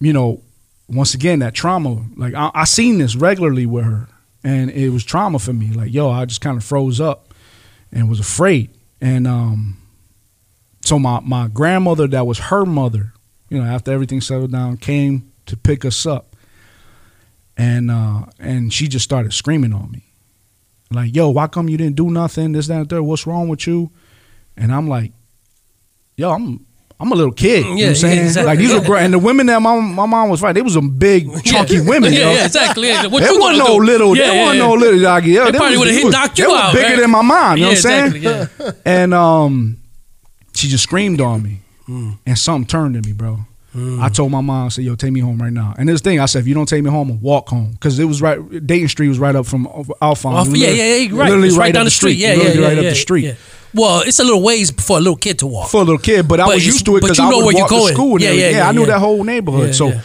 you 0.01 0.13
know, 0.15 0.43
once 0.89 1.13
again 1.15 1.41
that 1.41 1.55
trauma. 1.55 2.03
Like 2.17 2.33
I, 2.35 2.51
I 2.55 2.65
seen 2.65 2.97
this 2.99 3.15
regularly 3.15 3.67
with 3.67 3.85
her, 3.85 4.09
and 4.45 4.71
it 4.71 4.91
was 4.91 5.05
trauma 5.05 5.39
for 5.39 5.53
me. 5.53 5.73
Like 5.73 5.93
yo, 5.93 6.11
I 6.11 6.25
just 6.25 6.41
kind 6.41 6.57
of 6.57 6.65
froze 6.65 7.01
up 7.01 7.33
and 7.93 8.09
was 8.09 8.21
afraid. 8.21 8.71
And 9.01 9.27
um, 9.27 9.77
so 10.85 10.99
my 10.99 11.21
my 11.21 11.49
grandmother, 11.49 12.07
that 12.09 12.27
was 12.27 12.39
her 12.39 12.65
mother, 12.65 13.13
you 13.49 13.59
know, 13.59 13.65
after 13.65 13.93
everything 13.93 14.21
settled 14.21 14.53
down, 14.53 14.77
came 14.77 15.33
to 15.47 15.57
pick 15.57 15.85
us 15.85 16.07
up, 16.07 16.35
and 17.57 17.91
uh, 17.91 18.27
and 18.39 18.73
she 18.73 18.89
just 18.89 19.05
started 19.05 19.33
screaming 19.33 19.73
on 19.73 19.91
me, 19.91 20.05
like, 20.91 21.15
"Yo, 21.15 21.29
why 21.29 21.47
come 21.47 21.69
you 21.69 21.77
didn't 21.77 21.97
do 21.97 22.11
nothing? 22.11 22.53
This, 22.53 22.67
that, 22.69 22.81
and 22.81 22.91
third. 22.91 23.03
What's 23.03 23.27
wrong 23.27 23.49
with 23.49 23.67
you?" 23.67 23.91
And 24.57 24.73
I'm 24.73 24.89
like, 24.89 25.13
"Yo, 26.17 26.31
I'm." 26.31 26.67
I'm 27.03 27.11
a 27.11 27.15
little 27.17 27.33
kid, 27.33 27.65
you 27.65 27.71
know 27.71 27.77
Yeah, 27.77 27.85
what 27.87 27.89
I'm 27.89 27.95
saying? 27.97 28.17
yeah, 28.19 28.23
exactly. 28.23 28.47
Like 28.47 28.59
these 28.61 28.71
Yeah. 28.71 28.79
were 28.79 28.85
great, 28.85 29.03
and 29.05 29.13
the 29.15 29.19
women 29.19 29.47
that 29.47 29.61
my 29.61 29.75
my 29.81 30.07
mom 30.07 30.29
was 30.29 30.39
fighting, 30.41 30.55
they 30.55 30.63
was 30.63 30.75
some 30.75 30.91
big, 30.91 31.27
chunky 31.45 31.81
women. 31.93 32.13
yeah, 32.13 32.33
yeah, 32.33 32.45
exactly. 32.47 32.89
Yeah. 32.89 33.07
What 33.09 33.23
There 33.23 33.33
you 33.33 33.41
wasn't 33.41 33.59
no 33.67 33.79
do? 33.81 33.85
little. 33.85 34.17
Yeah, 34.17 34.27
there 34.29 34.35
yeah, 34.37 34.43
wasn't 34.43 34.59
yeah. 34.61 34.67
no 34.69 34.73
little 34.75 35.01
doggy. 35.01 35.35
They 35.37 35.51
they 35.51 35.59
probably 35.59 35.77
would've 35.79 35.95
hit- 35.95 36.05
was- 36.05 36.13
knocked 36.15 36.39
you 36.39 36.55
out, 36.55 36.73
bigger 36.73 36.87
right? 36.89 37.01
than 37.01 37.11
my 37.11 37.23
mom. 37.23 37.57
You 37.59 37.63
know 37.65 37.69
what 37.71 37.77
I'm 37.79 37.83
saying? 37.83 38.17
exactly, 38.17 38.67
yeah. 38.67 38.73
And 38.87 39.13
um, 39.13 39.79
she 40.55 40.69
just 40.69 40.85
screamed 40.85 41.21
on 41.21 41.43
me, 41.43 41.59
Hmm. 41.87 42.11
and 42.25 42.39
something 42.39 42.67
turned 42.69 42.95
to 42.95 43.03
me, 43.09 43.13
bro. 43.13 43.41
I 43.75 44.11
told 44.11 44.31
my 44.31 44.43
mom, 44.43 44.67
I 44.67 44.69
said, 44.69 44.85
"Yo, 44.85 44.95
take 44.97 45.13
me 45.13 45.21
home 45.21 45.41
right 45.41 45.53
now." 45.53 45.75
And 45.79 45.89
this 45.89 46.03
thing, 46.03 46.21
I 46.21 46.27
said, 46.27 46.41
"If 46.41 46.47
you 46.47 46.53
don't 46.55 46.69
take 46.69 46.85
me 46.85 46.91
home, 46.91 47.11
I'll 47.11 47.17
walk 47.17 47.49
home." 47.49 47.71
Because 47.73 47.99
it 47.99 48.05
was 48.05 48.21
right. 48.21 48.39
Dayton 48.67 48.89
Street 48.89 49.09
was 49.09 49.19
right 49.19 49.35
up 49.35 49.47
from 49.47 49.67
Alphonse. 50.03 50.49
Off, 50.49 50.57
yeah, 50.57 50.69
yeah, 50.69 50.95
yeah, 50.97 51.17
right. 51.17 51.29
Literally 51.29 51.49
It's 51.49 51.57
right, 51.57 51.73
down 51.73 51.87
the 51.87 51.91
street. 51.91 52.19
Yeah, 52.19 52.33
yeah, 52.33 52.37
Literally 52.37 52.61
yeah, 52.61 52.67
right 52.69 52.77
yeah, 52.77 52.89
up 52.89 52.95
the 52.95 53.01
street. 53.01 53.25
yeah. 53.25 53.35
Well, 53.75 54.03
it's 54.03 54.19
a 54.19 54.25
little 54.25 54.43
ways 54.43 54.71
for 54.71 54.99
a 54.99 55.01
little 55.01 55.17
kid 55.17 55.39
to 55.39 55.47
walk. 55.47 55.71
For 55.71 55.79
a 55.81 55.85
little 55.85 55.97
kid, 55.99 56.29
but 56.29 56.39
I 56.41 56.47
was 56.49 56.67
used 56.67 56.85
to 56.85 56.97
it 56.99 57.01
because 57.01 57.19
you 57.19 57.25
I 57.25 57.31
know 57.31 57.47
would 57.47 57.55
walk 57.55 57.69
to 57.69 57.75
going. 57.75 57.95
school. 57.95 58.13
And 58.17 58.21
Yeah, 58.23 58.33
yeah, 58.33 58.49
yeah, 58.51 58.69
I 58.69 58.73
knew 58.73 58.81
yeah. 58.81 58.87
that 58.89 58.99
whole 58.99 59.25
neighborhood. 59.25 59.69
Yeah, 59.69 59.73
so, 59.73 59.89
yeah. 59.89 60.01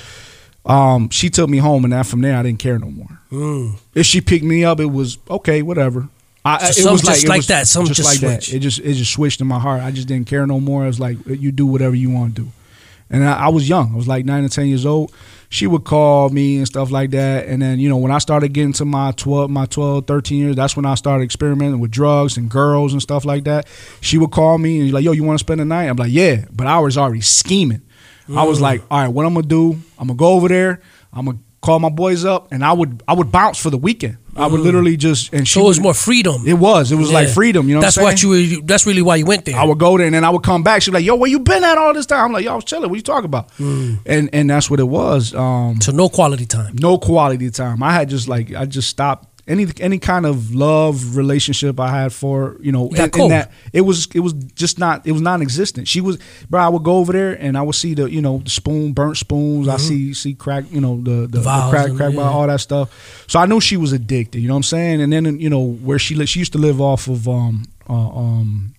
um, 0.66 1.10
she 1.10 1.30
took 1.30 1.50
me 1.50 1.58
home, 1.58 1.84
and 1.84 1.92
then 1.92 2.04
from 2.06 2.22
there, 2.22 2.38
I 2.38 2.44
didn't 2.44 2.60
care 2.60 2.80
no 2.80 2.90
more. 2.90 3.20
Mm. 3.32 3.74
If 3.94 4.06
she 4.06 4.22
picked 4.22 4.46
me 4.46 4.64
up, 4.64 4.80
it 4.80 4.86
was 4.86 5.18
okay, 5.30 5.62
whatever. 5.62 6.08
I, 6.46 6.72
So 6.72 6.90
it 6.90 6.92
was 6.94 7.02
just 7.02 7.28
like 7.28 7.40
was 7.40 7.48
that, 7.48 7.68
some 7.68 7.86
just 7.86 8.06
like 8.06 8.20
that. 8.22 8.48
It 8.54 8.60
just 8.60 8.80
it 8.80 8.94
just 8.94 9.12
switched 9.12 9.42
in 9.42 9.48
my 9.48 9.60
heart. 9.60 9.82
I 9.82 9.92
just 9.92 10.08
didn't 10.08 10.28
care 10.28 10.48
no 10.48 10.62
more. 10.62 10.84
I 10.86 10.88
was 10.88 10.98
like, 11.00 11.18
you 11.28 11.52
do 11.52 11.66
whatever 11.66 11.94
you 11.94 12.10
want 12.10 12.38
to 12.38 12.44
do. 12.44 12.52
And 13.10 13.24
I, 13.24 13.46
I 13.46 13.48
was 13.50 13.68
young. 13.68 13.94
I 13.94 13.96
was 13.96 14.08
like 14.08 14.26
nine 14.26 14.44
or 14.44 14.50
ten 14.50 14.68
years 14.68 14.86
old. 14.86 15.14
She 15.50 15.66
would 15.66 15.86
call 15.86 16.30
me 16.30 16.58
and 16.58 16.68
stuff 16.68 16.92
like 16.92 17.12
that. 17.12 17.48
And 17.48 17.62
then 17.62 17.80
you 17.80 17.88
know 17.88 17.98
when 17.98 18.12
I 18.12 18.18
started 18.18 18.54
getting 18.54 18.74
to 18.74 18.86
my 18.86 19.12
twelve, 19.12 19.50
my 19.50 19.66
12, 19.66 20.06
13 20.06 20.38
years, 20.40 20.56
that's 20.56 20.76
when 20.76 20.86
I 20.86 20.96
started 20.96 21.24
experimenting 21.24 21.80
with 21.80 21.92
drugs 21.92 22.38
and 22.38 22.50
girls 22.50 22.92
and 22.94 23.02
stuff 23.02 23.24
like 23.24 23.46
that. 23.46 23.68
She 24.02 24.18
would 24.18 24.32
call 24.32 24.58
me 24.58 24.80
and 24.80 24.88
be 24.90 24.92
like, 24.92 25.04
yo, 25.04 25.14
you 25.14 25.24
want 25.24 25.40
to 25.40 25.44
spend 25.44 25.60
the 25.62 25.66
night? 25.66 25.86
I'm 25.86 25.96
like, 25.96 26.12
yeah. 26.12 26.46
But 26.52 26.68
I 26.68 26.80
was 26.80 26.98
already 26.98 27.22
scheming. 27.22 27.82
I 28.36 28.44
was 28.44 28.60
like, 28.60 28.82
all 28.92 29.00
right, 29.00 29.08
what 29.08 29.26
I'm 29.26 29.34
gonna 29.34 29.48
do? 29.48 29.74
I'm 29.98 30.08
gonna 30.08 30.18
go 30.18 30.34
over 30.34 30.50
there. 30.50 30.82
I'm 31.14 31.26
gonna 31.26 31.38
call 31.62 31.80
my 31.80 31.90
boys 31.90 32.26
up, 32.26 32.52
and 32.52 32.64
I 32.64 32.74
would 32.74 33.02
I 33.08 33.14
would 33.14 33.32
bounce 33.32 33.58
for 33.58 33.70
the 33.70 33.78
weekend. 33.78 34.18
I 34.38 34.48
would 34.48 34.60
literally 34.62 34.98
just 34.98 35.34
and 35.34 35.48
she 35.48 35.56
So 35.56 35.62
it 35.62 35.68
was 35.68 35.78
would- 35.80 35.84
more 35.84 35.94
freedom. 35.94 36.44
It 36.48 36.54
was. 36.54 36.92
It 36.92 36.96
was 36.96 37.12
like 37.12 37.28
Yeah. 37.28 37.34
freedom. 37.34 37.68
You 37.70 37.76
know. 37.76 37.82
That's 37.82 37.98
what, 37.98 38.04
what 38.04 38.24
you. 38.24 38.30
were- 38.30 38.62
That's 38.64 38.86
really 38.86 39.02
why 39.02 39.16
you 39.16 39.26
went 39.26 39.46
there. 39.46 39.58
I 39.58 39.64
would 39.64 39.80
go 39.80 39.98
there 39.98 40.06
and 40.06 40.14
then 40.16 40.24
I 40.24 40.30
would 40.30 40.44
come 40.44 40.64
back. 40.64 40.82
She'd 40.82 40.92
be 40.92 40.98
like, 40.98 41.06
"Yo, 41.06 41.16
where 41.16 41.30
you 41.30 41.40
been 41.40 41.64
at 41.64 41.78
all 41.78 41.94
this 41.94 42.06
time?" 42.06 42.26
I'm 42.26 42.32
like, 42.34 42.46
"Yo, 42.46 42.52
I 42.52 42.56
was 42.56 42.64
chilling. 42.66 42.90
What 42.90 42.96
you 42.96 43.02
talking 43.02 43.26
about?" 43.26 43.50
And 43.60 44.30
and 44.34 44.50
that's 44.50 44.70
what 44.70 44.80
it 44.80 44.88
was. 44.88 45.34
Um, 45.34 45.82
so 45.82 45.92
no 45.92 46.10
quality 46.10 46.46
time. 46.46 46.76
no 46.80 46.98
quality 46.98 47.50
time. 47.50 47.82
I 47.82 47.94
had 47.94 48.10
just 48.10 48.28
like 48.28 48.54
I 48.54 48.66
just 48.66 48.90
stopped 48.90 49.37
any 49.48 49.68
any 49.80 49.98
kind 49.98 50.26
of 50.26 50.54
love 50.54 51.16
relationship 51.16 51.80
I 51.80 51.90
had 51.90 52.12
for 52.12 52.58
you 52.60 52.72
know 52.72 52.90
in, 52.90 53.10
in 53.18 53.30
that 53.30 53.52
it 53.72 53.82
was 53.82 54.08
it 54.14 54.20
was 54.20 54.34
just 54.34 54.78
not 54.78 55.08
it 55.08 55.14
was 55.14 55.22
non-existent. 55.22 55.88
She 55.88 56.02
was, 56.02 56.18
bro. 56.50 56.62
I 56.62 56.68
would 56.70 56.84
go 56.84 56.98
over 56.98 57.14
there 57.14 57.34
and 57.34 57.58
I 57.58 57.62
would 57.62 57.76
see 57.76 57.94
the 57.94 58.10
you 58.12 58.22
know 58.22 58.40
the 58.40 58.50
spoon, 58.50 58.94
burnt 58.94 59.18
spoons. 59.18 59.68
I 59.68 59.78
see 59.78 60.14
see 60.14 60.34
crack, 60.34 60.66
you 60.70 60.82
know 60.82 61.02
the 61.02 61.28
the, 61.28 61.40
the 61.40 61.68
crack 61.70 61.94
crack 61.94 62.14
yeah. 62.14 62.22
all 62.22 62.46
that 62.48 62.60
stuff. 62.60 63.26
So 63.28 63.40
I 63.40 63.46
knew 63.46 63.62
she 63.62 63.78
was 63.78 63.94
addicted. 63.94 64.40
You 64.40 64.48
know 64.48 64.56
what 64.56 64.60
I'm 64.60 64.64
saying? 64.64 65.02
And 65.02 65.14
then 65.14 65.40
you 65.40 65.50
know 65.50 65.64
where 65.64 66.00
she 66.00 66.16
li- 66.16 66.26
she 66.26 66.40
used 66.40 66.54
to 66.54 66.60
live 66.60 66.82
off 66.82 67.08
of 67.08 67.28
um 67.28 67.64
uh, 67.90 67.94
um 67.94 68.76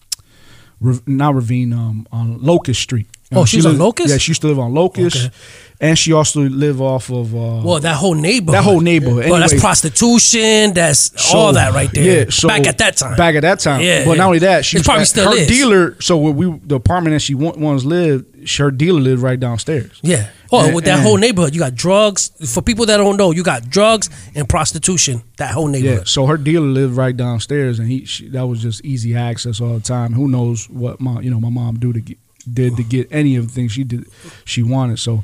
not 1.07 1.35
Ravine 1.35 1.73
um 1.73 2.07
on 2.13 2.43
Locust 2.43 2.81
Street. 2.81 3.09
Oh, 3.33 3.45
she 3.45 3.59
was 3.59 3.67
on 3.67 3.79
Locust? 3.79 4.09
Yeah, 4.11 4.17
she 4.19 4.31
used 4.31 4.41
to 4.41 4.49
live 4.49 4.59
on 4.59 4.73
Locust, 4.73 5.17
Okay. 5.27 5.35
and 5.81 5.99
she 5.99 6.13
also 6.15 6.41
live 6.41 6.81
off 6.81 7.11
of 7.11 7.35
uh, 7.35 7.61
Well, 7.63 7.79
that 7.81 7.97
whole 7.97 8.15
neighborhood. 8.15 8.55
that 8.55 8.65
whole 8.65 8.81
neighborhood. 8.81 9.29
Well, 9.29 9.39
that's 9.41 9.53
prostitution. 9.61 10.73
That's 10.75 11.21
so- 11.23 11.37
all 11.39 11.53
that 11.53 11.75
right 11.75 11.91
there. 11.93 12.25
Yeah, 12.25 12.31
so 12.31 12.49
back 12.49 12.67
at 12.67 12.79
that 12.79 12.97
time. 12.97 13.17
Back 13.17 13.35
at 13.35 13.43
that 13.43 13.61
time. 13.61 13.81
Yeah, 13.83 14.05
But 14.05 14.13
yeah. 14.13 14.17
not 14.17 14.27
only 14.27 14.39
that, 14.41 14.65
she 14.65 14.79
was 14.79 14.87
probably 14.87 15.03
at- 15.03 15.09
still 15.09 15.31
her 15.31 15.37
is. 15.37 15.47
dealer. 15.47 15.97
So 16.01 16.17
where 16.17 16.33
we 16.33 16.59
the 16.65 16.77
apartment 16.77 17.15
that 17.15 17.21
she 17.21 17.35
once 17.35 17.85
lived, 17.85 18.25
her 18.59 18.71
dealer 18.71 19.01
lived 19.01 19.23
right 19.23 19.39
downstairs. 19.39 19.91
Yeah. 20.03 20.29
Oh, 20.51 20.65
And- 20.65 20.75
with 20.75 20.87
that 20.87 20.95
and- 20.95 21.03
whole 21.03 21.19
neighborhood, 21.19 21.55
you 21.55 21.61
got 21.61 21.75
drugs. 21.75 22.31
For 22.47 22.63
people 22.63 22.87
that 22.87 22.97
don't 22.97 23.19
know, 23.19 23.33
you 23.33 23.43
got 23.43 23.69
drugs 23.69 24.09
and 24.35 24.49
prostitution. 24.49 25.23
That 25.37 25.51
whole 25.53 25.69
neighborhood. 25.69 25.99
Yeah. 25.99 26.05
So 26.07 26.25
her 26.27 26.39
dealer 26.39 26.67
lived 26.67 26.97
right 26.97 27.15
downstairs, 27.17 27.79
and 27.79 27.89
he 27.89 28.07
she, 28.07 28.29
that 28.31 28.47
was 28.47 28.63
just 28.63 28.83
easy 28.85 29.15
access 29.15 29.61
all 29.61 29.75
the 29.75 29.81
time. 29.81 30.15
Who 30.15 30.29
knows 30.29 30.69
what 30.71 30.99
my 31.01 31.21
you 31.21 31.31
know 31.31 31.41
my 31.41 31.51
mom 31.51 31.79
do 31.79 31.93
to 31.93 32.01
get, 32.01 32.17
did 32.49 32.77
to 32.77 32.83
get 32.83 33.09
any 33.11 33.37
of 33.37 33.47
the 33.47 33.53
things 33.53 33.73
she 33.73 33.85
did 33.85 34.05
she 34.45 34.63
wanted. 34.63 34.99
So, 34.99 35.23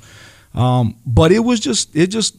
um, 0.55 0.97
but 1.05 1.33
it 1.33 1.41
was 1.41 1.59
just 1.61 1.95
it 1.97 2.09
just 2.09 2.37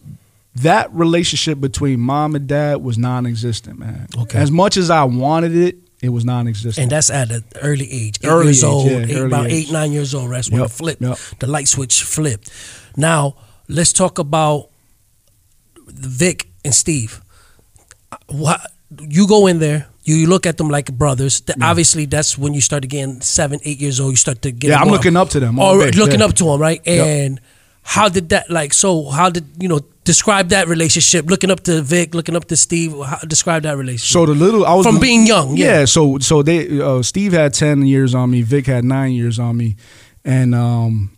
that 0.56 0.91
relationship 0.93 1.60
between 1.60 2.00
mom 2.00 2.34
and 2.36 2.48
dad 2.48 2.82
was 2.82 2.98
non-existent, 2.98 3.78
man. 3.78 4.08
Okay. 4.17 4.39
As 4.39 4.50
much 4.52 4.78
as 4.78 4.89
I 4.89 5.04
wanted 5.04 5.54
it, 5.56 5.76
it 6.02 6.10
was 6.10 6.24
non-existent. 6.24 6.82
And 6.84 6.91
that's 6.91 7.10
at 7.10 7.30
an 7.32 7.43
early 7.62 7.91
age, 7.91 8.19
eight 8.24 8.28
Early 8.28 8.45
years 8.45 8.63
age, 8.63 8.69
old, 8.69 8.89
yeah, 8.91 8.98
eight, 9.00 9.17
about 9.17 9.48
age. 9.48 9.52
eight, 9.67 9.71
nine 9.74 9.91
years 9.91 10.13
old. 10.15 10.32
That's 10.32 10.50
when 10.50 10.62
Yep, 10.62 10.69
it 10.69 10.74
flipped. 10.74 11.02
yep. 11.02 11.17
The 11.39 11.48
light 11.48 11.67
switch 11.67 12.04
flipped. 12.04 12.50
Now 12.95 13.36
let's 13.67 13.91
talk 13.91 14.17
about 14.19 14.69
Vic 15.88 16.48
and 16.63 16.74
Steve. 16.74 17.21
What 18.28 18.62
you 19.00 19.28
go 19.28 19.48
in 19.48 19.60
there, 19.60 19.88
you, 20.06 20.28
look 20.28 20.46
at 20.46 20.58
them 20.58 20.70
like 20.70 20.91
brothers. 20.98 21.41
Th- 21.41 21.58
Obviously, 21.62 22.06
that's 22.06 22.38
when 22.38 22.54
you 22.54 22.62
start 22.62 22.88
getting 22.88 23.22
seven, 23.22 23.60
eight 23.65 23.82
years 23.82 24.00
old. 24.00 24.12
You 24.12 24.18
start 24.18 24.41
to 24.44 24.52
get 24.52 24.70
Yeah, 24.70 24.80
I'm 24.80 24.89
looking 24.89 25.18
up 25.18 25.30
to 25.30 25.39
them 25.39 25.60
all 25.60 25.76
Or 25.82 25.91
looking 25.91 26.20
yeah. 26.20 26.26
up 26.26 26.34
to 26.36 26.46
them, 26.46 26.62
right? 26.62 26.82
And 26.88 27.41
how 27.82 28.10
did 28.10 28.30
that 28.30 28.50
like? 28.50 28.74
So 28.74 29.10
how 29.10 29.30
did 29.30 29.46
you 29.60 29.68
know? 29.68 29.82
Describe 30.06 30.50
that 30.50 30.68
relationship. 30.68 31.26
Looking 31.26 31.50
up 31.50 31.62
to 31.62 31.82
Vic, 31.82 32.13
looking 32.13 32.36
up 32.36 32.46
to 32.46 32.56
Steve. 32.56 32.94
How, 33.04 33.18
describe 33.26 33.63
that 33.63 33.76
relationship. 33.76 34.13
So 34.13 34.28
the 34.28 34.36
little 34.36 34.63
I 34.63 34.76
was 34.76 34.86
From 34.86 35.00
being 35.00 35.26
young, 35.26 35.58
yeah. 35.58 35.86
So 35.86 36.20
so 36.20 36.44
they 36.44 36.80
uh, 36.80 37.02
Steve 37.02 37.34
had 37.34 37.56
ten 37.56 37.88
years 37.88 38.13
on 38.13 38.30
me, 38.30 38.44
Vic 38.44 38.68
had 38.68 38.86
nine 38.86 39.13
years 39.13 39.39
on 39.39 39.58
me, 39.58 39.78
and 40.24 40.54
um, 40.54 41.10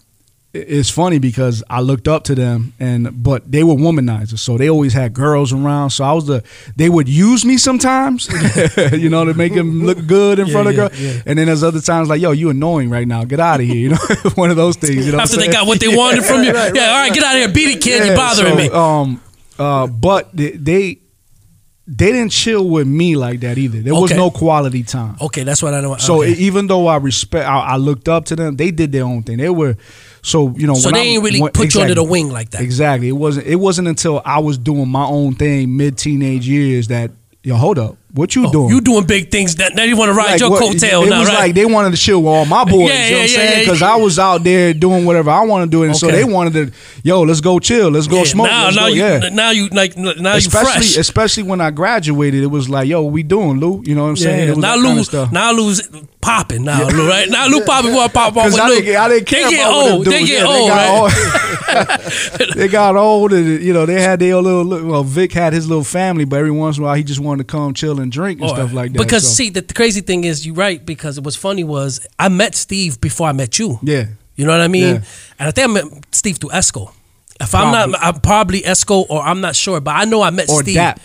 it's 0.58 0.90
funny 0.90 1.20
because 1.20 1.64
I 1.70 1.82
looked 1.82 2.08
up 2.08 2.24
to 2.26 2.36
them, 2.36 2.74
and 2.80 3.24
but 3.24 3.52
they 3.52 3.64
were 3.64 3.76
womanizers, 3.76 4.40
so 4.40 4.58
they 4.58 4.70
always 4.70 4.94
had 4.94 5.14
girls 5.14 5.54
around. 5.54 5.92
So 5.92 6.04
I 6.04 6.14
was 6.14 6.26
the 6.28 6.44
they 6.76 6.90
would 6.90 7.08
use 7.08 7.46
me 7.46 7.58
sometimes, 7.58 8.28
you 8.94 9.10
know, 9.10 9.26
to 9.26 9.34
make 9.34 9.54
them 9.54 9.86
look 9.86 10.06
good 10.08 10.40
in 10.40 10.48
Yeah, 10.48 10.52
front 10.54 10.68
of 10.70 10.74
yeah, 10.74 10.88
girls, 10.90 11.00
yeah. 11.00 11.22
and 11.26 11.38
then 11.38 11.48
there's 11.48 11.64
other 11.64 11.82
times 11.82 12.10
like, 12.10 12.22
yo, 12.22 12.32
you 12.32 12.50
annoying 12.50 12.90
right 12.90 13.08
now, 13.08 13.24
get 13.24 13.40
out 13.40 13.60
of 13.60 13.66
here, 13.66 13.76
you 13.76 13.90
know, 13.90 13.98
one 14.36 14.50
of 14.50 14.58
those 14.58 14.76
things. 14.76 15.06
You 15.06 15.12
know, 15.14 15.20
After 15.20 15.38
they 15.38 15.48
got 15.48 15.68
what 15.68 15.80
they 15.80 15.96
wanted 15.96 16.24
from 16.24 16.44
you, 16.44 16.54
yeah. 16.54 16.66
All 16.66 16.74
right, 17.02 17.14
get 17.14 17.24
out 17.24 17.36
of 17.36 17.40
here, 17.42 17.50
beat 17.50 17.76
it, 17.78 17.82
kid. 17.82 18.06
You're 18.06 18.16
bothering 18.16 18.54
so, 18.54 18.58
me. 18.58 18.70
Um, 18.70 19.22
uh, 19.60 19.88
but 19.88 20.36
they, 20.36 20.52
they 20.52 21.00
they 21.90 22.12
didn't 22.12 22.32
chill 22.32 22.68
with 22.68 22.86
me 22.86 23.16
like 23.16 23.40
that 23.40 23.58
either. 23.58 23.80
There 23.82 23.94
was 23.96 24.12
Okay. 24.12 24.18
no 24.18 24.30
quality 24.30 24.84
time. 24.84 25.16
Okay, 25.22 25.44
that's 25.44 25.64
what 25.64 25.74
I 25.74 25.80
know. 25.80 25.96
So 25.98 26.22
okay. 26.22 26.34
even 26.34 26.68
though 26.68 26.88
I 26.88 26.98
respect, 26.98 27.48
I, 27.48 27.60
I 27.60 27.76
looked 27.78 28.10
up 28.10 28.26
to 28.26 28.36
them. 28.36 28.58
They 28.58 28.72
did 28.72 28.92
their 28.92 29.06
own 29.06 29.24
thing. 29.24 29.38
They 29.38 29.50
were, 29.50 29.78
so 30.22 30.54
you 30.58 30.68
know. 30.68 30.74
So 30.74 30.92
they 30.92 31.00
I- 31.00 31.04
ain't 31.04 31.24
really 31.24 31.42
when- 31.42 31.52
put 31.54 31.74
you 31.74 31.82
under 31.82 31.96
the 31.96 32.04
wing 32.04 32.30
like 32.30 32.50
that. 32.52 32.62
Exactly. 32.62 33.08
It 33.08 33.14
wasn't. 33.14 33.48
It 33.48 33.56
wasn't 33.56 33.88
until 33.88 34.22
I 34.26 34.40
was 34.40 34.58
doing 34.58 34.90
my 34.90 35.06
own 35.06 35.36
thing 35.36 35.78
mid 35.78 35.98
teenage 35.98 36.46
years 36.48 36.90
that 36.90 37.12
yo, 37.44 37.56
hold 37.56 37.80
up, 37.80 37.96
what 38.18 38.36
you 38.36 38.48
Oh, 38.48 38.52
doing? 38.52 38.70
You 38.70 38.82
doing 38.82 39.06
big 39.06 39.32
things 39.32 39.56
that 39.56 39.76
now 39.76 39.84
you 39.84 39.96
want 39.96 40.10
to 40.10 40.14
ride 40.14 40.32
Like, 40.32 40.40
your 40.42 40.50
what- 40.50 40.62
coat-tail 40.62 41.04
It 41.04 41.10
now, 41.10 41.20
was 41.20 41.30
right? 41.30 41.38
like 41.40 41.56
they 41.56 41.66
wanted 41.66 41.92
to 41.92 41.98
chill 41.98 42.20
with 42.22 42.28
all 42.34 42.46
my 42.46 42.64
boys. 42.66 42.74
Yeah, 42.74 42.78
you 42.80 42.82
know 42.82 42.90
what 42.90 42.94
I'm 42.94 43.12
yeah, 43.12 43.20
yeah, 43.22 43.28
saying? 43.28 43.52
yeah. 43.54 43.60
Because 43.60 43.82
I 43.82 43.96
was 43.96 44.20
out 44.20 44.44
there 44.44 44.74
doing 44.74 45.06
whatever 45.06 45.30
I 45.30 45.42
want 45.46 45.64
to 45.64 45.70
do, 45.70 45.84
and 45.84 45.96
so 45.96 46.08
they 46.08 46.24
wanted 46.24 46.54
to, 46.54 46.74
yo, 47.04 47.22
let's 47.22 47.42
go 47.42 47.60
chill, 47.60 47.90
let's 47.90 48.08
go 48.08 48.18
Yeah, 48.20 48.24
smoke. 48.26 48.48
Now, 48.48 48.70
now 48.72 48.82
go, 48.82 48.88
you, 48.88 49.02
yeah. 49.04 49.30
now 49.32 49.52
you 49.52 49.68
like 49.70 49.96
now 49.96 50.12
you 50.34 50.38
especially 50.40 50.72
fresh. 50.72 50.98
especially 50.98 51.44
when 51.44 51.62
I 51.62 51.72
graduated, 51.72 52.44
it 52.44 52.48
was 52.48 52.70
like, 52.70 52.88
yo, 52.88 53.02
what 53.04 53.14
we 53.14 53.24
doing, 53.24 53.60
Lou? 53.60 53.84
You 53.86 53.96
know 53.96 54.04
what 54.04 54.10
I'm 54.10 54.16
Yeah, 54.18 54.24
saying? 54.24 54.48
yeah. 54.50 54.54
Now 54.56 54.62
that 54.62 54.76
kind 54.76 54.88
of 54.88 54.96
lose, 54.98 55.08
stuff. 55.08 55.32
now 55.32 55.52
lose 55.52 55.90
popping 56.22 56.64
now, 56.64 56.88
Lou, 56.90 57.08
right? 57.08 57.30
Now 57.30 57.48
Lou 57.48 57.62
popping 57.64 57.94
want 57.94 58.14
pop 58.14 58.36
off 58.36 58.46
with 58.52 58.60
I 58.60 58.68
Lou. 58.70 58.82
didn't, 58.82 58.96
I 58.96 59.08
didn't 59.10 59.26
care 59.28 59.44
they 59.46 59.50
get 59.52 59.68
about 59.68 59.76
what 59.76 59.86
them 59.86 59.94
old. 59.96 60.06
They 60.08 60.26
get 60.26 60.46
old, 60.46 60.70
right? 60.70 62.48
they 62.56 62.68
got 62.68 62.96
old, 62.96 63.34
and 63.34 63.62
you 63.62 63.74
know 63.74 63.86
they 63.86 64.02
had 64.02 64.20
their 64.20 64.36
little. 64.38 64.64
little- 64.64 64.88
Well, 64.90 65.04
Vic 65.04 65.34
had 65.34 65.54
his 65.54 65.68
little 65.68 65.84
family, 65.84 66.26
but 66.26 66.38
every 66.40 66.52
once 66.52 66.78
in 66.78 66.84
a 66.84 66.88
while 66.88 66.96
he 66.96 67.04
just 67.04 67.20
wanted 67.20 67.48
to 67.48 67.52
come 67.52 67.74
chill 67.74 68.00
and 68.08 68.12
drink 68.12 68.40
and 68.42 68.50
Or- 68.50 68.56
stuff 68.56 68.74
like 68.74 68.92
that. 68.94 68.98
Because 68.98 69.24
so, 69.28 69.34
see, 69.44 69.50
the, 69.50 69.62
the 69.62 69.74
crazy 69.74 70.02
thing 70.02 70.24
is, 70.24 70.46
you're 70.46 70.56
right. 70.56 70.84
Because 70.86 71.18
it 71.18 71.24
was 71.24 71.36
funny 71.36 71.64
was 71.64 72.00
I 72.18 72.30
met 72.30 72.56
Steve 72.56 73.00
before 73.02 73.28
I 73.30 73.34
met 73.34 73.60
you. 73.60 73.80
yeah, 73.84 74.06
You 74.36 74.46
know 74.46 74.52
what 74.54 74.62
I 74.62 74.68
mean? 74.68 74.96
Yeah. 74.96 75.02
And 75.40 75.48
I 75.50 75.52
think 75.52 75.70
I 75.70 75.74
met 75.74 75.86
Steve 76.12 76.38
through 76.38 76.52
Esco. 76.52 76.92
If 77.40 77.54
I'm 77.54 77.72
not, 77.72 78.02
I'm 78.02 78.20
probably 78.22 78.62
Esco 78.64 79.06
or 79.10 79.22
I'm 79.22 79.42
not 79.42 79.56
sure, 79.56 79.80
but 79.80 79.92
I 79.96 80.06
know 80.06 80.22
I 80.24 80.32
met 80.32 80.50
or 80.50 80.62
Steve. 80.64 80.76
Dap. 80.76 81.00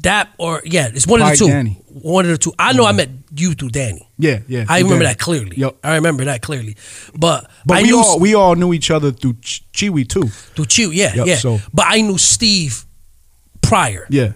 Dap 0.00 0.28
or 0.38 0.62
yeah, 0.64 0.88
it's 0.94 1.06
one 1.06 1.20
of 1.22 1.28
the 1.30 1.36
two. 1.36 1.48
Danny. 1.48 1.72
One 1.88 2.24
of 2.24 2.30
the 2.30 2.38
two. 2.38 2.52
I 2.58 2.72
know 2.74 2.84
I 2.84 2.92
met 2.92 3.08
you 3.34 3.54
through 3.54 3.70
Danny. 3.70 4.06
Yeah, 4.18 4.40
yeah. 4.46 4.64
I 4.68 4.78
remember 4.80 5.00
did. 5.04 5.08
that 5.08 5.18
clearly. 5.18 5.56
Yep. 5.56 5.78
I 5.82 5.94
remember 5.96 6.24
that 6.26 6.42
clearly. 6.42 6.76
But, 7.18 7.50
But 7.66 7.78
I 7.78 7.82
we 7.82 7.92
all 7.92 8.20
we 8.20 8.34
all 8.34 8.54
knew 8.54 8.72
each 8.72 8.90
other 8.92 9.10
through 9.10 9.34
Ch- 9.42 9.64
Chiwi 9.72 10.06
too. 10.06 10.28
through 10.28 10.66
Chew, 10.66 10.90
yeah, 10.92 11.14
Yep, 11.14 11.26
yeah. 11.26 11.36
so- 11.36 11.58
But 11.74 11.86
I 11.88 12.02
knew 12.02 12.18
Steve 12.18 12.84
prior. 13.62 14.06
Yeah, 14.10 14.32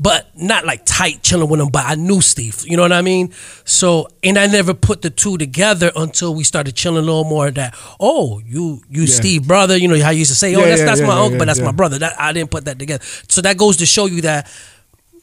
But 0.00 0.30
not 0.36 0.64
like 0.64 0.82
tight 0.84 1.24
chilling 1.24 1.48
with 1.48 1.60
him, 1.60 1.70
but 1.70 1.84
I 1.84 1.96
knew 1.96 2.20
Steve. 2.20 2.62
You 2.64 2.76
know 2.76 2.82
what 2.84 2.92
I 2.92 3.02
mean? 3.02 3.32
So 3.64 4.06
and 4.22 4.38
I 4.38 4.46
never 4.46 4.72
put 4.72 5.02
the 5.02 5.10
two 5.10 5.36
together 5.38 5.90
until 5.96 6.34
we 6.36 6.44
started 6.44 6.76
chilling 6.76 6.98
a 6.98 7.06
little 7.06 7.24
more 7.24 7.50
that, 7.50 7.74
oh, 7.98 8.38
you 8.46 8.80
you 8.88 9.02
Yeah. 9.02 9.14
Steve 9.14 9.48
brother, 9.48 9.76
you 9.76 9.88
know 9.88 10.00
how 10.00 10.10
you 10.10 10.20
used 10.20 10.30
to 10.30 10.36
say, 10.36 10.54
Oh, 10.54 10.60
Yeah, 10.60 10.66
that's 10.68 10.80
yeah, 10.80 10.86
that's 10.86 11.00
my 11.00 11.18
uncle, 11.18 11.38
but 11.38 11.46
that's 11.46 11.60
my 11.60 11.72
brother. 11.72 11.98
That 11.98 12.14
I 12.20 12.32
didn't 12.32 12.50
put 12.52 12.66
that 12.66 12.78
together. 12.78 13.02
So 13.28 13.40
that 13.42 13.56
goes 13.56 13.78
to 13.78 13.86
show 13.86 14.06
you 14.06 14.20
that 14.22 14.48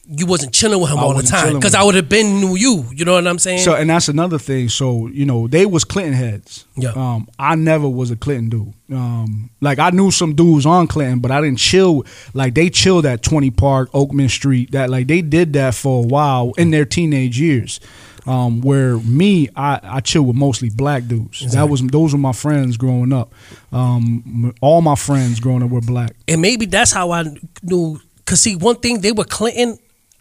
you 0.08 0.26
wasn't 0.26 0.52
chilling 0.54 0.80
with 0.80 0.90
him 0.90 0.98
I 0.98 1.02
all 1.02 1.14
the 1.14 1.22
time. 1.22 1.54
Because 1.54 1.74
I 1.74 1.82
would 1.82 1.94
have 1.96 2.08
been 2.08 2.40
knew 2.40 2.54
you. 2.54 2.84
You 2.92 3.04
know 3.04 3.14
what 3.14 3.26
I'm 3.26 3.38
saying? 3.38 3.58
So 3.60 3.74
and 3.74 3.90
that's 3.90 4.08
another 4.08 4.38
thing. 4.38 4.68
So 4.68 5.08
you 5.08 5.26
know 5.26 5.48
they 5.48 5.66
was 5.66 5.84
Clinton 5.84 6.14
heads. 6.14 6.64
Yeah. 6.76 6.90
Um, 6.90 7.28
I 7.38 7.54
never 7.56 7.88
was 7.88 8.10
a 8.10 8.16
Clinton 8.16 8.48
dude. 8.48 8.74
Um, 8.96 9.50
like 9.60 9.78
I 9.78 9.90
knew 9.90 10.10
some 10.10 10.34
dudes 10.34 10.64
on 10.66 10.86
Clinton, 10.86 11.18
but 11.20 11.30
I 11.30 11.40
didn't 11.40 11.58
chill. 11.58 12.04
Like 12.34 12.54
they 12.54 12.70
chilled 12.70 13.04
at 13.06 13.22
Twenty 13.22 13.50
Park, 13.50 13.90
Oakman 13.92 14.30
Street. 14.30 14.70
That 14.72 14.90
like 14.90 15.06
they 15.08 15.22
did 15.22 15.52
that 15.54 15.74
for 15.74 16.04
a 16.04 16.06
while 16.06 16.52
in 16.56 16.70
their 16.70 16.84
teenage 16.84 17.40
years. 17.40 17.80
Um, 18.26 18.60
where 18.60 18.96
me, 18.98 19.48
I, 19.54 19.78
I 19.84 20.00
chill 20.00 20.22
with 20.22 20.34
mostly 20.34 20.68
black 20.68 21.06
dudes. 21.06 21.52
That 21.52 21.68
was 21.68 21.80
those 21.80 22.12
were 22.12 22.18
my 22.18 22.32
friends 22.32 22.76
growing 22.76 23.12
up. 23.12 23.32
Um, 23.72 24.52
all 24.60 24.82
my 24.82 24.96
friends 24.96 25.38
growing 25.38 25.62
up 25.62 25.70
were 25.70 25.80
black. 25.80 26.16
and 26.26 26.40
maybe 26.42 26.66
that's 26.66 26.90
how 26.90 27.12
I 27.12 27.24
knew. 27.62 28.00
Cause 28.24 28.40
see, 28.40 28.56
one 28.56 28.74
thing 28.76 29.00
they 29.00 29.12
were 29.12 29.22
Clinton, 29.22 29.78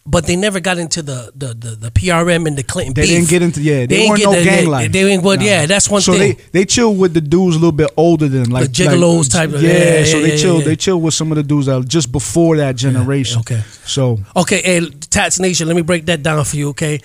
but 0.07 0.27
they 0.27 0.35
never 0.35 0.59
got 0.59 0.77
into 0.77 1.01
the 1.01 1.31
the 1.35 1.47
the, 1.53 1.75
the 1.75 1.91
PRM 1.91 2.45
and 2.47 2.55
the 2.57 2.63
Clinton. 2.63 2.93
They 2.93 3.01
beef. 3.03 3.09
didn't 3.11 3.29
get 3.29 3.41
into 3.41 3.61
yeah. 3.61 3.85
They, 3.85 3.85
they 3.87 4.09
weren't 4.09 4.23
no 4.23 4.33
the- 4.35 4.43
gang 4.43 4.63
they- 4.63 4.69
life. 4.69 4.91
they 4.91 5.03
ain't- 5.11 5.23
well, 5.23 5.37
Nah. 5.37 5.43
yeah, 5.43 5.65
that's 5.65 5.89
one 5.89 6.01
so 6.01 6.13
thing. 6.13 6.35
they 6.35 6.59
they 6.59 6.65
chill 6.65 6.93
with 6.95 7.13
the 7.13 7.21
dudes 7.21 7.55
a 7.55 7.59
little 7.59 7.71
bit 7.71 7.89
older 7.97 8.27
than 8.27 8.49
like 8.51 8.69
gigolos 8.69 9.23
like, 9.23 9.29
type 9.29 9.53
of- 9.53 9.63
Yeah, 9.63 9.71
yeah, 9.71 10.03
so 10.05 10.17
yeah, 10.17 10.23
they 10.23 10.29
yeah, 10.31 10.37
chill. 10.37 10.59
yeah. 10.59 10.65
They 10.65 10.75
chill 10.75 11.01
with 11.01 11.13
some 11.15 11.31
of 11.31 11.37
the 11.37 11.43
dudes 11.43 11.65
that 11.65 11.87
just 11.87 12.11
before 12.11 12.57
that 12.57 12.75
generation. 12.75 13.39
okay. 13.39 13.61
So 13.85 14.19
Okay, 14.35 14.61
hey, 14.61 14.89
Tats 15.09 15.39
Nation, 15.39 15.67
let 15.67 15.75
me 15.75 15.81
break 15.81 16.05
that 16.05 16.21
down 16.21 16.43
for 16.45 16.55
you, 16.55 16.69
okay? 16.69 16.99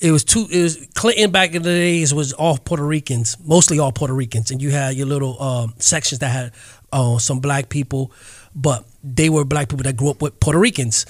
It 0.00 0.12
was 0.12 0.24
two 0.24 0.46
it 0.50 0.62
was 0.62 0.78
Clinton 0.94 1.30
back 1.30 1.54
in 1.54 1.62
the 1.62 1.68
days 1.68 2.14
was 2.14 2.32
all 2.32 2.56
Puerto 2.56 2.86
Ricans, 2.86 3.36
mostly 3.44 3.78
all 3.78 3.92
Puerto 3.92 4.14
Ricans, 4.14 4.50
and 4.50 4.62
you 4.62 4.70
had 4.70 4.94
your 4.96 5.06
little 5.06 5.40
um, 5.42 5.74
sections 5.78 6.20
that 6.20 6.28
had 6.30 6.52
uh, 6.90 7.18
some 7.18 7.40
black 7.40 7.68
people, 7.68 8.10
but 8.54 8.86
they 9.04 9.28
were 9.28 9.44
black 9.44 9.68
people 9.68 9.82
that 9.84 9.98
grew 9.98 10.08
up 10.08 10.22
with 10.22 10.40
Puerto 10.40 10.58
Ricans. 10.58 11.04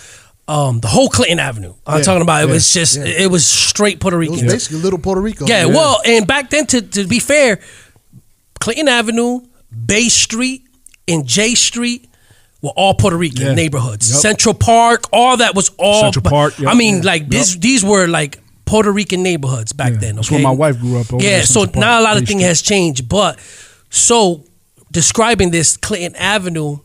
Um, 0.50 0.80
the 0.80 0.88
whole 0.88 1.08
Clinton 1.08 1.38
Avenue. 1.38 1.74
I'm 1.86 1.98
Yeah, 1.98 2.02
talking 2.04 2.22
about 2.22 2.42
it 2.42 2.48
yeah, 2.48 2.52
was 2.54 2.72
just 2.72 2.96
yeah. 2.98 3.04
it 3.04 3.30
was 3.30 3.46
straight 3.46 4.00
Puerto 4.00 4.16
It 4.16 4.20
Rican. 4.20 4.44
was 4.46 4.52
basically 4.52 4.78
little 4.80 4.98
Puerto 4.98 5.20
Rico. 5.20 5.46
Yeah, 5.46 5.66
well, 5.66 6.00
and 6.04 6.26
back 6.26 6.50
then, 6.50 6.66
to, 6.66 6.82
to 6.82 7.06
be 7.06 7.20
fair, 7.20 7.60
Clinton 8.58 8.88
Avenue, 8.88 9.40
Bay 9.86 10.08
Street, 10.08 10.62
and 11.06 11.24
J 11.26 11.54
Street 11.54 12.08
were 12.62 12.70
all 12.70 12.94
Puerto 12.94 13.16
Rican 13.16 13.54
neighborhoods. 13.54 14.10
Yep. 14.10 14.20
Central 14.20 14.54
Park, 14.54 15.04
all 15.12 15.36
that 15.36 15.54
was 15.54 15.70
all. 15.78 16.00
Central 16.02 16.24
Park, 16.24 16.58
yep. 16.58 16.68
I 16.68 16.74
mean, 16.74 17.02
like 17.02 17.28
this, 17.28 17.54
these 17.56 17.84
were 17.84 18.06
like 18.08 18.38
Puerto 18.64 18.90
Rican 18.92 19.22
neighborhoods 19.22 19.72
back 19.72 19.94
then. 19.94 20.16
That's 20.16 20.30
where 20.30 20.42
my 20.42 20.50
wife 20.50 20.78
grew 20.80 20.98
up, 21.00 21.06
Yeah, 21.18 21.42
so 21.42 21.64
Park, 21.64 21.76
now 21.76 22.00
a 22.00 22.02
lot 22.02 22.16
of 22.16 22.26
things 22.26 22.42
has 22.42 22.60
changed, 22.60 23.08
but 23.08 23.38
so 23.88 24.44
describing 24.90 25.50
this 25.52 25.76
Clinton 25.76 26.14
Avenue 26.16 26.78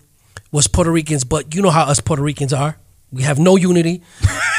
was 0.51 0.67
Puerto 0.67 0.91
Ricans, 0.91 1.23
but 1.23 1.53
you 1.55 1.61
know 1.61 1.71
how 1.71 1.83
us 1.83 1.99
Puerto 1.99 2.21
Ricans 2.21 2.53
are. 2.53 2.77
We 3.11 3.23
have 3.23 3.39
no 3.39 3.55
unity. 3.55 4.01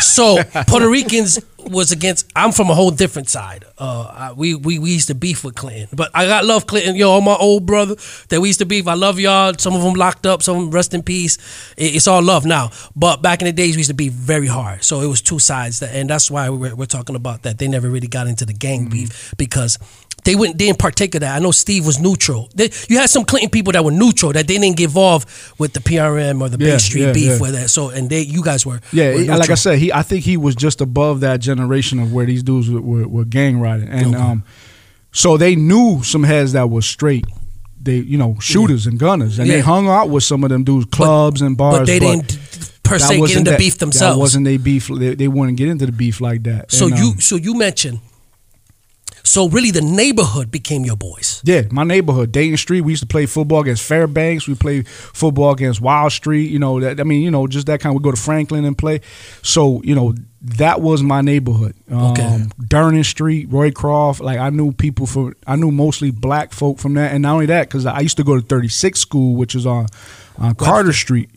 So 0.01 0.43
Puerto 0.67 0.89
Ricans 0.89 1.39
was 1.59 1.91
against. 1.93 2.31
I'm 2.35 2.53
from 2.53 2.71
a 2.71 2.75
whole 2.75 2.91
different 2.91 3.29
side. 3.29 3.65
Uh, 3.77 4.05
I, 4.15 4.33
we, 4.33 4.55
we 4.55 4.79
we 4.79 4.93
used 4.93 5.09
to 5.09 5.15
beef 5.15 5.45
with 5.45 5.57
Clinton, 5.57 5.89
but 5.93 6.11
I 6.15 6.27
got 6.27 6.45
love 6.45 6.67
Clinton. 6.67 6.95
Yo, 6.97 7.11
all 7.11 7.21
my 7.21 7.35
old 7.35 7.67
brother 7.67 7.97
that 8.29 8.41
we 8.41 8.49
used 8.49 8.61
to 8.61 8.65
beef. 8.67 8.87
I 8.87 8.95
love 8.95 9.19
y'all. 9.19 9.53
Some 9.59 9.75
of 9.75 9.83
them 9.83 9.95
locked 9.95 10.25
up. 10.27 10.43
Some 10.43 10.57
of 10.57 10.63
them 10.63 10.71
rest 10.71 10.95
in 10.95 11.03
peace. 11.03 11.37
It- 11.77 11.97
it's 11.97 12.07
all 12.07 12.23
love 12.23 12.47
now. 12.47 12.71
But 12.95 13.21
back 13.21 13.43
in 13.43 13.47
the 13.47 13.53
days, 13.53 13.75
we 13.75 13.79
used 13.81 13.91
to 13.91 13.95
be 13.95 14.09
very 14.09 14.47
hard. 14.47 14.85
So 14.85 15.01
it 15.01 15.07
was 15.07 15.21
two 15.21 15.39
sides, 15.39 15.81
that, 15.81 15.95
and 15.95 16.09
that's 16.09 16.31
why 16.31 16.49
we're, 16.49 16.75
we're 16.75 16.87
talking 16.87 17.17
about 17.17 17.43
that. 17.43 17.59
They 17.59 17.69
never 17.69 17.91
really 17.91 18.09
got 18.09 18.27
into 18.27 18.47
the 18.47 18.55
gang 18.55 18.89
beef 18.89 19.35
because 19.37 19.79
they 20.27 20.35
wouldn't 20.35 20.59
they 20.59 20.67
didn't 20.67 20.79
partake 20.79 21.15
of 21.15 21.23
that. 21.23 21.35
I 21.35 21.39
know 21.39 21.53
Steve 21.53 21.87
was 21.87 21.99
neutral. 21.99 22.51
They, 22.55 22.69
you 22.91 22.99
had 22.99 23.09
some 23.09 23.25
Clinton 23.25 23.49
people 23.49 23.73
that 23.73 23.83
were 23.85 23.91
neutral 23.91 24.33
that 24.35 24.47
they 24.47 24.59
didn't 24.59 24.77
get 24.77 24.85
involved 24.85 25.27
with 25.59 25.73
the 25.73 25.81
PRM 25.81 26.43
or 26.43 26.51
the 26.51 26.63
Yeah, 26.63 26.73
Bay 26.73 26.79
Street 26.79 27.03
yeah, 27.07 27.13
beef 27.13 27.25
yeah. 27.33 27.39
with 27.41 27.53
that. 27.53 27.71
So 27.71 27.89
and 27.89 28.11
they 28.11 28.21
you 28.21 28.43
guys 28.45 28.67
were 28.67 28.81
Yeah, 28.93 29.15
were 29.15 29.39
like 29.39 29.49
I 29.51 29.55
said, 29.55 29.79
he 29.79 29.91
I 29.93 30.03
think 30.03 30.25
he 30.25 30.37
was 30.37 30.55
just 30.55 30.83
above 30.83 31.21
that 31.21 31.41
generation 31.41 31.99
of 31.99 32.13
where 32.13 32.27
these 32.27 32.43
dudes 32.43 32.69
were, 32.69 32.83
were, 32.83 33.09
were 33.09 33.25
gang 33.25 33.59
riding, 33.61 33.89
and 33.89 34.15
Okay. 34.15 34.23
um, 34.23 34.45
so 35.13 35.37
they 35.39 35.57
knew 35.57 36.03
some 36.03 36.25
heads 36.25 36.53
that 36.53 36.69
were 36.69 36.83
straight. 36.83 37.25
They 37.81 37.97
you 37.99 38.19
know 38.19 38.37
shooters 38.41 38.87
and 38.87 38.99
gunners, 38.99 39.39
and 39.39 39.47
Yeah. 39.49 39.55
they 39.57 39.61
hung 39.63 39.89
out 39.89 40.11
with 40.11 40.25
some 40.25 40.43
of 40.45 40.51
them 40.51 40.65
dudes, 40.65 40.87
clubs 40.91 41.41
and 41.41 41.57
bars. 41.57 41.79
but 41.79 41.87
they 41.87 42.01
didn't 42.01 42.37
per 42.83 42.99
se 42.99 43.19
get 43.21 43.37
into 43.37 43.51
that- 43.53 43.59
beef 43.59 43.79
themselves. 43.79 44.17
That 44.17 44.21
wasn't 44.21 44.45
they 44.45 44.57
beef. 44.57 44.89
They, 44.89 45.15
they 45.15 45.29
wouldn't 45.29 45.57
get 45.57 45.69
into 45.69 45.87
the 45.87 45.93
beef 45.93 46.21
like 46.21 46.43
that. 46.45 46.73
so 46.73 46.87
And, 46.89 46.99
you 46.99 47.05
um, 47.11 47.21
so 47.21 47.37
you 47.37 47.55
mentioned. 47.55 48.01
So 49.27 49.49
really, 49.49 49.73
the 49.73 49.83
neighborhood 49.83 50.51
became 50.53 50.85
your 50.85 50.97
boys. 50.97 51.43
Yeah, 51.45 51.63
my 51.71 51.83
neighborhood, 51.83 52.31
Dayton 52.31 52.57
Street. 52.57 52.83
We 52.83 52.93
used 52.93 53.03
to 53.03 53.09
play 53.09 53.27
football 53.27 53.61
against 53.61 53.83
Fairbanks. 53.83 54.47
We 54.47 54.55
played 54.55 54.87
football 54.89 55.51
against 55.51 55.81
Wild 55.81 56.13
Street. 56.13 56.49
You 56.51 56.61
know, 56.61 56.81
that 56.81 57.01
I 57.01 57.03
mean, 57.03 57.23
you 57.23 57.31
know, 57.31 57.47
just 57.49 57.67
that 57.67 57.81
kind. 57.81 57.95
We 57.95 58.01
go 58.01 58.13
to 58.13 58.21
Franklin 58.21 58.65
and 58.65 58.79
play. 58.79 59.01
So 59.43 59.83
you 59.83 59.97
know, 59.97 60.15
that 60.43 60.81
was 60.81 61.03
my 61.03 61.23
neighborhood. 61.23 61.75
Um, 61.91 62.13
Okay. 62.13 62.45
Durnan 62.63 63.05
Street, 63.05 63.51
Roycroft. 63.51 64.21
Like 64.21 64.39
I 64.39 64.51
knew 64.51 64.71
people 64.73 65.07
from. 65.07 65.35
I 65.47 65.57
knew 65.57 65.73
mostly 65.73 66.13
black 66.13 66.53
folk 66.53 66.79
from 66.79 66.95
that, 66.95 67.13
and 67.13 67.23
not 67.23 67.35
only 67.35 67.47
that, 67.47 67.69
because 67.69 67.85
I 67.85 67.99
used 68.01 68.17
to 68.19 68.25
go 68.25 68.37
to 68.37 68.43
36 68.47 68.99
School, 69.01 69.35
which 69.35 69.57
is 69.57 69.67
on 69.67 69.87
on 70.39 70.55
Carter 70.55 70.93
Street. 70.93 71.31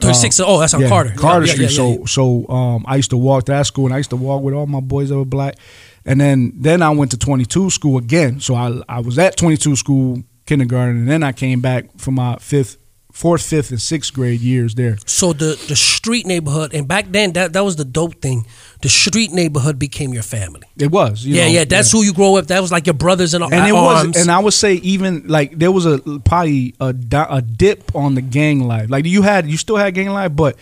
Thirty 0.00 0.14
six. 0.14 0.40
oh, 0.40 0.58
that's 0.60 0.74
on 0.74 0.80
Yeah, 0.82 0.88
Carter. 0.88 1.14
Carter 1.16 1.46
Yeah, 1.46 1.52
Street. 1.54 1.70
so 1.70 2.04
so 2.06 2.46
um, 2.48 2.84
I 2.86 2.96
used 2.96 3.10
to 3.10 3.16
walk 3.16 3.44
to 3.46 3.52
that 3.52 3.66
school, 3.66 3.86
and 3.86 3.94
I 3.94 3.98
used 3.98 4.10
to 4.10 4.16
walk 4.16 4.42
with 4.42 4.54
all 4.54 4.66
my 4.66 4.80
boys 4.80 5.08
that 5.08 5.16
were 5.16 5.24
black. 5.24 5.56
And 6.04 6.20
then 6.20 6.52
then 6.54 6.82
I 6.82 6.90
went 6.90 7.10
to 7.12 7.16
22 7.18 7.70
school 7.70 7.98
again. 7.98 8.40
So 8.40 8.54
I 8.54 8.80
I 8.88 9.00
was 9.00 9.18
at 9.18 9.36
22 9.36 9.74
school 9.76 10.22
kindergarten, 10.46 10.98
and 10.98 11.08
then 11.08 11.22
I 11.22 11.32
came 11.32 11.60
back 11.60 11.86
for 11.98 12.12
my 12.12 12.36
fifth, 12.36 12.76
fourth, 13.16 13.42
fifth, 13.42 13.70
and 13.70 13.80
sixth 13.80 14.12
grade 14.12 14.40
years 14.40 14.74
there. 14.74 14.98
So 15.06 15.32
the 15.32 15.58
the 15.68 15.76
street 15.76 16.26
neighborhood, 16.26 16.74
and 16.74 16.86
back 16.86 17.06
then 17.08 17.32
that 17.32 17.54
that 17.54 17.64
was 17.64 17.76
the 17.76 17.84
dope 17.84 18.20
thing. 18.20 18.44
The 18.82 18.90
street 18.90 19.32
neighborhood 19.32 19.78
became 19.78 20.12
your 20.12 20.22
family. 20.22 20.60
It 20.76 20.90
was, 20.90 21.24
you 21.24 21.34
yeah, 21.34 21.46
know, 21.46 21.50
yeah. 21.52 21.64
That's 21.64 21.90
who 21.90 22.02
you 22.02 22.12
grow 22.12 22.36
up. 22.36 22.48
That 22.48 22.60
was 22.60 22.70
like 22.70 22.86
your 22.86 22.94
brothers 22.94 23.32
and 23.32 23.42
at 23.42 23.68
it 23.68 23.72
was, 23.72 24.04
arms. 24.04 24.16
and 24.18 24.30
I 24.30 24.38
would 24.38 24.52
say 24.52 24.74
even 24.74 25.26
like 25.28 25.58
there 25.58 25.72
was 25.72 25.86
a 25.86 25.98
probably 26.24 26.74
a, 26.78 26.94
a 27.30 27.40
dip 27.40 27.96
on 27.96 28.14
the 28.14 28.20
gang 28.22 28.60
life. 28.60 28.90
Like 28.90 29.06
you 29.06 29.22
had, 29.22 29.46
you 29.48 29.56
still 29.56 29.76
had 29.76 29.94
gang 29.94 30.10
life, 30.10 30.36
but 30.36 30.56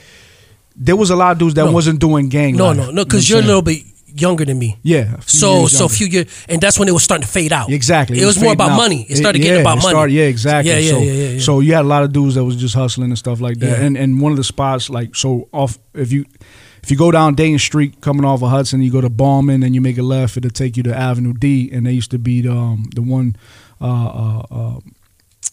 there 0.76 0.96
was 0.96 1.10
a 1.10 1.16
lot 1.16 1.32
of 1.32 1.38
dudes 1.38 1.54
that 1.54 1.64
No. 1.64 1.72
wasn't 1.72 1.98
doing 1.98 2.28
gang 2.28 2.54
no, 2.56 2.68
life. 2.68 2.76
no, 2.76 2.90
no, 2.92 3.04
because 3.04 3.28
I'm 3.28 3.34
you're 3.34 3.44
a 3.44 3.46
little 3.46 3.62
bit 3.62 3.82
younger 4.16 4.44
than 4.44 4.58
me. 4.58 4.78
yeah. 4.82 5.16
a 5.16 5.22
So 5.22 5.66
so 5.66 5.84
younger. 5.84 5.94
few 5.94 6.06
years, 6.06 6.46
and 6.48 6.60
that's 6.60 6.78
when 6.78 6.88
it 6.88 6.92
was 6.92 7.02
starting 7.02 7.26
to 7.26 7.32
fade 7.32 7.52
out. 7.52 7.70
Exactly. 7.70 8.20
It 8.20 8.24
was 8.26 8.40
more 8.40 8.52
about 8.52 8.70
out. 8.72 8.76
money. 8.76 9.06
It 9.08 9.16
started 9.16 9.38
getting 9.40 9.54
yeah, 9.56 9.60
about 9.60 9.78
money. 9.78 9.90
started- 9.90 10.12
yeah, 10.12 10.24
exactly. 10.24 10.72
Yeah, 10.72 10.78
yeah, 10.78 10.90
so, 10.92 10.98
yeah, 11.00 11.12
yeah, 11.12 11.28
yeah. 11.30 11.40
so 11.40 11.60
you 11.60 11.74
had 11.74 11.84
a 11.84 11.88
lot 11.88 12.02
of 12.04 12.12
dudes 12.12 12.34
that 12.36 12.44
was 12.44 12.56
just 12.56 12.74
hustling 12.74 13.10
and 13.10 13.18
stuff 13.18 13.40
like 13.40 13.58
that. 13.58 13.80
And 13.80 13.96
and 13.96 14.20
one 14.20 14.30
of 14.32 14.38
the 14.38 14.44
spots 14.44 14.88
like 14.88 15.14
so 15.16 15.48
off 15.52 15.78
if 15.94 16.12
you 16.12 16.24
if 16.82 16.90
you 16.90 16.96
go 16.98 17.10
down 17.10 17.34
Dayton 17.34 17.58
Street 17.58 18.00
coming 18.02 18.24
off 18.26 18.42
of 18.42 18.50
Hudson, 18.50 18.82
you 18.82 18.92
go 18.92 19.00
to 19.00 19.08
Ballman 19.08 19.62
and 19.62 19.74
you 19.74 19.80
make 19.80 19.96
a 19.98 20.02
left, 20.02 20.36
it'll 20.36 20.50
take 20.50 20.76
you 20.76 20.82
to 20.84 20.94
Avenue 20.94 21.32
D, 21.32 21.70
and 21.72 21.86
they 21.86 21.92
used 21.92 22.10
to 22.10 22.18
be 22.18 22.42
the 22.42 22.52
um, 22.52 22.90
the 22.94 23.00
one 23.02 23.36
uh, 23.80 23.86
uh, 24.06 24.42
uh, 24.50 24.80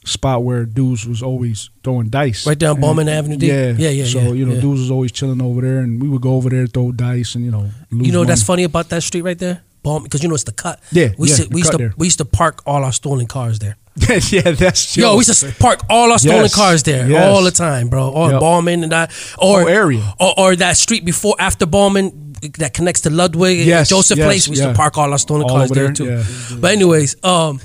spot 0.05 0.43
where 0.43 0.65
dudes 0.65 1.05
was 1.07 1.21
always 1.21 1.69
throwing 1.83 2.09
dice. 2.09 2.45
Right 2.47 2.57
down 2.57 2.79
Ballman 2.81 3.07
Avenue 3.07 3.37
D? 3.37 3.47
Yeah, 3.47 3.71
Yeah, 3.77 3.89
yeah, 3.89 4.05
So 4.05 4.19
yeah, 4.19 4.31
you 4.31 4.45
know, 4.45 4.55
yeah. 4.55 4.61
dudes 4.61 4.81
was 4.81 4.91
always 4.91 5.11
chilling 5.11 5.41
over 5.41 5.61
there, 5.61 5.79
and 5.79 6.01
we 6.01 6.09
would 6.09 6.21
go 6.21 6.35
over 6.35 6.49
there 6.49 6.65
throw 6.67 6.91
dice 6.91 7.35
and 7.35 7.45
you 7.45 7.51
know. 7.51 7.69
You 7.91 8.11
know 8.11 8.25
that's 8.25 8.43
funny 8.43 8.63
about 8.63 8.89
that 8.89 9.03
street 9.03 9.21
right 9.21 9.37
there, 9.37 9.61
Ballman, 9.83 10.03
because 10.03 10.23
you 10.23 10.29
know 10.29 10.35
it's 10.35 10.43
the 10.45 10.51
cut. 10.53 10.79
Yeah, 10.91 11.09
we 11.17 11.27
used 11.27 11.39
yeah, 11.39 11.45
to 11.45 11.53
we 11.53 11.59
used 11.61 11.71
to 11.71 11.77
there. 11.77 11.93
we 11.97 12.07
used 12.07 12.17
to 12.17 12.25
park 12.25 12.61
all 12.65 12.83
our 12.83 12.91
stolen 12.93 13.27
cars 13.27 13.59
there. 13.59 13.77
yeah, 14.31 14.51
that's 14.51 14.95
Yo, 14.95 15.11
we 15.17 15.17
used 15.25 15.41
to 15.41 15.51
park 15.59 15.81
all 15.89 16.11
our 16.13 16.17
stolen 16.17 16.43
Yes, 16.43 16.55
cars 16.55 16.81
there 16.83 17.09
yes. 17.09 17.27
all 17.27 17.43
the 17.43 17.51
time, 17.51 17.89
bro. 17.89 18.09
All 18.09 18.31
Yep. 18.31 18.39
Ballman 18.39 18.83
and 18.83 18.91
that, 18.93 19.11
or 19.37 19.59
Whole 19.61 19.67
area. 19.67 20.13
or, 20.17 20.33
or 20.39 20.55
that 20.55 20.77
street 20.77 21.03
before 21.03 21.35
after 21.39 21.65
Ballman 21.65 22.30
that 22.57 22.73
connects 22.73 23.01
to 23.01 23.09
Ludwig, 23.09 23.59
and 23.59 23.67
Yes, 23.67 23.89
Joseph 23.89 24.17
yes, 24.17 24.25
Place. 24.27 24.47
We 24.47 24.51
used 24.53 24.63
yeah. 24.63 24.69
to 24.71 24.75
park 24.77 24.97
all 24.97 25.11
our 25.11 25.17
stolen 25.19 25.43
All 25.43 25.49
cars 25.57 25.69
there, 25.69 25.91
too. 25.93 26.05
yeah. 26.05 26.23
But 26.59 26.71
anyways, 26.71 27.23
um, 27.23 27.59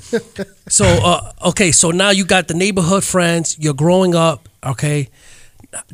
so 0.67 0.85
uh, 0.85 1.31
okay, 1.49 1.71
so 1.71 1.91
now 1.91 2.11
you 2.11 2.25
got 2.25 2.47
the 2.47 2.53
neighborhood 2.53 3.03
friends. 3.03 3.57
You're 3.59 3.73
growing 3.73 4.15
up, 4.15 4.47
okay. 4.65 5.09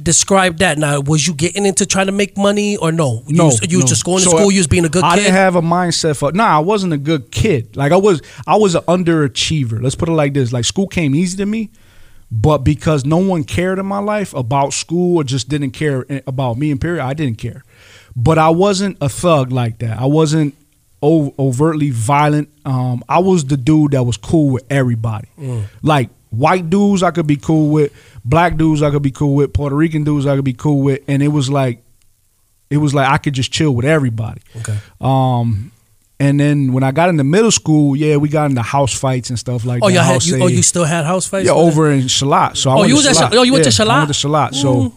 Describe 0.01 0.57
that 0.59 0.77
now. 0.77 1.01
Was 1.01 1.25
you 1.27 1.33
getting 1.33 1.65
into 1.65 1.85
trying 1.85 2.05
to 2.05 2.11
make 2.11 2.37
money 2.37 2.77
or 2.77 2.91
no? 2.91 3.23
You 3.27 3.35
No, 3.35 3.45
was, 3.45 3.71
you 3.71 3.77
was 3.79 3.85
just 3.89 4.05
going 4.05 4.19
to 4.19 4.23
So, 4.25 4.29
school. 4.29 4.45
uh, 4.45 4.49
You 4.49 4.59
was 4.59 4.67
being 4.67 4.85
a 4.85 4.89
good 4.89 5.03
I 5.03 5.15
kid. 5.15 5.21
didn't 5.23 5.33
have 5.33 5.55
a 5.55 5.61
mindset 5.61 6.15
for. 6.15 6.31
Nah, 6.31 6.55
I 6.57 6.59
wasn't 6.59 6.93
a 6.93 6.97
good 6.97 7.31
kid. 7.31 7.75
Like 7.75 7.91
I 7.91 7.97
was, 7.97 8.21
I 8.45 8.55
was 8.55 8.75
an 8.75 8.83
underachiever. 8.83 9.81
Let's 9.81 9.95
put 9.95 10.09
it 10.09 10.13
like 10.13 10.33
this: 10.33 10.53
like 10.53 10.65
school 10.65 10.87
came 10.87 11.15
easy 11.15 11.37
to 11.37 11.45
me, 11.45 11.71
but 12.31 12.59
because 12.59 13.03
no 13.03 13.17
one 13.17 13.43
cared 13.43 13.79
in 13.79 13.85
my 13.85 13.97
life 13.99 14.33
about 14.35 14.73
school 14.73 15.17
or 15.17 15.23
just 15.23 15.49
didn't 15.49 15.71
care 15.71 16.05
about 16.27 16.57
me 16.57 16.69
in 16.71 16.77
period, 16.77 17.03
I 17.03 17.13
didn't 17.13 17.39
care. 17.39 17.63
But 18.15 18.37
I 18.37 18.49
wasn't 18.49 18.97
a 19.01 19.09
thug 19.09 19.51
like 19.51 19.79
that. 19.79 19.99
I 19.99 20.05
wasn't 20.05 20.55
overtly 21.01 21.89
violent. 21.89 22.49
Um, 22.65 23.03
I 23.09 23.19
was 23.19 23.43
the 23.45 23.57
dude 23.57 23.91
that 23.91 24.03
was 24.03 24.17
cool 24.17 24.51
with 24.51 24.63
everybody. 24.69 25.27
Mm. 25.39 25.63
Like 25.81 26.09
white 26.29 26.69
dudes, 26.69 27.03
I 27.03 27.11
could 27.11 27.27
be 27.27 27.35
cool 27.37 27.69
with. 27.69 27.91
Black 28.25 28.55
dudes, 28.55 28.81
I 28.81 28.89
could 28.91 29.01
be 29.01 29.11
cool 29.11 29.35
with. 29.35 29.51
Puerto 29.53 29.75
Rican 29.75 30.03
dudes, 30.05 30.25
I 30.25 30.35
could 30.35 30.45
be 30.45 30.53
cool 30.53 30.81
with. 30.81 31.01
And 31.07 31.21
it 31.21 31.27
was 31.29 31.49
like 31.49 31.83
it 32.69 32.77
was 32.77 32.93
like 32.93 33.09
I 33.09 33.17
could 33.17 33.33
just 33.33 33.51
chill 33.51 33.71
with 33.75 33.85
everybody. 33.85 34.41
Okay. 34.57 34.77
Um, 35.01 35.71
and 36.19 36.39
then 36.39 36.71
when 36.71 36.83
I 36.83 36.91
got 36.91 37.09
into 37.09 37.23
middle 37.25 37.51
school, 37.51 37.95
yeah, 37.97 38.15
we 38.15 38.29
got 38.29 38.49
into 38.49 38.61
house 38.61 38.97
fights 38.97 39.29
and 39.29 39.37
stuff 39.37 39.65
like 39.65 39.83
Oh, 39.83 39.89
that. 39.91 40.03
had 40.03 40.25
you, 40.25 40.41
oh, 40.41 40.47
you 40.47 40.63
still 40.63 40.85
had 40.85 41.03
house 41.05 41.27
fights? 41.27 41.47
yeah, 41.47 41.51
over 41.53 41.91
in 41.91 42.07
Charlotte. 42.07 42.55
So 42.55 42.69
I 42.71 42.75
Oh, 42.79 42.83
you 42.83 42.95
was 42.95 43.05
at 43.07 43.15
Charlotte. 43.15 43.31
Shal- 43.33 43.39
oh, 43.39 43.43
you 43.43 43.51
went 43.51 43.65
to 43.65 43.83
Yeah, 43.83 43.91
I 43.91 43.97
went 43.97 44.07
to 44.07 44.13
Charlotte? 44.13 44.55
Charlotte. 44.55 44.93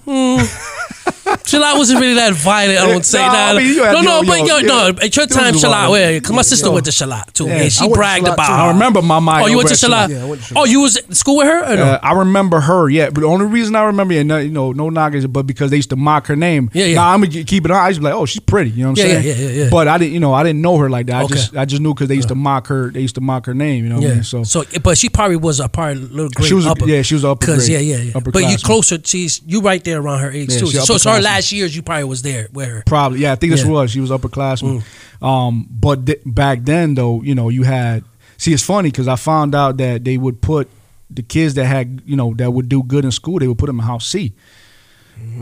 So 1.27 1.59
Charlotte 1.59 1.79
wasn't 1.79 2.01
really 2.01 2.14
that 2.14 2.35
violent. 2.35 2.79
I 2.81 2.87
don't 2.87 3.05
say 3.05 3.25
No, 3.25 3.33
that. 3.33 3.57
I 3.57 3.59
mean, 3.59 3.77
no, 3.77 4.01
no, 4.01 4.01
your- 4.22 4.25
but 4.25 4.38
yo, 4.40 4.44
your- 4.59 4.62
no. 4.62 4.87
yeah. 4.88 5.05
At 5.05 5.16
your 5.16 5.27
time, 5.27 5.53
was 5.55 5.61
Charlotte, 5.61 5.77
wild. 5.77 5.92
where? 5.92 6.12
Because 6.20 6.33
my 6.37 6.42
sister 6.42 6.66
Yeah. 6.68 6.72
went 6.72 6.87
to 6.87 6.92
Charlotte 6.92 7.35
too, 7.35 7.46
Yeah. 7.46 7.55
Oh, 7.55 7.57
and 7.59 7.72
she 7.72 7.81
I 7.81 7.83
went 7.85 7.94
to 7.94 7.99
bragged 7.99 8.29
about. 8.29 8.46
too. 8.46 8.53
I 8.53 8.68
remember 8.68 9.03
my 9.03 9.18
mind. 9.18 9.44
Oh, 9.44 9.46
you 9.49 9.57
went 9.57 9.68
to 9.68 9.72
at 9.75 9.79
Charlotte. 9.79 10.11
Yeah, 10.11 10.25
went 10.25 10.42
to 10.42 10.55
Oh, 10.57 10.64
you 10.64 10.81
was 10.81 10.96
at 10.96 11.16
school 11.16 11.37
with 11.38 11.46
her 11.46 11.72
or 11.72 11.77
no? 11.77 11.83
Uh, 11.85 11.99
I 12.03 12.12
remember 12.12 12.61
her, 12.61 12.88
yeah. 12.88 13.11
But 13.11 13.20
the 13.20 13.27
only 13.27 13.46
reason 13.46 13.75
I 13.77 13.83
remember, 13.85 14.14
yeah, 14.14 14.20
uh, 14.20 14.25
no, 14.25 14.38
you 14.38 14.51
know, 14.51 14.72
no 14.72 14.88
knockers, 14.90 15.27
but 15.27 15.46
because 15.46 15.70
they 15.70 15.77
used 15.77 15.90
to 15.90 15.96
mock 15.96 16.27
her 16.29 16.37
name. 16.37 16.70
Yeah, 16.72 16.87
yeah. 16.87 16.94
Now 16.96 17.12
I'm 17.14 17.20
gonna 17.22 17.44
keep 17.44 17.64
it 17.64 17.70
on. 17.70 17.77
I 17.77 17.88
used 17.88 17.99
to 17.99 18.01
be 18.03 18.05
like, 18.11 18.14
oh, 18.14 18.27
she's 18.27 18.40
pretty. 18.40 18.70
You 18.70 18.85
know 18.85 18.90
what 18.90 19.01
I'm 19.01 19.07
Yeah, 19.07 19.12
saying? 19.22 19.27
yeah, 19.27 19.46
yeah, 19.49 19.62
yeah. 19.64 19.68
But 19.70 19.88
I 19.88 19.99
didn't, 19.99 20.14
you 20.14 20.20
know, 20.20 20.33
I 20.33 20.42
didn't 20.42 20.62
know 20.62 20.77
her 20.79 20.88
like 20.90 21.07
that. 21.07 21.16
I 21.16 21.22
Okay. 21.25 21.35
just, 21.35 21.57
I 21.57 21.64
just 21.64 21.83
knew 21.83 21.92
because 21.94 22.09
they 22.09 22.14
used 22.16 22.29
to 22.29 22.35
uh. 22.35 22.38
mock 22.38 22.66
her. 22.68 22.90
They 22.90 23.01
used 23.01 23.14
to 23.16 23.20
mock 23.20 23.46
her 23.46 23.55
name. 23.55 23.85
You 23.85 23.90
know 23.90 23.96
what 23.96 24.05
I 24.05 24.09
yeah. 24.09 24.14
mean? 24.14 24.25
So, 24.25 24.44
So, 24.44 24.61
eh, 24.72 24.79
but 24.83 24.96
she 24.99 25.09
probably 25.09 25.37
was 25.37 25.61
a 25.61 25.68
probably 25.68 25.94
a 26.03 26.07
little 26.07 26.31
grade 26.31 26.49
She 26.49 26.55
was 26.55 26.66
a- 26.66 26.75
yeah, 26.87 27.03
she 27.03 27.14
was 27.14 27.25
a 27.25 27.31
upper 27.31 27.46
Cause 27.46 27.66
grade, 27.68 27.85
yeah, 27.85 27.96
yeah, 27.96 28.03
yeah. 28.05 28.12
upper 28.14 28.31
But 28.31 28.40
you 28.40 28.49
classman. 28.49 28.66
closer. 28.66 28.99
She's 29.05 29.40
you 29.46 29.61
right 29.61 29.83
there 29.85 30.01
around 30.01 30.20
her 30.20 30.31
age 30.31 30.51
too. 30.57 30.66
So, 30.85 30.99
so 30.99 31.11
her 31.12 31.21
last 31.21 31.53
years, 31.53 31.75
you 31.75 31.83
probably 31.83 32.05
was 32.05 32.23
there 32.23 32.49
with 32.53 32.69
her. 32.69 32.83
Probably, 32.87 33.21
yeah. 33.21 33.33
I 33.33 33.37
think 33.37 33.53
this 33.53 33.61
Yeah. 33.62 33.67
Mm. 33.69 33.73
was 33.73 33.91
she 33.91 34.01
was 34.01 34.11
upperclassman. 34.11 34.83
Um, 35.23 35.67
but 35.71 36.07
th- 36.07 36.21
back 36.27 36.61
then, 36.62 36.95
though, 36.95 37.23
you 37.23 37.35
know, 37.35 37.49
you 37.49 37.62
had 37.62 38.05
see, 38.37 38.53
it's 38.53 38.62
funny 38.62 38.91
because 38.91 39.09
I 39.09 39.17
found 39.17 39.55
out 39.55 39.79
that 39.79 40.05
they 40.05 40.17
would 40.19 40.41
put 40.43 40.69
the 41.09 41.23
kids 41.23 41.55
that 41.55 41.65
had, 41.67 42.03
you 42.05 42.17
know, 42.17 42.35
that 42.35 42.51
would 42.51 42.69
do 42.69 42.83
good 42.83 43.05
in 43.05 43.12
school, 43.12 43.39
they 43.39 43.47
would 43.49 43.59
put 43.59 43.67
them 43.67 43.79
in 43.81 43.87
House 43.87 44.07
C. 44.07 44.33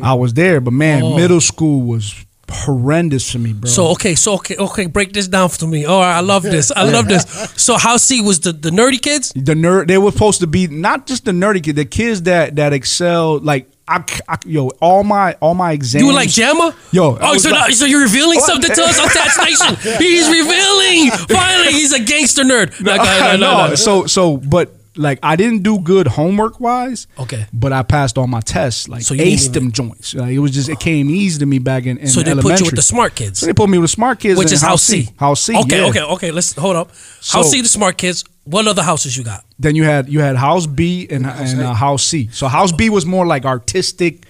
I 0.02 0.14
was 0.14 0.34
there, 0.34 0.60
but 0.60 0.72
man, 0.72 1.02
Oh. 1.02 1.16
middle 1.16 1.40
school 1.40 1.82
was 1.82 2.14
horrendous 2.48 3.30
for 3.32 3.38
me, 3.38 3.52
bro. 3.52 3.68
So 3.68 3.88
okay, 3.88 4.14
so 4.14 4.34
okay, 4.34 4.56
okay, 4.56 4.86
break 4.86 5.12
this 5.12 5.26
down 5.26 5.48
for 5.48 5.66
me. 5.66 5.84
All 5.84 6.00
right, 6.00 6.16
I 6.16 6.20
love 6.20 6.42
this. 6.44 6.70
I 6.70 6.84
love 6.84 7.08
this. 7.08 7.24
So 7.56 7.76
House 7.76 8.04
C 8.04 8.20
was 8.20 8.40
the 8.40 8.52
the 8.52 8.70
nerdy 8.70 9.00
kids. 9.02 9.32
the 9.34 9.54
nerd, 9.54 9.88
they 9.88 9.98
were 9.98 10.12
supposed 10.12 10.40
to 10.40 10.46
be 10.46 10.68
not 10.68 11.06
just 11.06 11.24
the 11.24 11.32
nerdy 11.32 11.62
kid, 11.62 11.74
the 11.76 11.84
kids 11.84 12.22
that 12.22 12.56
that 12.56 12.72
excelled. 12.72 13.44
Like 13.44 13.68
I, 13.86 14.02
I 14.28 14.38
yo, 14.46 14.68
all 14.80 15.04
my 15.04 15.34
all 15.40 15.54
my 15.54 15.72
exams. 15.72 16.00
You 16.02 16.06
were 16.08 16.14
like 16.14 16.28
Jamma? 16.30 16.74
Yo, 16.92 17.18
Oh, 17.20 17.36
so, 17.36 17.50
like- 17.50 17.74
so 17.74 17.84
you're 17.84 18.00
revealing 18.02 18.36
What? 18.38 18.46
something 18.46 18.70
to 18.74 18.82
us 18.82 18.98
on 18.98 19.08
that 19.08 19.30
station. 19.30 19.98
He's 19.98 20.26
revealing. 20.28 21.10
Finally, 21.28 21.72
he's 21.72 21.92
a 21.92 22.00
gangster 22.00 22.44
nerd. 22.44 22.80
No, 22.80 22.92
uh, 22.92 22.96
go 22.96 23.36
no, 23.36 23.58
no, 23.58 23.68
no. 23.68 23.74
So 23.74 24.06
so, 24.06 24.38
but 24.38 24.70
like 24.96 25.18
I 25.22 25.36
didn't 25.36 25.62
do 25.64 25.78
good 25.80 26.06
homework 26.06 26.60
wise. 26.60 27.06
Okay. 27.18 27.46
But 27.52 27.72
I 27.74 27.82
passed 27.82 28.16
all 28.16 28.26
my 28.26 28.40
tests, 28.40 28.88
like 28.88 29.02
So 29.02 29.14
aced 29.14 29.52
them 29.52 29.70
joints. 29.72 30.14
Like, 30.14 30.32
it 30.32 30.38
was 30.38 30.52
just 30.52 30.68
it 30.70 30.78
came 30.80 31.10
easy 31.10 31.40
to 31.40 31.46
me 31.46 31.58
back 31.58 31.84
in, 31.84 31.98
in 31.98 32.06
So 32.06 32.22
they 32.22 32.30
elementary. 32.30 32.52
put 32.52 32.60
you 32.60 32.66
with 32.66 32.76
the 32.76 32.82
smart 32.82 33.14
kids. 33.14 33.40
So 33.40 33.46
they 33.46 33.52
put 33.52 33.68
me 33.68 33.76
with 33.78 33.90
the 33.90 33.94
smart 33.96 34.18
kids, 34.20 34.38
which 34.38 34.52
is 34.52 34.62
House 34.62 34.82
C. 34.82 35.10
House 35.18 35.42
C. 35.42 35.56
Okay, 35.58 35.80
yeah. 35.82 35.88
okay, 35.88 36.02
okay. 36.02 36.30
Let's 36.30 36.54
hold 36.54 36.76
up. 36.76 36.94
So- 37.20 37.38
House 37.38 37.50
C, 37.50 37.60
the 37.60 37.68
smart 37.68 37.98
kids. 37.98 38.24
What 38.44 38.66
other 38.66 38.82
houses 38.82 39.16
you 39.16 39.24
got? 39.24 39.44
Then 39.58 39.74
you 39.76 39.84
had 39.84 40.08
you 40.08 40.20
had 40.20 40.36
House 40.36 40.66
B 40.66 41.06
and 41.10 41.26
and 41.26 41.60
uh, 41.60 41.74
House 41.74 42.02
C. 42.04 42.28
So 42.32 42.46
House 42.48 42.72
B 42.72 42.90
was 42.90 43.04
more 43.06 43.26
like 43.26 43.44
artistic. 43.46 44.26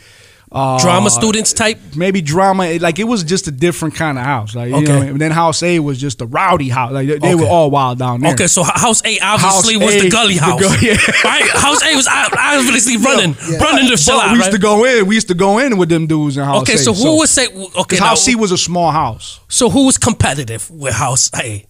uh, 0.52 0.78
Drama 0.78 1.10
students 1.10 1.52
type. 1.52 1.78
maybe 1.96 2.22
drama. 2.22 2.78
Like 2.78 3.00
it 3.00 3.08
was 3.08 3.24
just 3.24 3.48
a 3.48 3.50
different 3.50 3.96
kind 3.96 4.16
of 4.18 4.24
house. 4.24 4.54
Like 4.54 4.68
you 4.70 4.76
Okay. 4.76 4.86
know, 4.86 5.00
and 5.02 5.20
then 5.20 5.32
House 5.32 5.64
A 5.64 5.80
was 5.80 5.98
just 5.98 6.20
a 6.20 6.26
rowdy 6.26 6.68
house. 6.68 6.92
Like 6.92 7.08
they, 7.08 7.18
they 7.18 7.34
were 7.34 7.46
all 7.48 7.72
wild 7.72 7.98
down 7.98 8.20
there. 8.20 8.32
Okay, 8.34 8.46
so 8.46 8.62
House 8.62 9.02
A 9.04 9.18
obviously 9.18 9.74
House 9.74 9.84
was 9.84 9.94
A, 9.96 10.00
the 10.02 10.10
gully 10.10 10.34
the 10.34 10.40
house, 10.42 10.60
gu- 10.60 10.86
yeah. 10.86 10.92
right? 11.24 11.42
House 11.50 11.82
A 11.82 11.96
was 11.96 12.06
ob- 12.06 12.38
obviously 12.38 12.96
running, 12.98 13.34
yeah. 13.50 13.58
running 13.58 13.86
the 13.86 13.98
But 13.98 13.98
shell 13.98 14.20
out, 14.20 14.30
we 14.30 14.38
used 14.38 14.52
to 14.52 14.58
go 14.58 14.84
in. 14.84 15.06
We 15.08 15.14
used 15.16 15.28
to 15.28 15.34
go 15.34 15.58
in 15.58 15.76
with 15.76 15.88
them 15.88 16.06
dudes 16.06 16.36
in 16.36 16.44
House 16.44 16.58
A. 16.58 16.60
Okay, 16.62 16.74
A. 16.74 16.78
so 16.78 16.94
who 16.94 17.18
would 17.18 17.28
say? 17.28 17.48
Okay, 17.48 17.96
now, 17.98 18.10
House 18.10 18.22
C 18.22 18.36
was 18.36 18.52
a 18.52 18.58
small 18.58 18.92
house. 18.92 19.40
so 19.48 19.68
who 19.70 19.86
was 19.86 19.98
competitive 19.98 20.70
with 20.70 20.94
House 20.94 21.30
A? 21.34 21.66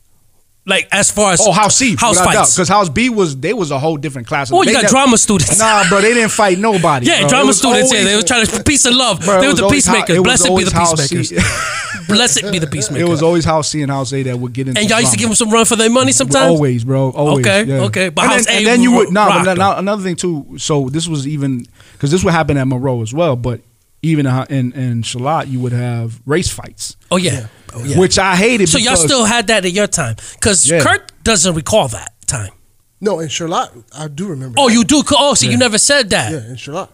Like 0.66 0.88
as 0.92 1.10
far 1.10 1.32
as 1.32 1.40
Oh, 1.42 1.52
House 1.52 1.76
C, 1.76 1.94
house 1.94 2.18
fights. 2.18 2.54
Because 2.54 2.68
House 2.68 2.88
B 2.88 3.10
was 3.10 3.36
they 3.36 3.52
was 3.52 3.70
a 3.70 3.78
whole 3.78 3.98
different 3.98 4.26
class. 4.26 4.50
Oh, 4.50 4.62
you 4.62 4.66
They 4.66 4.72
got 4.72 4.82
never- 4.84 4.92
drama 4.92 5.18
students. 5.18 5.58
Nah, 5.58 5.86
bro, 5.90 6.00
they 6.00 6.14
didn't 6.14 6.30
fight 6.30 6.58
nobody. 6.58 7.06
Yeah, 7.06 7.20
bro. 7.20 7.28
Drama 7.28 7.52
students. 7.52 7.92
yeah, 7.92 8.04
they 8.04 8.16
were 8.16 8.22
trying 8.22 8.46
to 8.46 8.64
peace 8.64 8.86
and 8.86 8.96
love. 8.96 9.20
Bro, 9.20 9.40
they 9.42 9.46
were 9.48 9.52
the 9.52 9.64
always 9.64 9.84
peacemakers. 9.86 10.16
it 10.16 10.22
Blessed 10.22 10.44
be 10.56 10.64
the 10.64 10.70
peacemakers. 10.70 11.32
Blessed 12.08 12.42
be 12.52 12.58
the 12.58 12.66
peacemakers. 12.66 13.08
It 13.08 13.10
was 13.10 13.22
always 13.22 13.44
House 13.44 13.68
C 13.70 13.82
and 13.82 13.90
House 13.90 14.12
A 14.14 14.22
that 14.24 14.38
would 14.38 14.52
get 14.52 14.68
into. 14.68 14.80
and 14.80 14.88
y'all 14.88 15.00
used 15.00 15.12
to 15.12 15.18
give 15.18 15.28
them 15.28 15.36
some 15.36 15.50
run 15.50 15.64
for 15.66 15.76
their 15.76 15.90
money 15.90 16.12
sometimes. 16.12 16.50
Always, 16.50 16.84
bro. 16.84 17.10
Always. 17.10 17.46
Okay, 17.46 17.64
yeah. 17.64 17.80
okay, 17.84 18.08
but 18.08 18.22
and 18.24 18.32
House 18.32 18.46
then, 18.46 18.54
A 18.54 18.58
and 18.58 18.66
then 18.66 18.82
you 18.82 18.92
would 18.92 19.12
no. 19.12 19.26
rocked 19.26 19.44
But 19.46 19.58
now, 19.58 19.76
another 19.78 20.02
thing 20.02 20.16
too. 20.16 20.56
So 20.58 20.88
this 20.88 21.06
was 21.08 21.26
even 21.26 21.66
because 21.92 22.10
this 22.10 22.24
would 22.24 22.32
happen 22.32 22.56
at 22.56 22.66
Monroe 22.66 23.02
as 23.02 23.12
well. 23.14 23.36
But 23.36 23.60
even 24.02 24.26
in 24.26 24.44
in, 24.50 24.72
in 24.72 25.02
Charlotte, 25.02 25.48
you 25.48 25.60
would 25.60 25.72
have 25.72 26.20
race 26.26 26.48
fights, 26.50 26.96
Oh 27.10 27.16
yeah, 27.16 27.46
Oh, 27.75 27.83
yeah. 27.85 27.99
which 27.99 28.18
I 28.18 28.37
hated. 28.37 28.68
so 28.68 28.79
y'all 28.79 28.97
still 28.97 29.25
had 29.25 29.49
that 29.49 29.64
at 29.64 29.72
your 29.72 29.87
time 29.87 30.16
because 30.35 30.68
Yeah. 30.70 30.81
Kurt 30.83 31.11
doesn't 31.25 31.55
recall 31.55 31.89
that 31.89 32.12
time. 32.27 32.53
No, 33.01 33.20
in 33.20 33.29
Charlotte, 33.29 33.70
I 33.97 34.09
do 34.09 34.29
remember. 34.29 34.57
Oh, 34.59 34.68
that. 34.68 34.75
you 34.75 34.85
do? 34.85 35.03
Oh, 35.12 35.35
so 35.35 35.47
you 35.47 35.57
never 35.59 35.77
said 35.79 36.11
that. 36.11 36.33
Yeah, 36.33 36.49
in 36.51 36.57
Charlotte. 36.57 36.91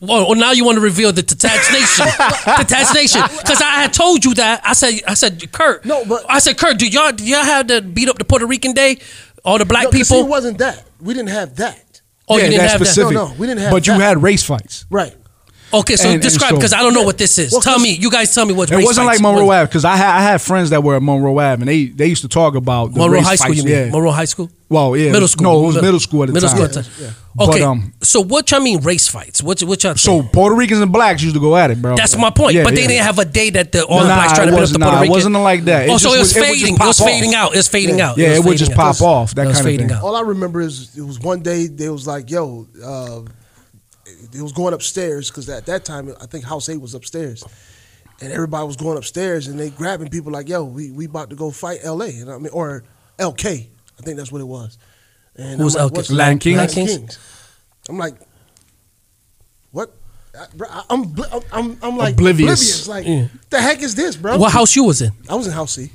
Well, 0.00 0.28
well, 0.28 0.34
now 0.34 0.52
you 0.52 0.64
want 0.64 0.76
to 0.76 0.80
reveal 0.80 1.12
the 1.12 1.22
Detached 1.22 1.70
Nation, 1.72 2.06
Detached 2.56 2.94
Nation, 3.00 3.20
because 3.38 3.60
I 3.60 3.82
had 3.82 3.92
told 3.92 4.24
you 4.24 4.32
that. 4.34 4.62
I 4.64 4.72
said, 4.72 4.94
I 5.06 5.12
said, 5.12 5.52
Kurt. 5.52 5.84
No, 5.84 6.06
but- 6.06 6.24
I 6.26 6.38
said, 6.38 6.56
Kurt, 6.56 6.78
do 6.78 6.88
y'all 6.88 7.12
do 7.12 7.22
y'all 7.22 7.44
have 7.44 7.66
to 7.66 7.82
beat 7.82 8.08
up 8.08 8.16
the 8.16 8.24
Puerto 8.24 8.46
Rican 8.46 8.72
Day? 8.72 8.96
All 9.44 9.58
the 9.58 9.66
black 9.66 9.84
No, 9.84 9.90
'cause 9.90 10.08
see, 10.08 10.14
people. 10.14 10.26
it 10.26 10.30
wasn't 10.30 10.58
that. 10.58 10.84
We 11.00 11.12
didn't 11.14 11.28
have 11.28 11.56
that. 11.56 12.00
oh, 12.28 12.38
yeah, 12.38 12.44
you 12.44 12.50
didn't 12.52 12.62
that's 12.62 12.72
have 12.72 12.86
specific. 12.86 13.12
No, 13.14 13.28
no, 13.28 13.34
we 13.34 13.46
didn't 13.46 13.60
have 13.60 13.70
But 13.72 13.86
you 13.86 13.92
had 13.94 14.22
race 14.22 14.42
fights. 14.42 14.86
Right. 14.90 15.14
That. 15.70 15.76
Okay, 15.78 15.96
so 15.96 16.04
And- 16.04 16.14
and 16.14 16.22
describe 16.22 16.50
so- 16.50 16.56
because 16.56 16.72
I 16.72 16.82
don't 16.82 16.94
know 16.94 17.02
what 17.02 17.18
this 17.18 17.38
is. 17.38 17.52
Well, 17.52 17.60
tell 17.60 17.74
'cause- 17.74 17.82
me, 17.82 17.90
you 18.00 18.10
guys 18.10 18.34
tell 18.34 18.44
me 18.46 18.52
what. 18.54 18.70
It 18.70 18.76
race 18.76 18.84
wasn't 18.86 19.06
fights 19.06 19.20
like 19.20 19.34
Monroe. 19.34 19.50
Ave 19.50 19.66
because 19.66 19.84
I 19.84 19.96
had 19.96 20.16
I 20.16 20.22
had 20.22 20.40
friends 20.42 20.70
that 20.70 20.82
were 20.82 20.96
at 20.96 21.02
Monroe 21.02 21.38
Ave 21.38 21.60
and 21.62 21.68
they 21.68 21.86
they 21.86 22.06
used 22.06 22.22
to 22.22 22.28
talk 22.28 22.54
about 22.54 22.92
the 22.94 23.00
Monroe 23.00 23.18
race 23.18 23.26
High 23.26 23.36
School, 23.36 23.48
fights. 23.48 23.58
you 23.58 23.64
mean? 23.64 23.72
yeah. 23.86 23.90
Monroe 23.90 24.10
High 24.10 24.24
School. 24.26 24.50
Well, 24.68 24.96
yeah, 24.96 25.08
it 25.08 25.12
middle 25.12 25.26
school. 25.26 25.42
No, 25.52 25.64
it 25.64 25.66
was 25.66 25.82
middle 25.82 25.98
school 25.98 26.22
at 26.22 26.26
the 26.28 26.32
middle 26.32 26.48
time. 26.48 26.56
school 26.56 26.64
at 26.66 26.72
the 26.74 26.82
time. 27.04 27.14
But, 27.34 27.48
Okay, 27.48 27.62
um, 27.62 27.92
so 28.02 28.20
what 28.22 28.48
y'all 28.52 28.60
mean 28.60 28.80
race 28.82 29.08
fights? 29.08 29.42
What 29.42 29.60
what 29.64 29.82
y'all? 29.82 29.96
So 29.96 30.20
think? 30.20 30.32
Puerto 30.32 30.54
Ricans 30.54 30.80
and 30.80 30.92
blacks 30.92 31.22
used 31.24 31.34
to 31.34 31.40
go 31.40 31.56
at 31.56 31.70
it, 31.72 31.82
bro. 31.82 31.96
That's 31.96 32.16
my 32.16 32.30
point. 32.30 32.54
Yeah, 32.54 32.62
but 32.62 32.74
they 32.76 32.86
didn't 32.86 33.02
have 33.04 33.18
a 33.18 33.24
day 33.24 33.50
that 33.50 33.72
the, 33.72 33.84
all 33.84 34.00
the 34.00 34.06
Nah, 34.08 34.14
blacks 34.14 34.32
trying 34.34 34.46
it 34.48 34.50
to 34.52 34.52
beat 34.52 34.58
up 34.58 34.60
wasn't- 34.60 34.74
the 34.74 34.78
nah, 34.86 34.90
Puerto 34.92 35.04
it 35.06 35.10
wasn't 35.10 35.34
like 35.40 35.64
that. 35.64 35.86
It 35.88 35.90
oh, 35.90 35.96
so 35.98 36.14
it 36.14 36.18
was 36.18 36.28
was- 36.28 36.36
it 36.36 36.40
would 36.40 36.46
just 36.46 36.60
fading. 36.60 36.74
It 36.76 36.86
was 36.86 37.00
fading 37.00 37.34
out. 37.34 37.52
It 37.54 37.56
was 37.56 37.68
fading 37.68 38.00
out. 38.00 38.16
Yeah, 38.18 38.28
it 38.28 38.44
would 38.44 38.58
just 38.58 38.72
pop 38.74 39.00
off. 39.02 39.34
That 39.34 39.46
kind 39.46 39.56
of 39.56 39.62
fading 39.64 39.88
thing. 39.88 39.96
out. 39.96 40.04
All 40.04 40.14
I 40.14 40.20
remember 40.22 40.60
is 40.60 40.90
it 40.96 41.02
was 41.02 41.18
one 41.18 41.40
day 41.40 41.66
they 41.66 41.88
was 41.88 42.06
like, 42.06 42.30
"Yo, 42.30 42.66
uh, 42.84 43.20
it 44.34 44.42
was 44.42 44.52
going 44.52 44.74
upstairs 44.74 45.30
because 45.30 45.48
at 45.48 45.66
that 45.66 45.84
time 45.84 46.14
I 46.20 46.26
think 46.26 46.44
House 46.44 46.68
Eight 46.68 46.80
was 46.80 46.94
upstairs, 46.94 47.44
and 48.20 48.32
everybody 48.32 48.66
was 48.66 48.76
going 48.76 48.98
upstairs 48.98 49.46
and 49.46 49.58
they 49.58 49.70
grabbing 49.70 50.08
people 50.10 50.32
like, 50.32 50.48
"Yo, 50.48 50.64
we 50.64 50.90
we 50.90 51.06
about 51.06 51.30
to 51.30 51.36
go 51.36 51.50
fight 51.50 51.80
L.A." 51.82 52.08
And 52.08 52.30
I 52.30 52.38
mean, 52.38 52.52
or 52.52 52.84
L.K. 53.18 53.68
I 53.98 54.02
think 54.02 54.16
that's 54.16 54.32
what 54.32 54.40
it 54.40 54.46
was. 54.46 54.78
And 55.36 55.60
Who's 55.60 55.76
I'm 55.76 55.88
like, 55.88 56.04
LK? 56.04 56.16
Lion 56.16 56.38
Kings? 56.38 56.56
Lion 56.58 56.68
Kings? 56.70 56.96
Kings. 56.96 57.18
I'm 57.88 57.98
like, 57.98 58.14
what? 59.70 59.92
I, 60.38 60.46
bro, 60.54 60.68
I'm, 60.88 61.14
I'm 61.32 61.42
I'm 61.52 61.78
I'm 61.82 61.96
like 61.96 62.14
Oblivious. 62.14 62.86
Like, 62.88 63.06
Yeah. 63.06 63.26
the 63.50 63.60
heck 63.60 63.82
is 63.82 63.94
this, 63.94 64.16
bro? 64.16 64.38
What 64.38 64.52
house 64.52 64.74
you 64.76 64.84
was 64.84 65.02
in? 65.02 65.10
I 65.28 65.34
was 65.34 65.46
in 65.46 65.52
House 65.52 65.72
C. 65.74 65.90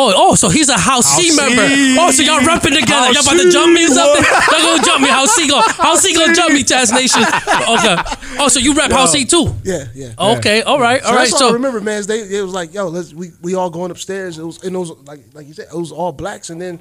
Oh, 0.00 0.12
oh, 0.16 0.34
so 0.36 0.48
he's 0.48 0.68
a 0.68 0.78
House, 0.78 1.06
C 1.06 1.34
member. 1.34 1.66
C. 1.66 1.96
Oh, 1.98 2.10
so 2.12 2.22
y'all 2.22 2.38
repping 2.40 2.78
together. 2.78 3.06
House 3.10 3.14
y'all 3.14 3.34
about 3.34 3.42
to 3.42 3.50
jump 3.50 3.72
me 3.74 3.84
or 3.84 3.88
something? 3.88 4.22
what? 4.22 4.52
Y'all 4.52 4.62
gonna 4.70 4.84
jump 4.84 5.02
me. 5.02 5.08
House 5.08 5.30
C 5.34 5.48
gonna, 5.48 5.72
House 5.88 6.00
C 6.02 6.14
gonna 6.14 6.34
jump 6.34 6.52
me, 6.54 6.62
Tats 6.62 6.92
Nation. 6.92 7.22
Okay. 7.22 7.96
Oh, 8.38 8.46
so 8.48 8.60
you 8.60 8.74
rep 8.74 8.92
House 8.92 9.10
C 9.12 9.24
too? 9.24 9.52
Yeah, 9.64 9.86
yeah. 9.94 10.12
Okay, 10.36 10.62
all 10.62 10.78
right, 10.78 11.02
So 11.02 11.08
all 11.08 11.14
right. 11.16 11.28
that's 11.28 11.32
all 11.42 11.48
I 11.48 11.50
So, 11.50 11.52
remember, 11.54 11.80
man. 11.80 12.02
They 12.06 12.20
it 12.20 12.42
was 12.42 12.52
like, 12.54 12.72
yo, 12.72 12.86
let's 12.88 13.12
we 13.12 13.32
we 13.42 13.56
all 13.56 13.70
going 13.70 13.90
upstairs. 13.90 14.38
It 14.38 14.44
was 14.44 14.62
and 14.62 14.74
it 14.74 14.78
was 14.78 14.90
like 15.06 15.20
like 15.34 15.48
you 15.48 15.54
said, 15.54 15.66
it 15.72 15.76
was 15.76 15.90
all 15.90 16.12
blacks, 16.12 16.50
and 16.50 16.60
then 16.62 16.78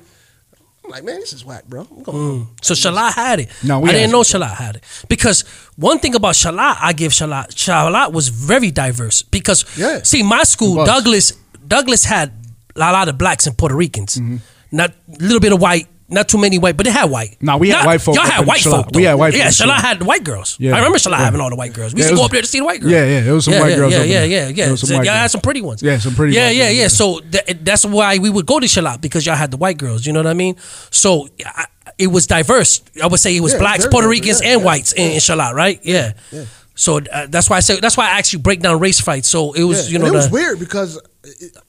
I'm 0.86 0.92
like, 0.92 1.04
man, 1.04 1.20
this 1.20 1.34
is 1.34 1.44
whack, 1.44 1.66
bro. 1.66 1.82
I'm 1.90 2.04
going 2.04 2.18
home. 2.18 2.48
Mm. 2.56 2.64
so 2.66 2.76
Charlotte 2.76 3.14
had 3.14 3.40
it. 3.40 3.50
No, 3.64 3.80
we 3.80 3.90
I 3.90 3.94
didn't 3.94 4.10
had 4.10 4.12
know 4.12 4.24
Charlotte 4.24 4.56
had 4.56 4.76
it 4.78 4.84
because 5.10 5.42
one 5.76 5.98
thing 6.00 6.14
about 6.14 6.36
Charlotte, 6.36 6.78
I 6.80 6.94
give 6.94 7.14
Charlotte. 7.14 7.58
Charlotte 7.58 8.12
was 8.14 8.28
very 8.30 8.70
diverse 8.70 9.24
because 9.24 9.66
Yeah. 9.76 10.04
see, 10.04 10.22
my 10.22 10.44
school. 10.44 10.86
Douglas, 10.86 11.34
Douglas 11.68 12.06
had 12.06 12.32
a 12.78 12.92
lot 12.92 13.10
of 13.10 13.18
blacks 13.18 13.48
and 13.48 13.58
Puerto 13.58 13.76
Ricans. 13.76 14.16
Mm-hmm. 14.18 14.38
Not 14.72 14.92
a 14.92 15.24
little 15.24 15.40
bit 15.40 15.54
of 15.54 15.62
white. 15.62 15.88
Not 16.10 16.30
too 16.30 16.38
many 16.38 16.58
white, 16.58 16.78
but 16.78 16.86
they 16.86 16.92
had 16.92 17.10
white. 17.12 17.36
Nah, 17.42 17.58
we 17.58 17.68
had 17.68 17.80
Not- 17.80 17.86
white 17.88 18.02
folk 18.02 18.16
Y'all 18.16 18.24
had 18.26 18.48
white 18.48 18.60
Charlotte. 18.62 18.84
folk. 18.86 18.96
We 18.96 19.04
had 19.04 19.16
white 19.16 19.34
Yeah, 19.36 19.46
folk, 19.46 19.54
Charlotte 19.56 19.82
had 19.82 20.02
white 20.04 20.24
girls. 20.24 20.56
Yeah. 20.58 20.74
I 20.74 20.78
remember 20.78 21.00
Charlotte 21.00 21.18
Yeah. 21.20 21.26
having 21.26 21.42
all 21.42 21.50
the 21.50 21.58
white 21.58 21.74
girls. 21.74 21.94
We 21.94 22.00
Yeah, 22.00 22.06
used 22.06 22.12
to 22.12 22.16
go 22.16 22.22
was- 22.22 22.26
up 22.28 22.32
there 22.32 22.42
to 22.44 22.48
see 22.48 22.60
the 22.60 22.66
white 22.66 22.80
girls. 22.80 22.94
Yeah, 22.94 23.04
yeah, 23.04 23.30
it 23.30 23.32
was 23.34 23.44
some 23.44 23.54
yeah, 23.56 23.60
white 23.60 23.70
yeah, 23.72 23.76
girls 23.76 23.94
Yeah, 23.94 24.04
yeah, 24.04 24.24
yeah, 24.24 24.48
yeah. 24.48 24.76
So 24.76 24.94
y'all 24.94 25.04
had 25.04 25.32
some 25.32 25.42
pretty 25.42 25.60
ones. 25.62 25.84
Yeah, 25.84 25.98
some 26.00 26.16
pretty 26.16 26.34
Yeah, 26.34 26.50
yeah, 26.50 26.70
yeah. 26.70 26.84
yeah. 26.84 26.88
So 26.88 27.20
th- 27.20 27.58
that's 27.62 27.86
why 27.86 28.20
we 28.20 28.30
would 28.30 28.46
go 28.46 28.58
to 28.62 28.68
Charlotte 28.70 29.02
because 29.02 29.26
y'all 29.26 29.36
had 29.36 29.52
the 29.52 29.58
white 29.58 29.78
girls. 29.78 30.06
You 30.06 30.14
know 30.14 30.20
what 30.20 30.28
I 30.28 30.34
mean? 30.34 30.56
So 30.92 31.28
I, 31.46 31.66
it 31.98 32.08
was 32.08 32.26
diverse. 32.26 32.82
I 33.04 33.08
would 33.08 33.20
say 33.20 33.36
it 33.36 33.42
was 33.42 33.54
blacks, 33.56 33.86
Puerto 33.86 34.08
Ricans, 34.08 34.40
and 34.40 34.64
whites 34.64 34.94
in, 34.94 35.12
in 35.12 35.20
Charlotte, 35.20 35.56
right? 35.56 35.78
Yeah. 35.84 36.14
Yeah. 36.32 36.46
So 36.76 37.00
uh, 37.00 37.26
that's 37.28 37.50
why 37.50 37.58
I 37.58 37.60
say 37.60 37.82
that's 37.82 37.98
why 37.98 38.06
I 38.06 38.18
actually 38.20 38.44
break 38.44 38.62
down 38.62 38.80
race 38.80 39.02
fights. 39.02 39.28
So 39.28 39.52
it 39.52 39.64
was 39.64 39.92
you 39.92 40.00
know 40.00 40.06
it 40.06 40.14
was 40.14 40.30
weird 40.30 40.58
because 40.60 41.02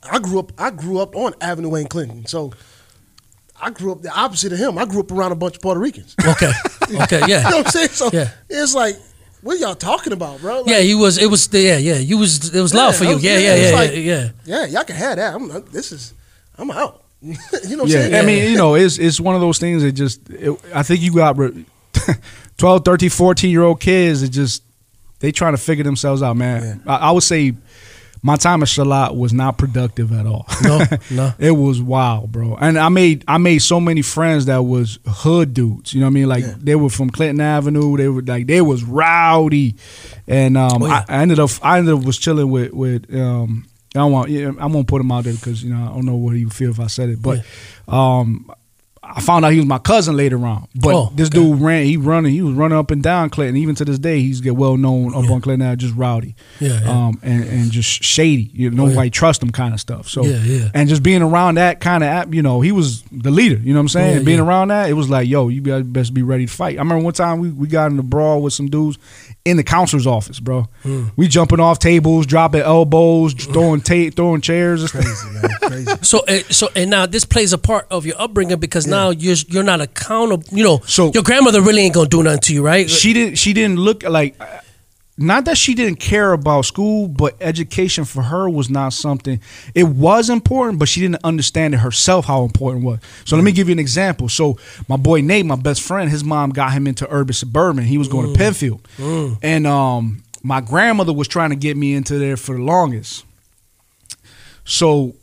I 0.03 0.19
grew 0.19 0.39
up 0.39 0.53
I 0.59 0.71
grew 0.71 0.99
up 0.99 1.15
on 1.17 1.35
Avenue 1.41 1.69
Wayne 1.71 1.87
Clinton, 1.89 2.27
so 2.27 2.53
I 3.61 3.71
grew 3.71 3.93
up 3.93 4.03
the 4.03 4.11
opposite 4.17 4.53
of 4.53 4.59
him. 4.59 4.79
I 4.79 4.85
grew 4.85 5.01
up 5.01 5.11
around 5.11 5.33
a 5.33 5.37
bunch 5.37 5.57
of 5.57 5.63
Puerto 5.63 5.81
Ricans. 5.81 6.15
okay, 6.25 6.53
okay, 6.83 6.91
you 6.91 6.99
know 6.99 7.27
yeah, 7.27 7.45
what 7.45 7.67
I'm 7.67 7.73
saying? 7.73 7.89
So 7.89 8.09
Yeah. 8.13 8.31
it's 8.49 8.75
like, 8.75 8.95
what 9.43 9.57
are 9.57 9.61
y'all 9.61 9.75
talking 9.75 10.13
about, 10.13 10.41
bro? 10.41 10.61
Like, 10.61 10.69
yeah. 10.71 10.81
He 10.81 10.95
was. 10.95 11.19
It 11.19 11.27
was. 11.31 11.49
Yeah, 11.53 11.77
yeah. 11.79 11.97
You 11.97 12.19
was. 12.19 12.55
It 12.55 12.61
was 12.61 12.73
love 12.75 12.97
for 12.97 13.05
you. 13.05 13.15
was- 13.15 13.25
Yeah, 13.25 13.39
yeah, 13.39 13.55
it's 13.55 13.71
yeah, 13.71 13.77
like- 13.77 13.91
yeah, 13.93 13.99
yeah. 13.99 14.31
yeah, 14.45 14.67
y'all 14.67 14.85
can 14.85 14.97
have 14.97 15.17
that. 15.17 15.35
I'm, 15.35 15.49
this 15.73 15.91
is, 15.93 16.15
I'm 16.57 16.71
out. 16.71 17.03
you 17.21 17.33
know 17.33 17.39
what 17.49 17.71
I'm 17.83 17.87
Yeah, 17.89 17.95
saying? 18.03 18.15
I 18.15 18.23
mean, 18.23 18.51
you 18.51 18.57
know, 18.57 18.75
it's 18.77 18.99
it's 18.99 19.19
one 19.19 19.35
of 19.35 19.41
those 19.41 19.59
things 19.59 19.83
that 19.83 19.91
just 19.93 20.29
it, 20.31 20.57
I 20.73 20.85
think 20.85 21.01
you 21.03 21.13
got 21.13 21.37
re- 21.37 21.65
12, 22.59 22.85
13, 22.85 23.11
14 23.11 23.51
year 23.51 23.63
old 23.63 23.81
kids 23.81 24.21
that 24.21 24.29
just 24.29 24.63
they 25.19 25.33
trying 25.33 25.53
to 25.55 25.59
figure 25.59 25.83
themselves 25.83 26.23
out, 26.23 26.37
man. 26.37 26.81
I, 26.87 26.97
I 26.97 27.11
would 27.11 27.25
say 27.25 27.55
my 28.23 28.37
time 28.37 28.63
at 28.63 28.69
Charlotte 28.69 29.15
was 29.15 29.33
not 29.33 29.59
productive 29.59 30.13
at 30.13 30.27
all. 30.27 30.47
No, 30.63 30.83
no. 31.11 31.33
it 31.39 31.51
was 31.53 31.81
wild, 31.81 32.33
bro. 32.33 32.57
And 32.57 32.79
I 32.79 32.89
made 32.89 33.25
I 33.29 33.39
made 33.39 33.59
so 33.59 33.81
many 33.81 34.03
friends 34.03 34.47
that 34.47 34.63
was 34.63 34.99
hood 35.07 35.55
dudes. 35.55 35.95
You 35.95 36.01
know 36.01 36.07
what 36.07 36.11
I 36.11 36.15
mean? 36.15 36.29
Like 36.29 36.45
Yeah. 36.45 36.55
they 36.59 36.75
were 36.75 36.91
from 36.91 37.11
Clinton 37.11 37.41
Avenue. 37.41 37.97
They 37.97 38.09
were 38.09 38.23
like 38.23 38.47
they 38.47 38.61
was 38.61 38.83
rowdy, 38.85 39.77
and 40.27 40.57
um, 40.57 40.83
Oh, 40.83 40.87
yeah. 40.87 41.05
I, 41.09 41.17
I 41.19 41.23
ended 41.23 41.39
up 41.39 41.51
I 41.63 41.79
ended 41.79 41.95
up 41.95 42.05
was 42.05 42.19
chilling 42.19 42.51
with 42.51 42.73
with 42.73 43.15
um. 43.15 43.67
I 43.95 44.01
don't 44.01 44.13
want. 44.13 44.29
Yeah, 44.31 44.53
I 44.61 44.67
won't 44.67 44.87
put 44.87 45.01
him 45.01 45.11
out 45.11 45.25
there 45.25 45.33
because 45.33 45.65
you 45.65 45.75
know 45.75 45.83
I 45.83 45.89
don't 45.95 46.05
know 46.05 46.15
what 46.17 46.37
he 46.37 46.45
would 46.45 46.53
feel 46.53 46.71
if 46.71 46.79
I 46.79 46.89
said 46.89 47.09
it. 47.09 47.23
But 47.23 47.43
um, 47.89 48.51
I 49.11 49.21
found 49.23 49.45
out 49.45 49.53
he 49.53 49.59
was 49.59 49.67
my 49.67 49.79
cousin 49.79 50.17
later 50.17 50.45
on. 50.47 50.69
But 50.75 50.95
Oh, 50.95 51.13
this 51.15 51.29
okay. 51.29 51.39
dude 51.39 51.61
ran. 51.61 51.85
He 51.87 51.97
running. 51.97 52.33
He 52.33 52.43
was 52.43 52.55
running 52.55 52.77
up 52.77 52.91
and 52.91 53.03
down 53.03 53.31
Clinton. 53.31 53.57
Even 53.57 53.75
to 53.77 53.85
this 53.85 53.99
day, 53.99 54.21
he's 54.21 54.41
get 54.41 54.55
well 54.57 54.77
known 54.77 55.15
up 55.15 55.25
Yeah. 55.25 55.33
on 55.33 55.41
Clinton. 55.41 55.67
Ave, 55.67 55.77
Just 55.77 55.95
rowdy. 55.95 56.35
Yeah, 56.61 56.81
yeah. 56.83 56.91
Um, 57.07 57.19
and 57.23 57.45
and 57.45 57.71
just 57.71 57.89
shady. 58.05 58.51
You 58.53 58.71
know, 58.71 58.85
Oh, 58.85 58.89
nobody 58.89 59.11
trust 59.11 59.43
him 59.43 59.51
kind 59.51 59.73
of 59.73 59.81
stuff. 59.81 60.09
So 60.09 60.25
Yeah, 60.25 60.43
yeah. 60.45 60.69
And 60.75 60.89
just 60.89 61.03
being 61.03 61.23
around 61.23 61.57
that 61.57 61.81
kind 61.81 62.05
of, 62.05 62.09
app, 62.09 62.35
you 62.35 62.43
know, 62.43 62.61
he 62.61 62.71
was 62.73 63.03
the 63.11 63.31
leader. 63.31 63.57
You 63.57 63.73
know 63.73 63.79
what 63.81 63.85
I'm 63.85 63.89
saying? 63.89 64.25
Being 64.25 64.41
around 64.41 64.69
that, 64.69 64.91
it 64.91 64.95
was 64.95 65.09
like, 65.09 65.29
yo, 65.29 65.49
you 65.49 65.63
best 65.85 66.13
be 66.13 66.23
ready 66.23 66.47
to 66.47 66.53
fight. 66.53 66.77
I 66.77 66.81
remember 66.81 67.05
one 67.05 67.15
time 67.15 67.39
we, 67.41 67.51
we 67.51 67.67
got 67.67 67.91
in 67.91 67.97
the 67.97 68.03
brawl 68.03 68.43
with 68.43 68.53
some 68.53 68.69
dudes 68.69 68.99
in 69.49 69.57
the 69.57 69.65
counselor's 69.65 70.07
office, 70.07 70.39
bro. 70.41 70.69
Hmm. 70.83 71.07
We 71.17 71.29
jumping 71.29 71.61
off 71.61 71.79
tables, 71.79 72.27
dropping 72.27 72.61
elbows, 72.61 73.33
throwing 73.35 73.81
ta- 73.81 74.11
throwing 74.15 74.41
chairs. 74.41 74.83
and 74.83 74.91
crazy, 74.91 75.31
man, 75.31 75.51
crazy. 75.63 75.91
So, 76.03 76.21
uh, 76.29 76.39
so, 76.51 76.69
and 76.77 76.91
now 76.91 77.07
this 77.07 77.25
plays 77.25 77.53
a 77.53 77.59
part 77.59 77.87
of 77.91 78.07
your 78.07 78.21
upbringing 78.21 78.59
because 78.59 78.87
now 78.87 79.11
you're 79.11 79.37
you're 79.49 79.63
not 79.65 79.81
accountable. 79.81 80.45
You 80.51 80.65
know, 80.65 80.81
So- 80.87 81.11
your 81.13 81.23
grandmother 81.23 81.61
really 81.61 81.83
ain't 81.83 81.95
gonna 81.95 82.09
do 82.09 82.23
nothing 82.23 82.41
to 82.41 82.55
you, 82.55 82.63
right? 82.65 82.89
she 82.89 83.13
didn't 83.13 83.37
she 83.37 83.53
didn't 83.53 83.79
look 83.79 84.03
like 84.03 84.37
not 85.19 85.45
that 85.47 85.59
she 85.59 85.75
didn't 85.75 85.99
care 85.99 86.33
about 86.33 86.63
school 86.65 87.09
but 87.09 87.37
education 87.41 88.05
for 88.05 88.23
her 88.23 88.49
was 88.49 88.71
not 88.71 88.93
something 88.93 89.41
it 89.75 89.83
was 89.83 90.31
important 90.31 90.79
but 90.79 90.89
she 90.89 91.01
didn't 91.01 91.23
understand 91.25 91.75
it 91.75 91.79
herself 91.79 92.25
how 92.25 92.45
important 92.45 92.85
it 92.85 92.87
was. 92.87 93.01
So 93.25 93.37
let 93.37 93.45
me 93.45 93.53
give 93.53 93.69
you 93.69 93.73
an 93.73 93.79
example. 93.79 94.29
So 94.29 94.59
my 94.89 94.97
boy 94.97 95.21
nate 95.21 95.45
my 95.45 95.57
best 95.57 95.83
friend 95.83 96.09
his 96.09 96.23
mom 96.25 96.51
got 96.51 96.73
him 96.73 96.87
into 96.87 97.07
urban 97.11 97.35
suburban. 97.35 97.85
He 97.85 97.99
was 97.99 98.09
going 98.09 98.33
to 98.33 98.39
penfield. 98.39 98.87
And 99.43 99.67
um 99.67 100.23
my 100.43 100.61
grandmother 100.61 101.13
was 101.13 101.27
trying 101.29 101.51
to 101.51 101.57
get 101.57 101.77
me 101.77 101.95
into 101.95 102.19
there 102.19 102.37
for 102.37 102.55
the 102.55 102.63
longest. 102.63 103.25
So 104.65 105.15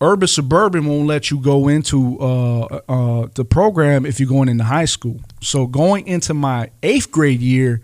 urban 0.00 0.28
suburban 0.28 0.86
won't 0.86 1.06
let 1.06 1.30
you 1.30 1.40
go 1.40 1.68
into 1.68 2.18
uh, 2.20 2.80
uh, 2.88 3.28
the 3.34 3.44
program 3.44 4.04
if 4.04 4.20
you're 4.20 4.28
going 4.28 4.48
into 4.48 4.64
high 4.64 4.84
school. 4.84 5.20
So 5.40 5.66
going 5.66 6.06
into 6.06 6.34
my 6.34 6.70
eighth 6.82 7.10
grade 7.10 7.40
year, 7.40 7.80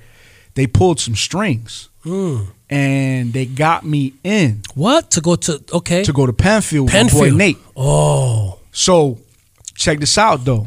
they 0.55 0.67
pulled 0.67 1.01
some 1.01 1.17
strings 1.17 1.89
Mm. 2.05 2.49
and 2.69 3.33
they 3.33 3.47
got 3.47 3.85
me 3.85 4.13
in 4.23 4.61
What 4.75 5.11
to 5.13 5.21
go 5.23 5.37
to? 5.37 5.63
Okay. 5.73 6.05
to 6.05 6.13
go 6.13 6.27
to 6.27 6.33
Penfield, 6.35 6.87
with 6.87 6.93
my 6.95 6.99
Penfield. 7.01 7.31
boy 7.33 7.37
Nate. 7.37 7.59
Oh 7.77 8.59
So 8.73 9.19
check 9.75 10.01
this 10.01 10.19
out 10.19 10.45
though. 10.45 10.67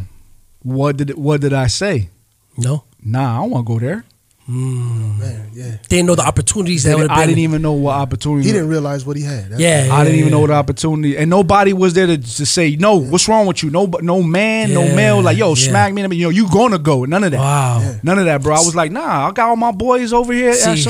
What 0.63 0.97
did 0.97 1.15
what 1.15 1.41
did 1.41 1.53
I 1.53 1.67
say? 1.67 2.09
no, 2.57 2.83
Nah, 3.03 3.35
I 3.37 3.41
don't 3.41 3.51
want 3.51 3.67
to 3.67 3.73
go 3.73 3.79
there. 3.79 4.03
Mm. 4.49 5.19
Man, 5.19 5.49
yeah. 5.53 5.63
they 5.71 5.97
didn't 5.97 6.05
know 6.07 6.15
the 6.15 6.25
opportunities 6.25 6.83
that 6.83 6.95
would 6.95 7.09
have 7.09 7.19
I 7.19 7.25
didn't 7.25 7.39
even 7.39 7.61
know 7.61 7.73
what 7.73 7.95
opportunity. 7.95 8.47
He 8.47 8.53
didn't 8.53 8.69
realize 8.69 9.05
what 9.05 9.17
he 9.17 9.23
had. 9.23 9.49
That's- 9.51 9.59
yeah, 9.59 9.89
I 9.93 10.05
didn't 10.05 10.19
even 10.19 10.31
know 10.31 10.41
yeah. 10.41 10.47
the 10.47 10.53
opportunity, 10.53 11.17
and 11.17 11.29
nobody 11.29 11.73
was 11.73 11.93
there 11.93 12.07
to, 12.07 12.17
to 12.17 12.45
say 12.45 12.77
no. 12.77 12.95
What's 12.95 13.27
wrong 13.27 13.45
with 13.45 13.61
you? 13.61 13.69
No, 13.71 13.85
no 14.01 14.23
man, 14.23 14.73
no 14.73 14.83
Yeah, 14.85 14.95
male. 14.95 15.21
Like 15.21 15.37
yo, 15.37 15.49
yeah. 15.49 15.55
smack 15.55 15.93
me. 15.93 16.01
You 16.03 16.07
know, 16.27 16.29
you 16.29 16.49
gonna 16.49 16.79
go? 16.79 17.03
None 17.03 17.25
of 17.25 17.31
that. 17.31 17.39
Wow. 17.39 17.95
None 18.03 18.19
of 18.19 18.25
that, 18.25 18.41
bro. 18.41 18.55
I 18.55 18.59
was 18.59 18.73
like, 18.75 18.91
nah. 18.91 19.27
I 19.27 19.31
got 19.31 19.49
all 19.49 19.57
my 19.57 19.71
boys 19.73 20.13
over 20.13 20.31
here. 20.31 20.53
See, 20.53 20.85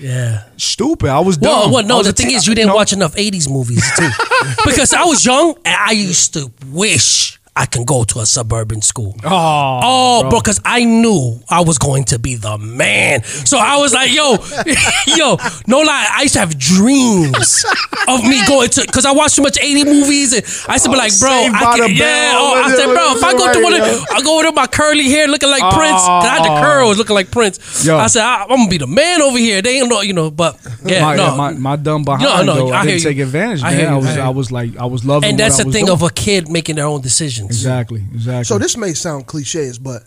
yeah. 0.00 0.42
Stupid. 0.56 1.08
I 1.08 1.20
was 1.20 1.38
Well, 1.38 1.62
dumb. 1.62 1.72
well, 1.72 1.84
I 1.84 1.86
no. 1.88 1.98
was 1.98 2.08
The 2.08 2.12
thing 2.12 2.28
teen- 2.28 2.36
is, 2.36 2.46
you 2.46 2.54
didn't 2.54 2.68
know? 2.68 2.74
watch 2.74 2.92
enough 2.92 3.14
'80s 3.14 3.48
movies 3.48 3.84
too, 3.96 4.08
because 4.66 4.92
I 4.92 5.04
was 5.04 5.24
young 5.24 5.54
and 5.64 5.76
I 5.78 5.92
used 5.92 6.34
to 6.34 6.50
wish 6.72 7.35
I 7.56 7.64
can 7.66 7.84
go 7.84 8.04
to 8.04 8.20
a 8.20 8.26
suburban 8.26 8.82
school. 8.82 9.16
Oh, 9.24 9.80
Oh, 9.82 10.28
bro, 10.28 10.40
because 10.40 10.60
I 10.64 10.84
knew 10.84 11.40
I 11.48 11.62
was 11.62 11.78
going 11.78 12.04
to 12.04 12.18
be 12.18 12.36
the 12.36 12.58
man. 12.58 13.22
So 13.24 13.58
I 13.58 13.78
was 13.78 13.94
like, 13.94 14.12
yo, 14.12 14.36
yo, 15.16 15.36
no 15.66 15.80
lie, 15.80 16.08
I 16.12 16.22
used 16.22 16.34
to 16.34 16.40
have 16.40 16.58
dreams 16.58 17.64
of 18.08 18.22
me 18.24 18.44
going 18.48 18.68
to, 18.70 18.82
because 18.82 19.06
I 19.06 19.12
watched 19.12 19.36
too 19.36 19.42
much 19.42 19.58
80 19.58 19.84
movies. 19.84 20.32
And 20.32 20.44
I 20.68 20.74
used 20.74 20.84
to 20.84 20.90
be 20.90 20.96
oh, 20.96 20.98
like, 20.98 21.18
bro, 21.18 21.30
I 21.30 21.78
can, 21.78 21.96
yeah. 21.96 22.32
Oh, 22.36 22.62
I 22.64 22.74
said, 22.74 22.86
bro, 22.86 23.16
if 23.16 23.24
I 23.24 23.32
go 23.32 23.52
to 23.52 23.62
one 23.62 23.74
of, 23.74 24.06
I 24.12 24.20
go 24.22 24.36
with 24.36 24.54
my 24.54 24.66
curly 24.66 25.08
hair 25.08 25.28
looking 25.28 25.50
like 25.50 25.62
Prince, 25.74 26.02
I 26.02 26.28
had 26.28 26.44
the 26.44 26.52
oh. 26.52 26.62
curls 26.62 26.98
looking 26.98 27.14
like 27.14 27.30
Prince. 27.30 27.84
Yo. 27.86 27.96
I 27.96 28.06
said, 28.08 28.22
I, 28.22 28.42
I'm 28.42 28.48
going 28.48 28.66
to 28.66 28.70
be 28.70 28.78
the 28.78 28.86
man 28.86 29.22
over 29.22 29.38
here. 29.38 29.62
They 29.62 29.80
ain't 29.80 29.88
know, 29.88 30.02
you 30.02 30.12
know, 30.12 30.30
but 30.30 30.60
yeah, 30.84 31.02
my, 31.02 31.16
no. 31.16 31.36
my 31.36 31.52
my 31.52 31.76
dumb 31.76 32.04
behind 32.04 32.22
No, 32.22 32.42
no, 32.42 32.54
though. 32.54 32.72
I 32.72 32.80
I, 32.80 32.86
didn't 32.86 33.02
take 33.02 33.18
advantage, 33.18 33.62
I 33.62 33.76
man. 33.76 33.92
I, 33.92 33.96
was 33.96 34.18
I 34.18 34.28
was 34.28 34.52
like 34.52 34.76
I 34.76 34.86
was 34.86 35.04
loving. 35.04 35.30
and 35.30 35.38
that's 35.38 35.58
the 35.58 35.64
thing 35.64 35.86
doing. 35.86 35.90
of 35.90 36.02
a 36.02 36.10
kid 36.10 36.48
making 36.48 36.76
their 36.76 36.86
own 36.86 37.00
decisions. 37.00 37.45
Exactly, 37.46 38.04
exactly. 38.12 38.44
So 38.44 38.58
this 38.58 38.76
may 38.76 38.92
sound 38.94 39.26
cliches, 39.26 39.78
but 39.78 40.02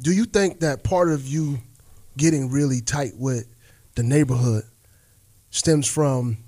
do 0.00 0.12
you 0.12 0.24
think 0.24 0.60
that 0.60 0.84
part 0.84 1.10
of 1.10 1.26
you 1.26 1.58
getting 2.16 2.50
really 2.50 2.80
tight 2.80 3.12
with 3.16 3.46
the 3.94 4.02
neighborhood 4.02 4.64
stems 5.50 5.86
from 5.86 6.38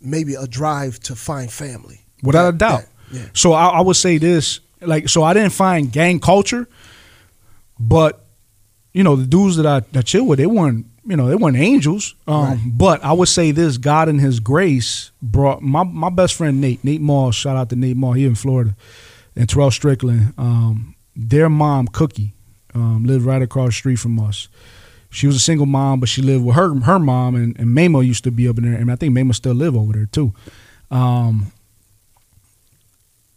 maybe 0.00 0.34
a 0.34 0.46
drive 0.46 1.00
to 1.00 1.14
find 1.16 1.50
family? 1.52 2.00
without 2.22 2.54
a 2.54 2.56
doubt. 2.56 2.80
that- 2.80 2.88
yeah. 3.12 3.26
So 3.34 3.52
I, 3.52 3.66
I 3.68 3.80
would 3.82 3.96
say 3.96 4.16
this, 4.18 4.60
like, 4.80 5.08
so 5.10 5.22
I 5.22 5.34
didn't 5.34 5.52
find 5.52 5.92
gang 5.92 6.18
culture, 6.20 6.66
but 7.78 8.24
you 8.94 9.02
know, 9.02 9.14
the 9.16 9.26
dudes 9.26 9.56
that 9.56 9.66
I 9.66 9.80
that 9.92 10.06
chill 10.06 10.24
with, 10.26 10.38
they 10.38 10.46
weren't, 10.46 10.86
you 11.06 11.16
know, 11.16 11.28
they 11.28 11.34
weren't 11.34 11.56
angels. 11.56 12.14
Um, 12.26 12.44
Right. 12.44 12.58
But 12.66 13.04
I 13.04 13.12
would 13.12 13.28
say 13.28 13.50
this: 13.50 13.76
God 13.78 14.08
in 14.08 14.18
His 14.18 14.40
grace 14.40 15.10
brought 15.22 15.62
my 15.62 15.82
my 15.82 16.10
best 16.10 16.34
friend 16.34 16.60
Nate, 16.60 16.82
Nate 16.84 17.00
Moss. 17.00 17.34
Shout 17.34 17.56
out 17.56 17.68
to 17.70 17.76
Nate 17.76 17.96
Moss 17.96 18.16
here 18.16 18.28
in 18.28 18.34
Florida, 18.34 18.74
and 19.36 19.48
Terrell 19.48 19.70
Strickland. 19.70 20.34
Um, 20.38 20.94
their 21.16 21.48
mom, 21.48 21.86
Cookie, 21.88 22.32
um, 22.74 23.04
lived 23.04 23.24
right 23.24 23.42
across 23.42 23.68
the 23.68 23.72
street 23.72 23.96
from 23.96 24.18
us. 24.18 24.48
She 25.10 25.26
was 25.28 25.36
a 25.36 25.40
single 25.40 25.66
mom, 25.66 26.00
but 26.00 26.08
she 26.08 26.22
lived 26.22 26.44
with 26.44 26.56
her 26.56 26.74
her 26.80 26.98
mom, 26.98 27.34
and, 27.36 27.58
and 27.58 27.68
Mamo 27.68 28.04
used 28.04 28.24
to 28.24 28.30
be 28.32 28.48
up 28.48 28.58
in 28.58 28.64
there, 28.64 28.80
and 28.80 28.90
I 28.90 28.96
think 28.96 29.16
Mamo 29.16 29.34
still 29.34 29.54
live 29.54 29.76
over 29.76 29.92
there 29.92 30.06
too. 30.06 30.32
Um, 30.90 31.52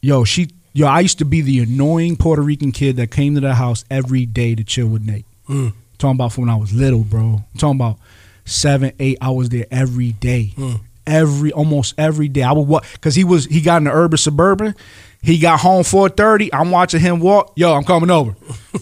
yo, 0.01 0.23
she, 0.23 0.49
yo, 0.73 0.87
I 0.87 1.01
used 1.01 1.19
to 1.19 1.25
be 1.25 1.41
the 1.41 1.59
annoying 1.59 2.15
Puerto 2.15 2.41
Rican 2.41 2.71
kid 2.71 2.95
that 2.95 3.11
came 3.11 3.35
to 3.35 3.41
the 3.41 3.55
house 3.55 3.85
every 3.91 4.25
day 4.25 4.55
to 4.55 4.63
chill 4.63 4.87
with 4.87 5.05
Nate. 5.05 5.25
Mm. 5.47 5.73
Talking 5.97 6.15
about 6.15 6.33
from 6.33 6.43
when 6.45 6.49
I 6.49 6.55
was 6.57 6.73
little, 6.73 7.03
bro. 7.03 7.43
talking 7.57 7.79
about 7.79 7.97
seven, 8.45 8.91
eight. 8.99 9.17
I 9.21 9.31
was 9.31 9.49
there 9.49 9.65
every 9.71 10.11
day, 10.13 10.53
Mm. 10.55 10.79
every 11.07 11.51
almost 11.51 11.95
every 11.97 12.27
day. 12.27 12.43
I 12.43 12.51
would 12.51 12.67
walk 12.67 12.85
because 12.93 13.15
he 13.15 13.23
was 13.23 13.45
he 13.45 13.61
got 13.61 13.77
in 13.77 13.85
the 13.85 13.91
urban 13.91 14.17
suburban. 14.17 14.75
He 15.21 15.39
got 15.39 15.59
home 15.59 15.83
four 15.83 16.09
thirty. 16.09 16.53
I'm 16.53 16.69
watching 16.69 16.99
him 16.99 17.19
walk. 17.19 17.53
Yo, 17.55 17.73
I'm 17.73 17.83
coming 17.83 18.11
over, 18.11 18.35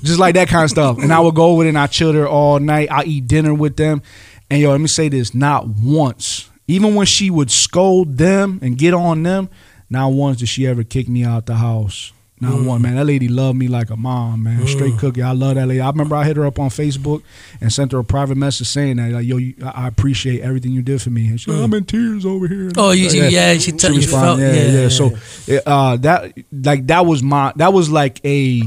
just 0.03 0.19
like 0.19 0.35
that 0.35 0.49
kind 0.49 0.65
of 0.65 0.69
stuff. 0.69 0.97
And 0.97 1.13
I 1.13 1.19
would 1.21 1.35
go 1.35 1.45
over 1.51 1.63
there 1.63 1.69
and 1.69 1.77
I 1.77 1.87
chill 1.87 2.11
there 2.11 2.27
all 2.27 2.59
night. 2.59 2.89
I 2.91 3.03
eat 3.05 3.27
dinner 3.27 3.53
with 3.53 3.77
them. 3.77 4.01
And 4.49 4.61
yo, 4.61 4.71
let 4.71 4.81
me 4.81 4.87
say 4.87 5.07
this: 5.07 5.33
not 5.33 5.65
once, 5.67 6.49
even 6.67 6.93
when 6.95 7.05
she 7.05 7.29
would 7.29 7.49
scold 7.49 8.17
them 8.17 8.59
and 8.61 8.77
get 8.77 8.93
on 8.93 9.23
them, 9.23 9.47
not 9.89 10.09
once 10.09 10.37
did 10.39 10.49
she 10.49 10.67
ever 10.67 10.83
kick 10.83 11.07
me 11.07 11.23
out 11.23 11.45
the 11.45 11.55
house. 11.55 12.11
Not 12.41 12.61
one, 12.65 12.81
man. 12.81 12.95
That 12.95 13.05
lady 13.05 13.29
loved 13.29 13.57
me 13.57 13.69
like 13.69 13.89
a 13.91 13.95
mom, 13.95 14.43
man. 14.43 14.67
Straight 14.67 14.97
cookie. 14.97 15.21
I 15.21 15.31
love 15.31 15.55
that 15.55 15.67
lady. 15.67 15.79
I 15.79 15.87
remember 15.89 16.17
I 16.17 16.25
hit 16.25 16.35
her 16.35 16.45
up 16.45 16.59
on 16.59 16.67
Facebook 16.69 17.23
and 17.61 17.71
sent 17.71 17.93
her 17.93 17.99
a 17.99 18.03
private 18.03 18.35
message 18.35 18.67
saying 18.67 18.97
that, 18.97 19.09
like, 19.11 19.25
yo, 19.25 19.37
you, 19.37 19.55
I 19.63 19.87
appreciate 19.87 20.41
everything 20.41 20.73
you 20.73 20.81
did 20.81 21.01
for 21.01 21.11
me. 21.11 21.27
And 21.29 21.39
she, 21.39 21.49
I'm 21.51 21.73
in 21.73 21.85
tears 21.85 22.25
over 22.25 22.45
here. 22.49 22.71
Oh, 22.75 22.91
you, 22.91 23.07
you- 23.09 23.23
yeah, 23.29 23.57
she, 23.57 23.71
tell 23.71 23.93
you 23.93 24.01
felt, 24.01 24.37
responded, 24.39 24.73
yeah, 24.73 24.81
yeah, 24.81 24.89
So, 24.89 25.61
uh, 25.65 25.95
that 25.97 26.33
like 26.51 26.87
that 26.87 27.05
was 27.05 27.23
my 27.23 27.53
that 27.55 27.71
was 27.71 27.89
like 27.89 28.19
a 28.25 28.63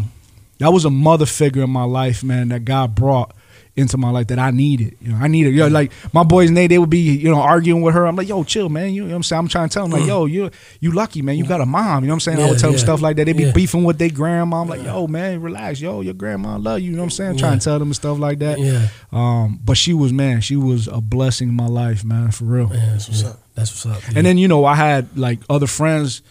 that 0.61 0.73
was 0.73 0.87
a 0.87 0.91
mother 0.91 1.27
figure 1.27 1.63
in 1.63 1.71
my 1.71 1.85
life, 1.85 2.25
man. 2.25 2.49
That 2.49 2.65
God 2.65 2.95
brought 2.95 3.35
into 3.79 3.97
my 3.97 4.11
life 4.11 4.27
that 4.27 4.39
I 4.39 4.51
needed. 4.51 4.97
You 5.01 5.13
know, 5.13 5.17
I 5.19 5.29
needed. 5.29 5.55
Yo, 5.55 5.69
like 5.69 5.93
my 6.13 6.23
boys, 6.25 6.51
Nate, 6.51 6.69
they 6.71 6.79
would 6.79 6.91
be 6.91 6.99
you 6.99 7.31
know 7.31 7.41
arguing 7.41 7.81
with 7.83 7.95
her. 7.95 8.07
I'm 8.07 8.17
like, 8.17 8.29
yo, 8.29 8.45
chill, 8.45 8.69
man. 8.69 8.93
You, 8.93 9.05
know 9.05 9.11
what 9.11 9.17
I'm 9.17 9.23
saying? 9.23 9.39
I'm 9.41 9.49
trying 9.49 9.69
to 9.69 9.75
tell 9.75 9.89
them 9.89 9.99
like, 9.99 10.07
yo, 10.09 10.27
you 10.27 10.51
you 10.81 10.93
lucky, 10.93 11.23
man. 11.23 11.37
You 11.37 11.47
got 11.47 11.61
a 11.61 11.67
mom. 11.67 12.03
You 12.05 12.09
know 12.09 12.13
what 12.13 12.17
I'm 12.17 12.21
saying? 12.21 12.41
I 12.41 12.51
would 12.51 12.59
tell 12.59 12.71
them 12.71 12.79
stuff 12.79 13.01
like 13.01 13.17
that. 13.17 13.25
They'd 13.25 13.37
be 13.37 13.45
Yeah. 13.45 13.53
beefing 13.53 13.85
with 13.85 13.99
their 13.99 14.11
grandma. 14.11 14.61
I'm 14.63 14.69
like, 14.69 14.83
yo, 14.83 15.07
man, 15.07 15.41
relax. 15.41 15.81
Yo, 15.81 16.01
your 16.01 16.15
grandma 16.15 16.57
love 16.59 16.81
you. 16.81 16.91
You 16.91 16.97
know 16.97 17.03
what 17.03 17.05
I'm 17.07 17.11
saying? 17.11 17.37
Trying 17.39 17.59
to 17.61 17.65
tell 17.65 17.79
them 17.79 17.89
and 17.89 17.97
stuff 17.97 18.19
like 18.19 18.41
that. 18.41 18.59
Yeah. 18.59 18.89
Um, 19.13 19.61
but 19.65 19.77
she 19.77 19.95
was 19.95 20.13
man, 20.13 20.41
she 20.41 20.57
was 20.57 20.89
a 20.89 21.01
blessing 21.01 21.49
in 21.49 21.55
my 21.55 21.67
life, 21.67 22.05
man, 22.05 22.31
for 22.33 22.45
real. 22.45 22.71
Yeah, 22.75 22.87
that's 22.93 23.09
what's 23.09 23.23
Yeah. 23.23 23.29
up. 23.31 23.41
That's 23.55 23.85
what's 23.87 23.97
up. 24.09 24.17
And 24.17 24.27
then 24.27 24.39
you 24.39 24.49
know 24.49 24.65
I 24.65 24.75
had 24.75 25.17
like 25.17 25.39
other 25.49 25.67
friends. 25.67 26.23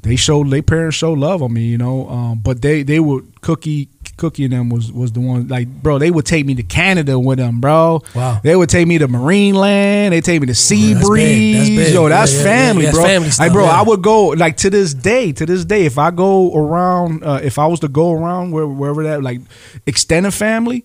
They 0.00 0.14
showed 0.16 0.48
their 0.50 0.62
parents 0.62 0.96
showed 0.96 1.18
love 1.18 1.42
on 1.42 1.52
me, 1.52 1.62
you 1.66 1.76
know. 1.76 2.08
Um, 2.08 2.38
but 2.38 2.62
they 2.62 2.82
they 2.84 3.00
would 3.00 3.40
cookie 3.40 3.88
cookie 4.20 4.44
and 4.44 4.52
them 4.52 4.68
was 4.68 4.92
was 4.92 5.10
the 5.12 5.20
one 5.20 5.48
like 5.48 5.66
bro. 5.82 5.98
They 5.98 6.10
would 6.10 6.26
take 6.26 6.46
me 6.46 6.54
to 6.54 6.62
Canada 6.62 7.18
with 7.18 7.38
them, 7.38 7.60
bro. 7.60 8.02
Wow. 8.14 8.40
They 8.44 8.54
would 8.54 8.68
take 8.68 8.86
me 8.86 8.98
to 8.98 9.08
Marineland. 9.08 10.10
They 10.10 10.20
take 10.20 10.40
me 10.40 10.46
to 10.46 10.54
Sea 10.54 10.94
that's 10.94 11.00
big. 11.00 11.08
Breeze. 11.08 11.56
That's 11.56 11.86
big. 11.88 11.94
Yo, 11.94 12.08
that's 12.08 12.32
Yeah, 12.36 12.42
family, 12.44 12.82
yeah, 12.84 12.88
yeah. 12.90 12.92
bro. 12.92 13.04
Family 13.04 13.30
like 13.38 13.52
bro. 13.52 13.64
I 13.64 13.82
would 13.82 14.02
go 14.02 14.26
like 14.28 14.56
to 14.58 14.70
this 14.70 14.94
day. 14.94 15.32
To 15.32 15.46
this 15.46 15.64
day, 15.64 15.86
if 15.86 15.98
I 15.98 16.10
go 16.12 16.54
around, 16.54 17.24
uh, 17.24 17.40
if 17.42 17.58
I 17.58 17.66
was 17.66 17.80
to 17.80 17.88
go 17.88 18.12
around 18.12 18.52
where, 18.52 18.66
wherever 18.66 19.02
that 19.04 19.22
like 19.22 19.40
extended 19.86 20.32
family. 20.32 20.84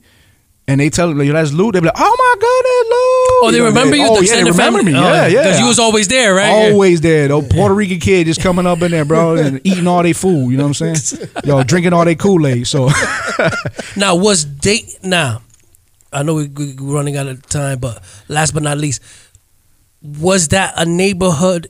And 0.68 0.80
they 0.82 0.90
tell 0.90 1.14
me, 1.14 1.30
that's 1.30 1.54
Lou. 1.54 1.72
They 1.72 1.80
be 1.80 1.86
like, 1.86 1.96
"Oh 1.96 2.16
my 2.18 2.36
goodness, 2.42 2.90
Lou!" 2.90 3.48
Oh, 3.48 3.52
they 3.52 3.62
remember 3.62 3.96
you? 3.96 4.08
Oh, 4.10 4.20
the 4.20 4.26
yeah, 4.26 4.36
they 4.38 4.50
remember 4.50 4.80
family? 4.80 4.94
me. 4.94 4.98
Oh, 4.98 5.02
Yeah, 5.04 5.28
yeah. 5.28 5.44
Because 5.44 5.60
you 5.60 5.68
was 5.68 5.78
always 5.78 6.08
there, 6.08 6.34
right? 6.34 6.50
Always 6.72 7.02
there. 7.02 7.28
The 7.28 7.40
Puerto 7.42 7.76
Rican 7.76 8.00
kid 8.00 8.26
just 8.26 8.42
coming 8.42 8.66
up 8.66 8.82
in 8.82 8.90
there, 8.90 9.06
bro, 9.06 9.36
and 9.36 9.62
eating 9.64 9.86
all 9.86 10.02
their 10.02 10.16
food. 10.16 10.50
You 10.50 10.58
know 10.58 10.68
what 10.68 10.82
I'm 10.82 10.96
saying? 10.96 11.30
Yo, 11.46 11.62
drinking 11.64 11.94
all 11.94 12.04
their 12.04 12.16
Kool 12.16 12.48
Aid. 12.48 12.66
So 12.66 12.90
Now, 13.96 14.16
was 14.16 14.44
date 14.44 14.98
now? 15.04 15.44
I 16.12 16.24
know 16.24 16.34
we- 16.36 16.48
we're 16.48 16.96
running 16.96 17.16
out 17.18 17.28
of 17.28 17.46
time, 17.48 17.78
but 17.80 18.02
last 18.28 18.56
but 18.56 18.64
not 18.64 18.80
least, 18.80 19.04
was 20.02 20.48
that 20.48 20.74
a 20.78 20.86
neighborhood 20.86 21.68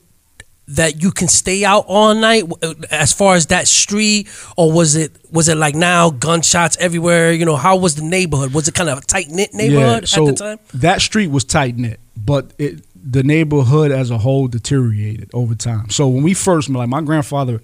that 0.67 1.01
you 1.01 1.11
can 1.11 1.27
stay 1.27 1.63
out 1.63 1.85
all 1.87 2.15
night 2.15 2.43
uh, 2.63 2.73
as 2.89 3.13
far 3.13 3.35
as 3.35 3.47
that 3.47 3.67
street, 3.67 4.27
or 4.57 4.71
was 4.71 4.95
it 4.95 5.11
was 5.31 5.47
it 5.47 5.55
like 5.57 5.75
now 5.75 6.09
gunshots 6.09 6.77
everywhere? 6.79 7.31
You 7.31 7.45
know, 7.45 7.55
how 7.55 7.77
was 7.77 7.95
the 7.95 8.03
neighborhood? 8.03 8.53
Was 8.53 8.67
it 8.67 8.73
kind 8.73 8.89
of 8.89 8.97
a 8.97 9.01
tight 9.01 9.29
knit 9.29 9.53
neighborhood 9.53 10.07
so 10.07 10.27
at 10.27 10.37
the 10.37 10.43
time? 10.43 10.59
that 10.73 11.01
street 11.01 11.27
was 11.27 11.43
tight 11.43 11.77
knit, 11.77 11.99
but 12.17 12.53
it 12.57 12.83
the 12.95 13.21
neighborhood 13.21 13.91
as 13.91 14.09
a 14.09 14.17
whole 14.17 14.47
deteriorated 14.47 15.29
over 15.33 15.53
time. 15.53 15.89
So 15.89 16.07
when 16.07 16.23
we 16.23 16.33
first 16.33 16.69
like 16.69 16.89
my 16.89 17.01
grandfather, 17.01 17.61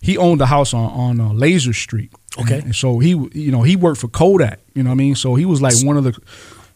he 0.00 0.16
owned 0.16 0.40
a 0.40 0.46
house 0.46 0.72
on 0.72 0.90
on 0.90 1.20
uh, 1.20 1.32
Laser 1.32 1.72
Street. 1.72 2.12
Okay. 2.36 2.58
and 2.58 2.74
so 2.74 2.98
he 2.98 3.10
you 3.10 3.52
know 3.52 3.62
he 3.62 3.76
worked 3.76 4.00
for 4.00 4.08
Kodak. 4.08 4.60
You 4.74 4.82
know 4.82 4.90
what 4.90 4.94
I 4.94 4.96
mean? 4.96 5.14
So 5.14 5.34
he 5.34 5.44
was 5.44 5.60
like 5.60 5.74
one 5.84 5.96
of 5.96 6.04
the 6.04 6.16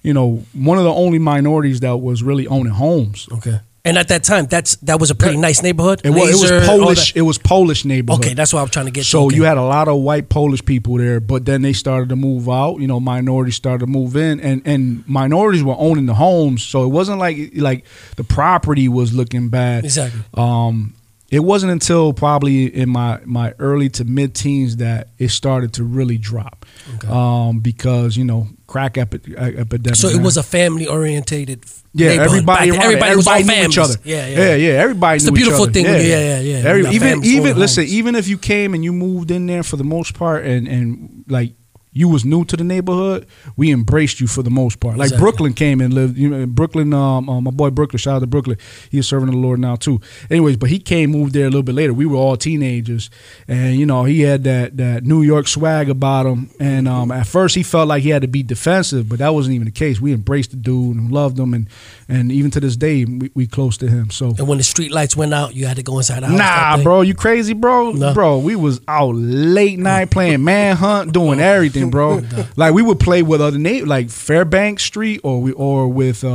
you 0.03 0.13
know 0.13 0.45
one 0.53 0.79
of 0.79 0.85
the 0.85 0.93
only 0.93 1.19
minorities 1.19 1.81
that 1.81 1.99
was 1.99 2.23
really 2.23 2.47
owning 2.49 2.73
homes. 2.73 3.29
Okay. 3.33 3.61
And 3.89 3.99
at 3.99 4.09
that 4.09 4.23
time, 4.23 4.47
that's 4.47 4.77
that 4.77 5.01
was 5.01 5.11
a 5.11 5.15
pretty 5.15 5.37
nice 5.39 5.63
neighborhood. 5.63 6.03
It 6.05 6.11
was, 6.11 6.31
it 6.31 6.53
was 6.55 6.67
Polish. 6.67 7.17
It 7.17 7.23
was 7.23 7.39
Polish 7.39 7.85
neighborhood. 7.85 8.25
Okay, 8.25 8.35
that's 8.35 8.53
what 8.53 8.61
I'm 8.61 8.69
trying 8.69 8.87
to 8.87 8.93
get. 8.93 9.05
to. 9.05 9.09
So 9.09 9.25
Okay. 9.27 9.37
you 9.37 9.45
had 9.45 9.57
a 9.59 9.63
lot 9.63 9.89
of 9.89 10.01
white 10.01 10.29
Polish 10.29 10.65
people 10.65 10.99
there, 10.99 11.21
but 11.21 11.45
then 11.45 11.63
they 11.63 11.73
started 11.73 12.09
to 12.11 12.17
move 12.17 12.49
out. 12.49 12.77
You 12.81 12.87
know, 12.87 13.01
minorities 13.01 13.57
started 13.57 13.81
to 13.87 13.91
move 13.91 14.15
in, 14.17 14.41
and 14.41 14.63
and 14.65 15.09
minorities 15.09 15.63
were 15.65 15.77
owning 15.79 16.07
the 16.07 16.15
homes. 16.15 16.63
So 16.63 16.85
it 16.85 16.89
wasn't 16.89 17.19
like 17.19 17.53
like 17.57 17.85
the 18.17 18.25
property 18.25 18.89
was 18.89 19.13
looking 19.15 19.49
bad. 19.49 19.85
Exactly. 19.85 20.21
Um, 20.35 20.95
it 21.31 21.41
wasn't 21.41 21.71
until 21.73 22.13
probably 22.13 22.75
in 22.75 22.89
my 22.89 23.21
my 23.25 23.53
early 23.59 23.89
to 23.91 24.05
mid 24.05 24.35
teens 24.35 24.77
that 24.77 25.09
it 25.19 25.29
started 25.29 25.75
to 25.75 25.85
really 25.85 26.17
drop. 26.19 26.65
Okay. 26.97 27.09
Um, 27.09 27.61
because 27.61 28.17
you 28.17 28.25
know 28.25 28.49
crack 28.67 28.97
epi- 28.99 29.37
uh, 29.37 29.45
epidemic. 29.45 29.97
So 29.97 30.09
it 30.09 30.23
was 30.23 30.37
a 30.37 30.43
family 30.43 30.87
oriented. 30.87 31.65
Yeah, 31.95 32.11
everybody, 32.11 32.71
everybody 32.71 32.71
all 32.71 32.83
everybody 32.83 33.45
knew 33.45 33.69
each 33.69 33.79
other. 33.79 33.95
families. 33.95 34.07
Yeah, 34.07 34.27
yeah, 34.27 34.39
yeah, 34.39 34.55
yeah. 34.55 34.83
Everybody 34.83 35.17
It's 35.17 35.25
knew 35.25 35.31
a 35.31 35.35
beautiful 35.35 35.67
thing 35.67 35.87
you- 35.87 35.93
yeah, 35.93 35.99
yeah, 35.99 36.41
yeah. 36.41 36.69
Every, 36.69 36.87
even 36.91 37.25
even 37.25 37.59
listen, 37.59 37.85
homes. 37.85 37.95
even 37.95 38.15
if 38.15 38.29
you 38.29 38.39
came 38.39 38.75
and 38.75 38.85
you 38.85 38.93
moved 38.93 39.31
in 39.31 39.47
there 39.47 39.63
for 39.63 39.77
the 39.77 39.85
most 39.85 40.15
part, 40.15 40.45
and 40.45 40.69
and 40.69 41.25
like 41.29 41.55
you 41.93 42.09
was 42.09 42.25
new 42.25 42.45
to 42.45 42.57
the 42.57 42.65
neighborhood, 42.65 43.27
we 43.57 43.73
embraced 43.73 44.21
you 44.21 44.27
for 44.27 44.43
the 44.43 44.51
most 44.51 44.81
part. 44.81 44.97
Like 44.97 45.07
Exactly. 45.07 45.23
Brooklyn 45.23 45.53
came 45.55 45.81
and 45.81 45.93
lived. 45.93 46.17
You 46.19 46.29
know, 46.29 46.47
Brooklyn. 46.47 46.93
Um, 46.93 47.29
uh, 47.29 47.41
my 47.41 47.51
boy 47.51 47.71
Brooklyn. 47.71 47.99
Shout 47.99 48.17
out 48.17 48.19
to 48.21 48.27
Brooklyn. 48.27 48.59
He 48.91 48.99
is 48.99 49.09
serving 49.09 49.31
the 49.31 49.37
Lord 49.37 49.59
now 49.61 49.77
too. 49.77 50.01
Anyways, 50.31 50.57
but 50.57 50.71
he 50.71 50.79
came 50.79 51.11
moved 51.11 51.33
there 51.33 51.45
a 51.45 51.51
little 51.51 51.63
bit 51.63 51.75
later. 51.75 51.93
We 51.95 52.07
were 52.07 52.17
all 52.17 52.37
teenagers, 52.37 53.11
and 53.47 53.77
you 53.77 53.87
know 53.87 54.05
he 54.05 54.21
had 54.23 54.45
that 54.45 54.77
that 54.77 55.05
New 55.05 55.23
York 55.23 55.49
swag 55.49 55.89
about 55.89 56.27
him. 56.27 56.51
And 56.61 56.89
um, 56.89 57.11
at 57.11 57.27
first 57.27 57.55
he 57.55 57.63
felt 57.63 57.89
like 57.89 58.03
he 58.03 58.11
had 58.11 58.23
to 58.23 58.29
be 58.29 58.43
defensive, 58.43 59.09
but 59.09 59.19
that 59.19 59.35
wasn't 59.35 59.55
even 59.55 59.65
the 59.67 59.73
case. 59.73 60.01
We 60.01 60.13
embraced 60.13 60.51
the 60.51 60.57
dude 60.57 60.97
and 60.97 61.11
loved 61.11 61.39
him, 61.39 61.55
and 61.55 61.69
and 62.09 62.31
even 62.33 62.51
to 62.53 62.61
this 62.61 62.77
day 62.77 63.05
we, 63.05 63.31
we 63.35 63.47
close 63.47 63.77
to 63.79 63.89
him. 63.89 64.11
So 64.11 64.35
And 64.39 64.47
when 64.49 64.59
the 64.59 64.65
street 64.65 64.93
lights 64.93 65.17
went 65.17 65.33
out, 65.35 65.55
you 65.55 65.67
had 65.67 65.77
to 65.77 65.83
go 65.83 65.99
inside 65.99 66.23
the 66.23 66.29
house. 66.29 66.39
Nah, 66.39 66.83
bro, 66.83 67.01
you 67.03 67.15
crazy, 67.15 67.55
bro? 67.55 67.93
No. 67.93 68.15
Bro, 68.15 68.39
we 68.39 68.57
was 68.57 68.81
out 68.89 69.15
late 69.15 69.79
night 69.79 70.11
playing 70.11 70.45
manhunt, 70.45 71.13
doing 71.13 71.41
everything, 71.41 71.78
bro. 71.87 72.21
Like 72.57 72.75
we 72.75 72.83
would 72.83 72.99
play 73.01 73.23
with 73.23 73.41
other 73.41 73.59
neighbors, 73.59 73.89
like 73.89 74.07
Fairbank 74.09 74.81
Street, 74.81 75.21
or 75.23 75.41
we 75.41 75.53
or 75.53 75.89
with 75.89 76.25
uh, 76.25 76.29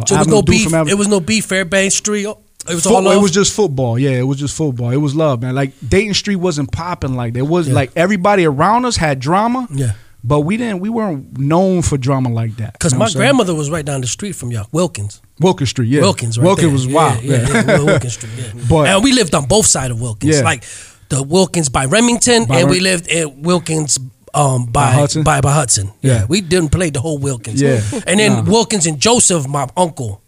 uh 0.00 0.04
So 0.06 0.14
it 0.16 0.18
was 0.18 0.28
no 0.28 0.42
beef. 0.42 0.72
It 0.72 0.94
was 0.98 1.08
no 1.08 1.20
beef. 1.20 1.44
Fairbanks 1.46 1.94
Street. 1.96 2.26
oh, 2.26 2.38
It 2.68 2.74
was 2.74 2.86
all 2.86 2.96
Football, 2.96 3.12
it 3.12 3.22
was 3.22 3.30
just 3.30 3.54
football. 3.54 3.98
Yeah, 3.98 4.10
it 4.10 4.24
was 4.24 4.38
just 4.38 4.56
football. 4.56 4.90
It 4.90 4.96
was 4.96 5.14
love, 5.14 5.40
man. 5.42 5.54
Like 5.54 5.72
Dayton 5.86 6.14
Street 6.14 6.36
wasn't 6.36 6.70
popping 6.72 7.14
like 7.16 7.32
that. 7.34 7.40
It 7.40 7.46
was 7.46 7.68
Yeah. 7.68 7.74
like 7.74 7.92
everybody 7.96 8.44
around 8.44 8.84
us 8.84 8.96
had 8.96 9.20
drama. 9.20 9.66
Yeah. 9.72 9.92
But 10.24 10.40
we 10.40 10.56
didn't. 10.56 10.80
We 10.80 10.88
weren't 10.88 11.38
known 11.38 11.80
for 11.82 11.96
drama 11.96 12.28
like 12.30 12.56
that. 12.56 12.72
Because 12.72 12.92
You 12.92 12.96
know 12.96 12.98
my 12.98 13.02
what 13.04 13.06
I'm 13.06 13.12
saying? 13.12 13.20
grandmother 13.20 13.54
was 13.54 13.70
right 13.70 13.84
down 13.84 14.00
the 14.00 14.08
street 14.08 14.32
from 14.32 14.50
y'all, 14.50 14.66
Wilkins. 14.72 15.22
Wilkins 15.38 15.70
Street, 15.70 15.88
yeah, 15.90 16.00
Wilkins, 16.00 16.36
right 16.38 16.44
Wilkins 16.44 16.66
there. 16.66 16.72
was 16.72 16.86
wild. 16.88 17.22
Yeah, 17.22 17.48
Yeah, 17.48 17.64
yeah, 17.66 17.84
Wilkins 17.84 18.12
Street. 18.14 18.32
Yeah. 18.36 18.62
But- 18.68 18.88
and 18.88 19.04
we 19.04 19.12
lived 19.12 19.34
on 19.36 19.46
both 19.46 19.66
sides 19.66 19.92
of 19.92 20.00
Wilkins, 20.00 20.36
Yeah. 20.38 20.42
like 20.42 20.64
the 21.08 21.22
Wilkins 21.22 21.68
by 21.68 21.84
Remington, 21.86 22.46
By 22.46 22.58
and 22.60 22.68
we 22.68 22.80
lived 22.80 23.08
at 23.08 23.38
Wilkins 23.38 23.98
um, 24.34 24.66
by 24.66 24.86
By 24.86 24.92
Hudson? 24.92 25.22
by, 25.24 25.40
by 25.40 25.52
Hudson. 25.52 25.92
Yeah. 26.02 26.12
Yeah. 26.20 26.24
we 26.28 26.40
didn't 26.40 26.70
play 26.70 26.90
the 26.90 27.00
whole 27.00 27.18
Wilkins. 27.18 27.60
Yeah. 27.60 27.80
and 28.06 28.18
then 28.20 28.32
Nah. 28.44 28.50
Wilkins 28.50 28.86
and 28.86 28.98
Joseph, 29.00 29.46
my 29.48 29.68
uncle, 29.76 30.22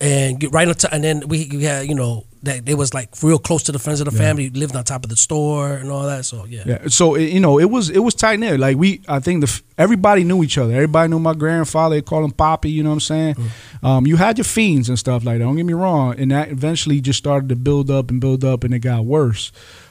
and 0.00 0.38
get 0.38 0.52
right 0.52 0.68
on 0.68 0.74
top. 0.74 0.92
And 0.92 1.02
then 1.04 1.26
we, 1.28 1.48
we 1.52 1.64
had 1.64 1.86
you 1.88 1.94
know 1.94 2.24
that 2.42 2.64
they 2.64 2.74
was 2.74 2.92
like 2.94 3.08
real 3.22 3.38
close 3.38 3.64
to 3.64 3.72
the 3.72 3.78
friends 3.78 4.00
of 4.00 4.04
the 4.04 4.12
family. 4.16 4.50
Lived 4.50 4.76
on 4.76 4.84
top 4.84 5.02
of 5.04 5.10
the 5.10 5.16
store 5.16 5.72
and 5.72 5.90
all 5.90 6.02
that. 6.04 6.24
So 6.24 6.44
yeah, 6.44 6.62
Yeah. 6.66 6.78
So 6.88 7.14
it, 7.16 7.32
you 7.32 7.40
know, 7.40 7.58
it 7.58 7.64
was 7.70 7.88
it 7.90 7.98
was 8.00 8.14
tight 8.14 8.38
knit. 8.38 8.60
Like 8.60 8.76
we, 8.76 9.00
I 9.08 9.20
think 9.20 9.40
the 9.40 9.60
everybody 9.78 10.22
knew 10.22 10.42
each 10.44 10.58
other. 10.58 10.72
Everybody 10.74 11.08
knew 11.10 11.18
my 11.18 11.34
grandfather. 11.34 11.96
They 11.96 12.02
call 12.02 12.24
him 12.24 12.30
Poppy. 12.32 12.70
You 12.70 12.82
know 12.82 12.90
what 12.90 12.94
I'm 12.96 13.00
saying? 13.00 13.34
Mm. 13.34 13.84
Um, 13.88 14.06
you 14.06 14.16
had 14.16 14.36
your 14.38 14.44
fiends 14.44 14.88
and 14.88 14.98
stuff 14.98 15.24
like 15.24 15.38
that. 15.38 15.44
Don't 15.44 15.56
get 15.56 15.64
me 15.66 15.72
wrong. 15.72 16.18
And 16.20 16.30
that 16.30 16.50
eventually 16.50 17.00
just 17.00 17.18
started 17.18 17.48
to 17.48 17.56
build 17.56 17.90
up 17.90 18.10
and 18.10 18.20
build 18.20 18.44
up, 18.44 18.64
and 18.64 18.74
it 18.74 18.80
got 18.80 19.04
worse. 19.04 19.50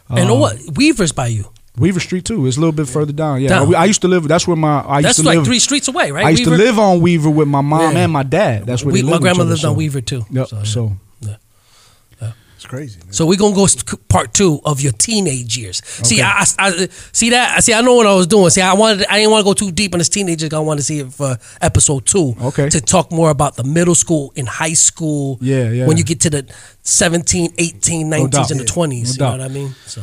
and 0.09 0.29
Um, 0.29 0.39
what? 0.39 0.57
Weavers 0.75 1.11
by 1.11 1.27
you. 1.27 1.51
Weaver 1.77 1.99
Street 1.99 2.25
too. 2.25 2.45
It's 2.47 2.57
a 2.57 2.59
little 2.59 2.71
bit 2.73 2.87
further 2.87 3.11
down. 3.13 3.41
Yeah. 3.41 3.49
Down. 3.49 3.75
I, 3.75 3.79
I 3.79 3.85
used 3.85 4.01
to 4.01 4.07
live. 4.07 4.27
That's 4.27 4.47
where 4.47 4.55
my 4.55 4.79
I 4.81 4.99
used 4.99 5.07
That's 5.07 5.17
to 5.19 5.23
like 5.23 5.37
live. 5.37 5.45
three 5.45 5.59
streets 5.59 5.87
away, 5.87 6.11
right? 6.11 6.25
I 6.25 6.29
used 6.29 6.45
Weaver? 6.45 6.57
to 6.57 6.63
live 6.63 6.79
on 6.79 7.01
Weaver 7.01 7.29
with 7.29 7.47
my 7.47 7.61
mom 7.61 7.93
Yeah. 7.93 8.03
and 8.03 8.11
my 8.13 8.23
dad. 8.23 8.65
That's 8.65 8.83
where 8.83 8.93
We, 8.93 9.01
they 9.01 9.05
my 9.05 9.11
lived 9.13 9.23
grandmother 9.23 9.49
each 9.53 9.63
lived 9.63 9.65
other, 9.65 9.71
on 9.71 9.77
Weaver 9.77 10.01
too. 10.01 10.25
Yep. 10.31 10.47
So, 10.47 10.55
yeah. 10.57 10.63
So 10.65 10.97
It's 12.55 12.65
crazy. 12.65 12.99
Man. 13.03 13.11
So 13.11 13.25
we're 13.25 13.37
gonna 13.37 13.53
go 13.55 13.67
st- 13.67 14.07
part 14.07 14.33
two 14.33 14.61
of 14.63 14.79
your 14.79 14.93
teenage 14.93 15.57
years. 15.57 15.81
See, 15.85 16.21
I, 16.21 16.29
I, 16.39 16.45
I- 16.57 16.87
see 17.11 17.29
that. 17.31 17.61
See, 17.63 17.73
I 17.73 17.81
know 17.81 17.93
what 17.95 18.07
I 18.07 18.15
was 18.15 18.27
doing. 18.27 18.49
See, 18.49 18.61
I 18.61 18.73
wanted, 18.73 19.05
I 19.07 19.17
didn't 19.17 19.31
want 19.31 19.41
to 19.45 19.49
go 19.49 19.53
too 19.53 19.71
deep 19.73 19.93
on 19.93 19.99
this 19.99 20.07
teenagers. 20.09 20.53
I 20.53 20.59
wanted 20.59 20.79
to 20.79 20.83
see 20.85 20.99
it 20.99 21.11
for 21.13 21.37
episode 21.61 22.05
two. 22.05 22.33
Okay. 22.41 22.69
To 22.69 22.79
talk 22.81 23.11
more 23.11 23.29
about 23.29 23.55
the 23.57 23.63
middle 23.65 23.93
school 23.95 24.31
and 24.37 24.47
high 24.47 24.73
school. 24.73 25.37
Yeah, 25.41 25.69
yeah. 25.69 25.85
When 25.87 25.97
you 25.97 26.03
get 26.05 26.21
to 26.21 26.29
the 26.29 26.49
17, 26.83 27.53
18, 27.57 28.09
19s, 28.09 28.31
doubt. 28.31 28.51
and 28.51 28.59
the 28.61 28.65
twenties. 28.65 29.19
no 29.19 29.31
you 29.31 29.37
know 29.37 29.43
what 29.43 29.51
I 29.51 29.53
mean? 29.53 29.75
So 29.85 30.01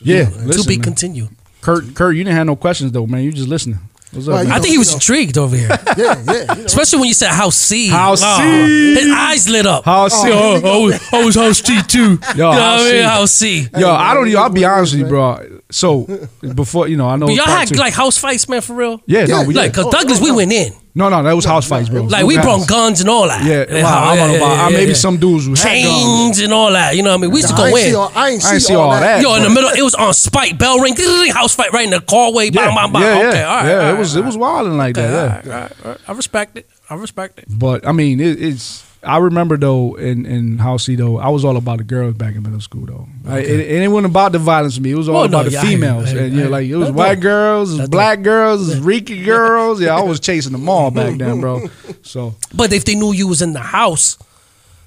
yeah. 0.00 0.24
to 0.28 0.36
listen, 0.38 0.68
be 0.68 0.76
man. 0.76 0.84
continued. 0.84 1.28
Kurt, 1.60 1.94
Kurt, 1.94 2.14
you 2.16 2.22
didn't 2.24 2.36
have 2.36 2.46
no 2.46 2.56
questions 2.56 2.92
though, 2.92 3.06
man. 3.06 3.22
You 3.22 3.32
just 3.32 3.48
listening. 3.48 3.78
What's 4.12 4.28
up? 4.28 4.46
I 4.46 4.60
think 4.60 4.66
he 4.72 4.78
was 4.78 4.94
intrigued 4.94 5.36
over 5.36 5.56
here, 5.56 5.68
Yeah, 5.96 6.22
yeah. 6.24 6.32
You 6.32 6.46
know. 6.46 6.64
especially 6.64 7.00
when 7.00 7.08
you 7.08 7.14
said 7.14 7.30
House 7.32 7.56
C. 7.56 7.88
House 7.88 8.22
Oh, 8.24 8.38
C. 8.38 8.94
His 8.94 9.10
eyes 9.12 9.48
lit 9.48 9.66
up. 9.66 9.84
House 9.84 10.12
C. 10.22 10.28
Oh, 10.32 10.90
I 11.12 11.18
was, 11.18 11.26
was 11.26 11.34
House 11.34 11.58
C 11.58 11.82
too. 11.82 11.98
Yo, 12.36 12.36
you 12.36 12.36
know 12.38 12.48
what 12.48 12.58
House 12.58 12.80
I 12.80 12.84
mean? 12.84 12.92
C. 12.92 13.02
House 13.02 13.32
C. 13.32 13.68
Yo, 13.78 13.90
I 13.90 14.14
don't. 14.14 14.36
I'll 14.36 14.48
be 14.48 14.64
honest 14.64 14.92
with 14.94 15.00
you, 15.02 15.06
bro. 15.08 15.60
So 15.70 16.28
before 16.54 16.86
you 16.88 16.96
know, 16.96 17.08
I 17.08 17.16
know. 17.16 17.26
But 17.26 17.34
y'all 17.34 17.46
had 17.46 17.68
two. 17.68 17.74
like 17.74 17.92
house 17.94 18.16
fights, 18.16 18.48
man, 18.48 18.60
for 18.60 18.74
real. 18.74 19.02
yeah, 19.06 19.24
no, 19.26 19.40
Yeah, 19.40 19.46
Like, 19.48 19.72
did. 19.72 19.82
cause 19.82 19.92
Douglas, 19.92 20.20
we 20.20 20.30
went 20.30 20.52
in. 20.52 20.72
No, 20.96 21.10
no, 21.10 21.22
that 21.22 21.34
was 21.34 21.44
house 21.44 21.68
fights, 21.68 21.90
bro. 21.90 22.04
Like 22.04 22.24
we 22.24 22.36
brought 22.38 22.66
guns 22.66 23.02
and 23.02 23.10
all 23.10 23.28
that. 23.28 23.44
Yeah, 23.44 23.64
And 23.68 23.84
well, 23.84 23.86
I 23.86 24.16
don't 24.16 24.30
know 24.30 24.36
about- 24.38 24.66
uh, 24.68 24.70
maybe 24.70 24.94
some 24.94 25.18
dudes 25.18 25.44
who 25.44 25.50
had 25.50 25.58
chains 25.62 26.40
and 26.40 26.54
all 26.54 26.72
that. 26.72 26.96
You 26.96 27.02
know 27.02 27.10
what 27.10 27.18
I 27.18 27.20
mean? 27.20 27.30
We 27.32 27.40
used 27.40 27.50
to 27.50 27.54
I 27.54 27.58
go 27.58 27.66
ain't 27.66 27.76
see 27.76 27.88
in. 27.90 27.94
all, 27.96 28.12
I 28.14 28.30
ain't 28.30 28.42
see, 28.42 28.48
I 28.48 28.52
ain't 28.54 28.62
see 28.62 28.74
all, 28.74 28.82
all 28.84 28.90
that. 28.92 29.00
that. 29.00 29.22
Yo, 29.22 29.34
in 29.34 29.42
the 29.42 29.50
middle, 29.50 29.68
it 29.68 29.82
was 29.82 29.94
on 29.94 30.14
spike, 30.14 30.56
bell 30.58 30.78
ring, 30.78 30.94
house 31.32 31.54
fight 31.54 31.70
right 31.74 31.84
in 31.84 31.90
the 31.90 32.02
hallway. 32.08 32.46
Yeah, 32.46 32.64
Bam, 32.68 32.74
bam, 32.74 32.92
bam. 32.94 33.02
yeah, 33.02 33.28
okay, 33.28 33.38
yeah. 33.40 33.44
all 33.44 33.56
right. 33.56 33.66
yeah, 33.68 33.88
all 33.90 33.94
it 33.94 33.98
was 33.98 34.16
all 34.16 34.22
it 34.22 34.26
was 34.26 34.36
wilding 34.38 34.78
like 34.78 34.96
right, 34.96 35.02
that. 35.06 35.44
Yeah. 35.44 35.52
all 35.54 35.60
right, 35.60 35.72
all 35.84 35.90
right. 35.90 36.00
I 36.08 36.12
respect 36.12 36.56
it. 36.56 36.66
I 36.88 36.94
respect 36.94 37.38
it. 37.40 37.44
But 37.50 37.86
I 37.86 37.92
mean, 37.92 38.18
it, 38.18 38.40
it's. 38.42 38.85
I 39.06 39.18
remember 39.18 39.56
though 39.56 39.94
in 39.94 40.26
in 40.26 40.58
House 40.58 40.84
C 40.84 40.96
though, 40.96 41.18
I 41.18 41.28
was 41.28 41.44
all 41.44 41.56
about 41.56 41.78
the 41.78 41.84
girls 41.84 42.14
back 42.14 42.34
in 42.34 42.42
middle 42.42 42.60
school 42.60 42.86
though. 42.86 43.08
I, 43.26 43.38
it, 43.38 43.82
it 43.82 43.88
wasn't 43.88 44.10
about 44.10 44.32
the 44.32 44.38
violence 44.38 44.74
to 44.76 44.80
me. 44.80 44.90
It 44.90 44.96
was 44.96 45.08
all 45.08 45.14
Well, 45.16 45.24
about 45.24 45.50
yeah, 45.50 45.60
I 45.60 45.64
the 45.64 45.70
you, 45.70 45.76
females, 45.76 46.08
I 46.08 46.12
you, 46.12 46.18
and 46.18 46.34
I 46.38 46.42
yeah, 46.42 46.48
like 46.48 46.66
it 46.68 46.76
was 46.76 46.90
white 46.90 47.14
dope. 47.14 47.22
girls, 47.22 47.68
it 47.70 47.72
was 47.72 47.78
That's 47.78 47.90
black 47.90 48.22
girls, 48.22 48.68
it 48.68 48.74
was 48.76 48.80
Riki 48.80 49.24
girls. 49.24 49.80
Yeah, 49.80 49.96
I 49.96 50.02
was 50.02 50.20
chasing 50.28 50.52
them 50.52 50.68
all 50.68 50.90
back 50.90 51.16
then, 51.18 51.40
bro. 51.40 51.62
So 52.02 52.34
But 52.54 52.72
if 52.72 52.84
they 52.84 52.94
knew 52.94 53.12
you 53.12 53.28
was 53.28 53.42
in 53.42 53.52
the 53.52 53.60
house, 53.60 54.18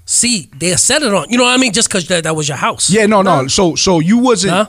see, 0.06 0.50
they 0.58 0.76
set 0.76 1.02
it 1.02 1.14
on. 1.14 1.30
You 1.30 1.38
know 1.38 1.44
what 1.46 1.54
I 1.54 1.58
mean? 1.58 1.74
Just 1.74 1.88
because 1.90 2.08
that, 2.08 2.24
that 2.24 2.36
was 2.36 2.48
your 2.48 2.58
house. 2.58 2.90
yeah, 2.90 3.06
no, 3.06 3.22
no. 3.22 3.48
So 3.48 3.76
so 3.76 4.00
you 4.00 4.18
wasn't. 4.20 4.54
Huh? 4.54 4.68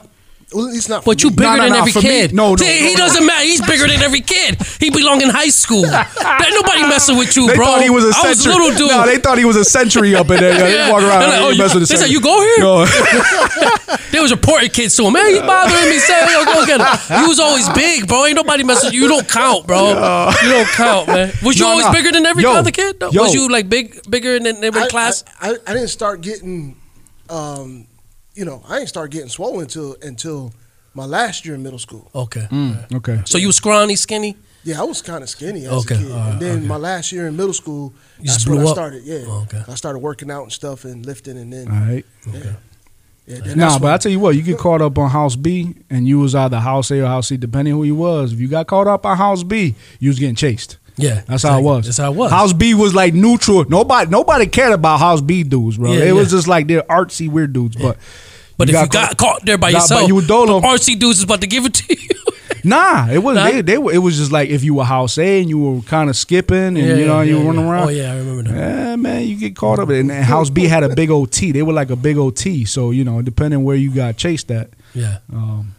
Well, 0.53 0.67
it's 0.67 0.89
not. 0.89 1.05
But 1.05 1.23
you 1.23 1.29
me. 1.29 1.35
bigger 1.37 1.49
No, 1.49 1.55
no, 1.55 1.63
than 1.63 1.71
no, 1.73 1.79
every 1.79 1.91
for 1.93 1.99
me- 2.01 2.09
kid. 2.09 2.33
no, 2.33 2.49
no, 2.51 2.55
See, 2.57 2.65
he 2.79 2.85
no, 2.87 2.91
no. 2.91 2.97
doesn't 3.07 3.25
matter. 3.25 3.45
He's 3.45 3.61
bigger 3.61 3.87
than 3.87 4.01
every 4.01 4.19
kid. 4.21 4.61
He 4.79 4.89
belong 4.89 5.21
in 5.21 5.29
high 5.29 5.47
school. 5.49 5.85
Ain't 5.85 6.53
nobody 6.53 6.81
messing 6.87 7.17
with 7.17 7.35
you, 7.37 7.47
They 7.47 7.55
bro. 7.55 7.65
thought 7.65 7.81
he 7.83 7.89
was 7.89 8.03
a 8.03 8.07
I 8.07 8.27
was 8.29 8.41
century. 8.43 8.51
little 8.53 8.77
dude. 8.77 8.89
No, 8.91 9.05
they 9.05 9.17
thought 9.17 9.37
he 9.37 9.45
was 9.45 9.55
a 9.55 9.63
century 9.63 10.13
up 10.15 10.29
in 10.29 10.37
there. 10.41 10.51
Yeah, 10.59 10.67
Yeah. 10.67 10.85
They 10.87 10.91
walk 10.91 11.01
around. 11.03 11.19
They're 11.21 11.29
like, 11.29 11.39
oh, 11.41 11.49
you 11.49 11.55
you- 11.55 11.63
mess 11.63 11.73
with 11.73 11.87
the 11.87 11.93
they 11.93 11.99
said, 12.01 12.09
"You 12.11 12.19
go 12.21 12.41
here?" 12.41 12.59
No. 12.59 12.85
They 14.11 14.19
was 14.19 14.31
reporting 14.31 14.69
kids 14.69 14.95
to 14.97 15.05
him. 15.07 15.13
Man, 15.13 15.25
he's 15.27 15.39
bothering 15.39 15.89
me. 15.89 15.97
Say, 15.99 16.19
yo, 16.33 16.43
go 16.43 16.65
get 16.65 16.81
him. 16.81 17.21
You 17.21 17.29
was 17.29 17.39
always 17.39 17.69
big, 17.69 18.07
bro. 18.09 18.25
Ain't 18.25 18.35
nobody 18.35 18.63
messing 18.65 18.87
with 18.87 18.93
you. 18.93 19.03
You 19.03 19.07
don't 19.07 19.27
count, 19.27 19.65
bro. 19.65 19.87
You 20.43 20.49
don't 20.49 20.67
count, 20.67 21.07
man. 21.07 21.31
Was 21.43 21.57
you 21.57 21.63
No, 21.65 21.71
always 21.71 21.85
no. 21.85 21.93
bigger 21.93 22.11
than 22.11 22.25
every 22.25 22.43
Yo, 22.43 22.51
other 22.51 22.71
kid? 22.71 22.99
though? 22.99 23.09
yo. 23.11 23.23
Was 23.23 23.33
you 23.33 23.47
like 23.47 23.69
big, 23.69 24.01
bigger 24.09 24.37
than 24.37 24.61
every 24.63 24.81
I, 24.81 24.87
class? 24.89 25.23
I, 25.39 25.51
I, 25.51 25.55
I 25.65 25.73
didn't 25.73 25.87
start 25.89 26.19
getting, 26.21 26.75
um, 27.29 27.87
you 28.35 28.45
know, 28.45 28.63
I 28.67 28.77
didn't 28.77 28.89
start 28.89 29.11
getting 29.11 29.29
swollen 29.29 29.61
until 29.61 29.95
until 30.01 30.53
my 30.93 31.05
last 31.05 31.45
year 31.45 31.55
in 31.55 31.63
middle 31.63 31.79
school. 31.79 32.09
okay. 32.13 32.47
Mm, 32.51 32.93
okay. 32.95 33.21
So 33.25 33.37
you 33.37 33.47
was 33.47 33.55
scrawny, 33.55 33.95
skinny? 33.95 34.35
Yeah, 34.63 34.79
I 34.81 34.83
was 34.83 35.01
kind 35.01 35.23
of 35.23 35.29
skinny 35.29 35.65
as 35.65 35.71
Okay, 35.71 35.95
a 35.95 35.97
kid, 35.97 36.11
all 36.11 36.17
right, 36.19 36.31
and 36.33 36.39
then 36.41 36.57
okay. 36.59 36.67
my 36.67 36.75
last 36.77 37.11
year 37.11 37.27
in 37.27 37.35
middle 37.35 37.53
school, 37.53 37.93
You 38.19 38.25
that's 38.27 38.45
when 38.47 38.57
blew 38.59 38.67
I 38.67 38.69
up? 38.69 38.75
started. 38.75 39.03
Yeah, 39.03 39.23
Oh, 39.27 39.41
okay. 39.43 39.63
I 39.67 39.73
started 39.75 39.99
working 39.99 40.29
out 40.29 40.43
and 40.43 40.51
stuff 40.51 40.85
and 40.85 41.03
lifting, 41.05 41.37
and 41.37 41.51
then 41.51 41.67
All 41.67 41.79
right. 41.79 42.05
yeah, 42.31 42.53
yeah. 43.25 43.39
Then 43.43 43.57
Nah, 43.57 43.79
but 43.79 43.87
I 43.87 43.91
when- 43.91 43.99
tell 43.99 44.11
you 44.11 44.19
what, 44.19 44.35
you 44.35 44.43
get 44.43 44.59
caught 44.59 44.81
up 44.81 44.97
on 44.99 45.09
House 45.09 45.35
B, 45.35 45.73
and 45.89 46.07
you 46.07 46.19
was 46.19 46.35
either 46.35 46.59
House 46.59 46.91
A 46.91 46.99
or 47.01 47.07
House 47.07 47.29
C, 47.29 47.37
depending 47.37 47.73
who 47.73 47.83
you 47.85 47.95
was. 47.95 48.33
If 48.33 48.39
you 48.39 48.47
got 48.47 48.67
caught 48.67 48.87
up 48.87 49.03
on 49.05 49.17
House 49.17 49.41
B, 49.43 49.73
you 49.99 50.09
was 50.09 50.19
getting 50.19 50.35
chased. 50.35 50.77
Yeah. 51.01 51.21
That's 51.27 51.43
how 51.43 51.59
it 51.59 51.63
was. 51.63 51.85
That's 51.85 51.97
how 51.97 52.11
it 52.11 52.15
was. 52.15 52.31
House 52.31 52.53
B 52.53 52.73
was 52.73 52.93
like 52.93 53.13
neutral. 53.13 53.65
Nobody, 53.67 54.09
nobody 54.09 54.45
cared 54.47 54.73
about 54.73 54.99
House 54.99 55.21
B 55.21 55.43
dudes, 55.43 55.77
bro. 55.77 55.91
Yeah, 55.93 56.05
it 56.05 56.11
was 56.13 56.31
just 56.31 56.47
like 56.47 56.67
they're 56.67 56.83
artsy 56.83 57.29
weird 57.29 57.53
dudes. 57.53 57.75
But 57.75 57.97
But 58.57 58.69
if 58.69 58.75
you 58.79 58.87
got 58.87 59.17
caught 59.17 59.45
there 59.45 59.57
by 59.57 59.71
Got- 59.71 59.81
yourself, 59.81 60.01
but 60.01 60.07
you 60.07 60.15
were 60.15 60.21
dolo. 60.21 60.59
RC 60.61 60.99
dudes 60.99 61.17
is 61.19 61.23
about 61.23 61.41
to 61.41 61.47
give 61.47 61.65
it 61.65 61.73
to 61.75 61.93
you. 61.93 62.09
Nah, 62.63 63.09
it 63.09 63.17
was 63.17 63.33
Nah? 63.33 63.45
they, 63.49 63.61
they 63.63 63.77
were, 63.79 63.91
it 63.91 63.97
was 63.97 64.17
just 64.17 64.31
like 64.31 64.49
if 64.49 64.63
you 64.63 64.75
were 64.75 64.83
House 64.83 65.17
A 65.17 65.39
and 65.41 65.49
you 65.49 65.57
were 65.57 65.81
kind 65.81 66.11
of 66.11 66.15
skipping 66.15 66.55
and 66.57 66.77
Yeah, 66.77 66.93
you 66.95 67.05
know 67.07 67.21
yeah, 67.21 67.23
you 67.23 67.37
yeah, 67.37 67.43
were 67.43 67.47
running 67.47 67.65
yeah. 67.65 67.71
around. 67.71 67.87
Oh, 67.87 67.89
yeah, 67.89 68.13
I 68.13 68.17
remember 68.17 68.43
that. 68.43 68.55
Yeah, 68.55 68.95
man, 68.97 69.27
you 69.27 69.35
get 69.35 69.55
caught 69.55 69.79
up. 69.79 69.89
And, 69.89 70.11
and 70.11 70.23
House 70.23 70.51
B 70.51 70.65
had 70.65 70.83
a 70.83 70.93
big 70.93 71.09
old 71.09 71.31
T. 71.31 71.51
They 71.51 71.63
were 71.63 71.73
like 71.73 71.89
a 71.89 71.95
big 71.95 72.17
old 72.17 72.35
T. 72.37 72.65
So 72.65 72.91
you 72.91 73.03
know, 73.03 73.23
depending 73.23 73.63
where 73.63 73.75
you 73.75 73.89
got 73.91 74.15
chased 74.15 74.51
at. 74.51 74.69
Yeah. 74.93 75.17
Um, 75.33 75.73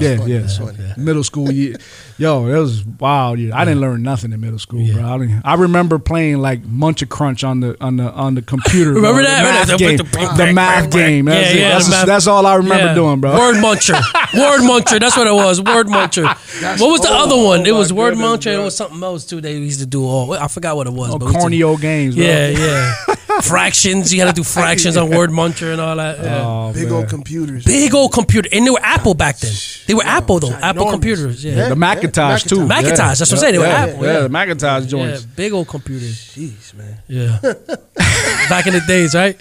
Yeah, 0.00 0.16
funny, 0.16 0.32
yeah. 0.32 0.46
funny. 0.46 0.78
Middle 0.96 1.24
school, 1.24 1.50
year. 1.50 1.76
yo, 2.18 2.46
that 2.46 2.58
was 2.58 2.84
wild. 2.84 3.38
Year. 3.38 3.52
I 3.54 3.64
didn't 3.64 3.80
learn 3.80 4.02
nothing 4.02 4.32
in 4.32 4.40
middle 4.40 4.58
school, 4.58 4.80
Yeah. 4.80 4.94
bro. 4.94 5.04
I, 5.44 5.52
I 5.52 5.54
remember 5.54 5.98
playing 5.98 6.38
like 6.38 6.62
Muncher 6.64 7.08
Crunch 7.08 7.44
on 7.44 7.60
the 7.60 7.76
on 7.80 7.96
the 7.96 8.10
on 8.12 8.34
the 8.34 8.42
computer. 8.42 8.92
Remember 8.92 9.22
bro. 9.22 9.30
that? 9.30 9.66
The 9.66 9.72
math 9.72 9.78
game. 9.78 9.96
the- 9.96 10.52
math 10.52 10.90
game. 10.90 11.24
That's, 11.26 11.54
Yeah, 11.54 11.76
it. 11.78 11.88
yeah, 11.90 12.04
that's, 12.04 12.26
all 12.26 12.46
I 12.46 12.54
remember 12.56 12.86
Yeah. 12.86 12.94
doing, 12.94 13.20
bro. 13.20 13.32
Word 13.38 13.56
muncher. 13.56 14.00
Word 14.34 14.60
muncher. 14.60 14.98
That's 14.98 15.16
what 15.16 15.26
it 15.26 15.34
was. 15.34 15.60
Word 15.60 15.86
muncher. 15.86 16.24
what 16.80 16.90
was 16.90 17.00
the 17.00 17.08
oh, 17.10 17.24
other 17.24 17.36
one? 17.36 17.60
oh 17.60 17.64
it 17.64 17.72
was 17.74 17.92
word 17.92 18.14
goodness, 18.14 18.26
muncher. 18.44 18.52
and 18.52 18.60
It 18.60 18.64
was 18.64 18.76
something 18.76 19.02
else 19.02 19.26
too. 19.26 19.40
They 19.40 19.56
used 19.56 19.80
to 19.80 19.86
do 19.86 20.04
all. 20.04 20.32
I 20.32 20.48
forgot 20.48 20.76
what 20.76 20.86
it 20.86 20.92
was. 20.92 21.10
Oh, 21.10 21.18
but 21.18 21.26
we 21.26 21.32
used 21.32 21.36
to- 21.36 21.40
corny 21.40 21.62
old 21.62 21.80
games, 21.80 22.14
bro. 22.16 22.24
Yeah, 22.24 22.48
yeah. 22.48 22.94
fractions. 23.42 24.12
You 24.12 24.20
had 24.20 24.34
to 24.34 24.40
do 24.40 24.44
fractions 24.44 24.96
on 24.96 25.10
word 25.10 25.30
muncher 25.30 25.72
and 25.72 25.80
all 25.80 25.96
that. 25.96 26.18
Yeah. 26.18 26.46
Oh, 26.46 26.72
big 26.72 26.84
man. 26.84 26.92
old 26.92 27.08
computers. 27.08 27.64
Big 27.64 27.94
old 27.94 28.12
computer, 28.12 28.48
and 28.52 28.66
they 28.66 28.70
were 28.70 28.80
Apple 28.82 29.14
back 29.14 29.38
then. 29.38 29.52
They 29.86 29.94
were 29.94 30.04
Apple 30.04 30.40
though. 30.40 30.52
Apple 30.52 30.90
computers. 30.90 31.44
Yeah. 31.44 31.54
Yeah. 31.56 31.68
The 31.70 31.76
Macintosh 31.76 32.44
too. 32.44 32.66
Macintosh, 32.66 32.98
Yeah. 32.98 33.06
that's 33.08 33.20
what 33.20 33.32
I'm 33.32 33.38
saying. 33.38 33.52
They 33.52 33.58
were 33.58 33.66
yeah, 33.66 33.84
Apple, 33.84 34.04
Yeah, 34.04 34.12
yeah. 34.12 34.20
the 34.20 34.28
Macintosh 34.28 34.82
Yeah, 34.84 34.88
joints. 34.88 35.22
big 35.24 35.52
old 35.52 35.68
computers. 35.68 36.16
Jeez, 36.34 36.74
man. 36.74 36.98
Yeah. 37.08 37.38
Back 38.48 38.66
in 38.66 38.72
the 38.74 38.82
days, 38.86 39.14
right? 39.14 39.38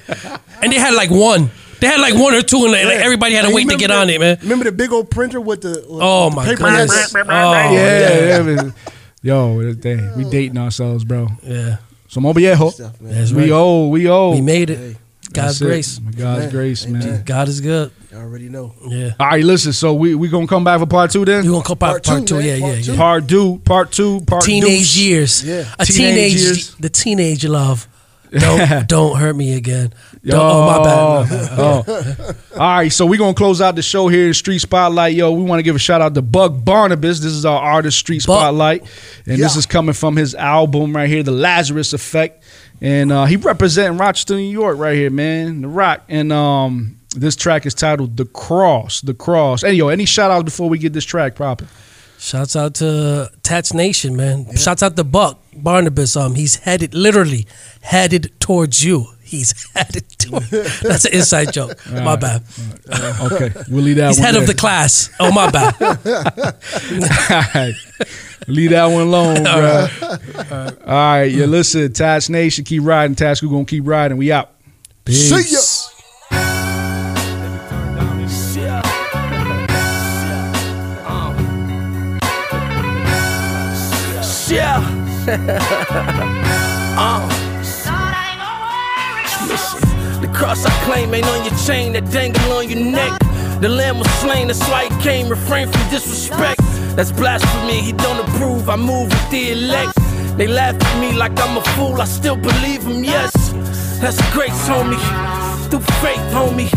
And 0.61 0.71
they 0.71 0.77
had 0.77 0.93
like 0.93 1.09
one. 1.09 1.49
They 1.81 1.87
had 1.87 1.99
like 1.99 2.13
one 2.15 2.33
or 2.33 2.41
two, 2.43 2.63
and 2.63 2.71
like, 2.71 2.83
Yeah. 2.83 3.01
everybody 3.03 3.33
had 3.33 3.45
to 3.47 3.53
wait 3.53 3.67
to 3.67 3.75
get 3.75 3.87
the- 3.89 3.97
on 3.97 4.09
it, 4.09 4.19
man. 4.21 4.37
Remember 4.43 4.65
the 4.65 4.71
big 4.71 4.91
old 4.93 5.09
printer 5.09 5.41
with 5.41 5.61
the 5.61 5.69
with 5.89 5.99
Oh 6.01 6.29
the 6.29 6.35
my 6.37 6.45
paper 6.45 6.63
goodness. 6.63 7.13
Oh 7.15 7.23
yeah, 7.27 7.71
yeah, 7.71 8.25
yeah, 8.37 8.41
man. 8.43 8.73
Yo, 9.23 9.73
dang, 9.73 10.15
we 10.15 10.25
oh. 10.25 10.29
dating 10.31 10.57
ourselves, 10.57 11.03
bro. 11.03 11.27
yeah. 11.43 11.77
Somos 12.09 12.33
viejo. 12.35 12.69
Stuff, 12.69 12.99
man. 13.01 13.13
That's 13.13 13.31
We 13.31 13.51
old, 13.51 13.91
we 13.91 14.07
old. 14.09 14.35
We 14.35 14.41
made 14.41 14.69
it. 14.69 14.77
Hey, 14.77 14.95
God's 15.33 15.59
That's 15.59 15.61
it. 15.61 15.65
grace. 15.65 15.97
God's 15.99 16.39
Amen. 16.39 16.49
grace, 16.49 16.85
man. 16.87 17.01
Amen. 17.03 17.23
God 17.25 17.47
is 17.47 17.61
good. 17.61 17.91
You 18.11 18.17
already 18.17 18.49
know. 18.49 18.73
Yeah. 18.87 19.11
All 19.19 19.27
right, 19.27 19.43
listen. 19.43 19.71
So 19.73 19.93
we 19.93 20.13
we 20.15 20.27
gonna 20.27 20.45
come 20.47 20.63
back 20.65 20.79
for 20.79 20.85
part 20.87 21.11
two 21.11 21.23
then. 21.23 21.45
You 21.45 21.51
gonna 21.51 21.63
come 21.63 21.77
back 21.77 21.91
Part 21.91 22.03
part 22.03 22.19
two, 22.21 22.25
two? 22.25 22.35
man. 22.35 22.45
Yeah, 22.45 22.59
Part 22.59 22.75
yeah, 22.75 22.81
two. 22.83 22.91
yeah. 22.91 22.97
Part 22.97 23.27
two, 23.27 23.61
part 23.63 23.91
two, 23.91 24.21
part 24.27 24.43
Teenage 24.43 24.93
deuce. 24.93 24.97
years. 24.97 25.43
Yeah. 25.43 25.65
A 25.79 25.85
Teenage 25.85 25.95
teenage, 26.33 26.41
years. 26.41 26.75
the 26.79 26.89
teenage 26.89 27.45
love. 27.45 27.87
Don't 28.31 28.87
don't 28.87 29.17
hurt 29.17 29.35
me 29.35 29.55
again. 29.55 29.93
Don't, 30.23 30.39
oh 30.39 30.65
my 30.65 30.83
bad. 30.83 31.49
Oh, 31.57 31.83
oh. 32.17 32.35
All 32.53 32.59
right, 32.59 32.91
so 32.91 33.05
we're 33.05 33.17
gonna 33.17 33.33
close 33.33 33.61
out 33.61 33.75
the 33.75 33.81
show 33.81 34.07
here 34.07 34.27
in 34.27 34.33
Street 34.33 34.59
Spotlight. 34.59 35.15
Yo, 35.15 35.31
we 35.31 35.43
want 35.43 35.59
to 35.59 35.63
give 35.63 35.75
a 35.75 35.79
shout 35.79 36.01
out 36.01 36.13
to 36.15 36.21
Buck 36.21 36.53
Barnabas. 36.63 37.19
This 37.19 37.33
is 37.33 37.45
our 37.45 37.61
artist 37.61 37.97
Street 37.97 38.25
Buck. 38.25 38.39
Spotlight. 38.39 38.83
And 39.25 39.41
this 39.41 39.55
is 39.55 39.65
coming 39.65 39.93
from 39.93 40.15
his 40.15 40.33
album 40.35 40.95
right 40.95 41.09
here, 41.09 41.23
The 41.23 41.31
Lazarus 41.31 41.93
Effect. 41.93 42.43
And 42.79 43.11
uh, 43.11 43.25
he 43.25 43.35
representing 43.35 43.99
Rochester, 43.99 44.35
New 44.35 44.41
York, 44.49 44.77
right 44.77 44.95
here, 44.95 45.11
man. 45.11 45.61
The 45.61 45.67
rock. 45.67 46.03
And 46.07 46.31
um 46.31 46.97
this 47.15 47.35
track 47.35 47.65
is 47.65 47.73
titled 47.73 48.15
The 48.17 48.25
Cross. 48.25 49.01
The 49.01 49.13
Cross. 49.13 49.63
Hey, 49.63 49.73
yo, 49.73 49.89
any 49.89 50.05
shout 50.05 50.31
outs 50.31 50.45
before 50.45 50.69
we 50.69 50.77
get 50.77 50.93
this 50.93 51.05
track 51.05 51.35
proper? 51.35 51.67
Shouts 52.21 52.55
out 52.55 52.75
to 52.75 53.31
Tats 53.41 53.73
Nation, 53.73 54.15
man. 54.15 54.55
Shouts 54.55 54.83
out 54.83 54.95
to 54.95 55.03
Buck 55.03 55.39
Barnabas. 55.55 56.15
Um, 56.15 56.35
he's 56.35 56.57
headed 56.57 56.93
literally 56.93 57.47
headed 57.81 58.31
towards 58.39 58.85
you. 58.85 59.07
He's 59.23 59.55
headed 59.75 60.07
toward. 60.19 60.43
That's 60.83 61.05
an 61.05 61.13
inside 61.13 61.51
joke. 61.51 61.79
My 61.91 62.15
bad. 62.15 62.43
Okay, 63.21 63.51
we'll 63.71 63.81
leave 63.83 63.95
that 63.95 64.09
He's 64.09 64.19
one 64.19 64.25
head 64.27 64.35
of 64.35 64.45
the 64.45 64.53
class. 64.53 65.09
Oh 65.19 65.31
my 65.31 65.49
bad. 65.49 65.81
All 65.81 67.43
right. 67.55 67.73
Leave 68.47 68.71
that 68.71 68.85
one 68.87 69.03
alone, 69.03 69.43
bro. 69.43 69.87
All 70.85 70.93
right, 70.93 71.25
you 71.25 71.45
listen, 71.45 71.93
Tats 71.93 72.27
Nation, 72.27 72.65
keep 72.65 72.83
riding. 72.83 73.15
Tats, 73.15 73.41
we're 73.41 73.49
gonna 73.49 73.65
keep 73.65 73.85
riding. 73.85 74.17
We 74.17 74.31
out. 74.31 74.51
See 75.07 75.53
ya. 75.53 75.59
uh, 85.27 87.21
listen, 89.47 89.81
the 90.21 90.27
cross 90.33 90.65
I 90.65 90.71
claim 90.85 91.13
ain't 91.13 91.27
on 91.27 91.45
your 91.45 91.55
chain 91.59 91.93
that 91.93 92.09
dangle 92.11 92.51
on 92.53 92.69
your 92.69 92.79
neck. 92.79 93.19
The 93.61 93.69
lamb 93.69 93.99
was 93.99 94.09
slain, 94.19 94.47
that's 94.47 94.67
why 94.69 94.85
he 94.89 95.01
came. 95.01 95.29
Refrain 95.29 95.67
from 95.67 95.89
disrespect. 95.89 96.61
That's 96.95 97.11
blasphemy, 97.11 97.81
he 97.81 97.91
don't 97.93 98.27
approve. 98.27 98.69
I 98.69 98.75
move 98.75 99.09
with 99.09 99.29
the 99.29 99.51
elect. 99.51 99.93
They 100.37 100.47
laugh 100.47 100.75
at 100.81 100.99
me 100.99 101.13
like 101.13 101.39
I'm 101.39 101.57
a 101.57 101.61
fool, 101.75 102.01
I 102.01 102.05
still 102.05 102.35
believe 102.37 102.83
him, 102.83 103.03
yes. 103.03 103.31
That's 104.01 104.19
grace, 104.31 104.67
homie. 104.67 104.99
Through 105.69 105.85
faith, 106.01 106.25
homie. 106.33 106.69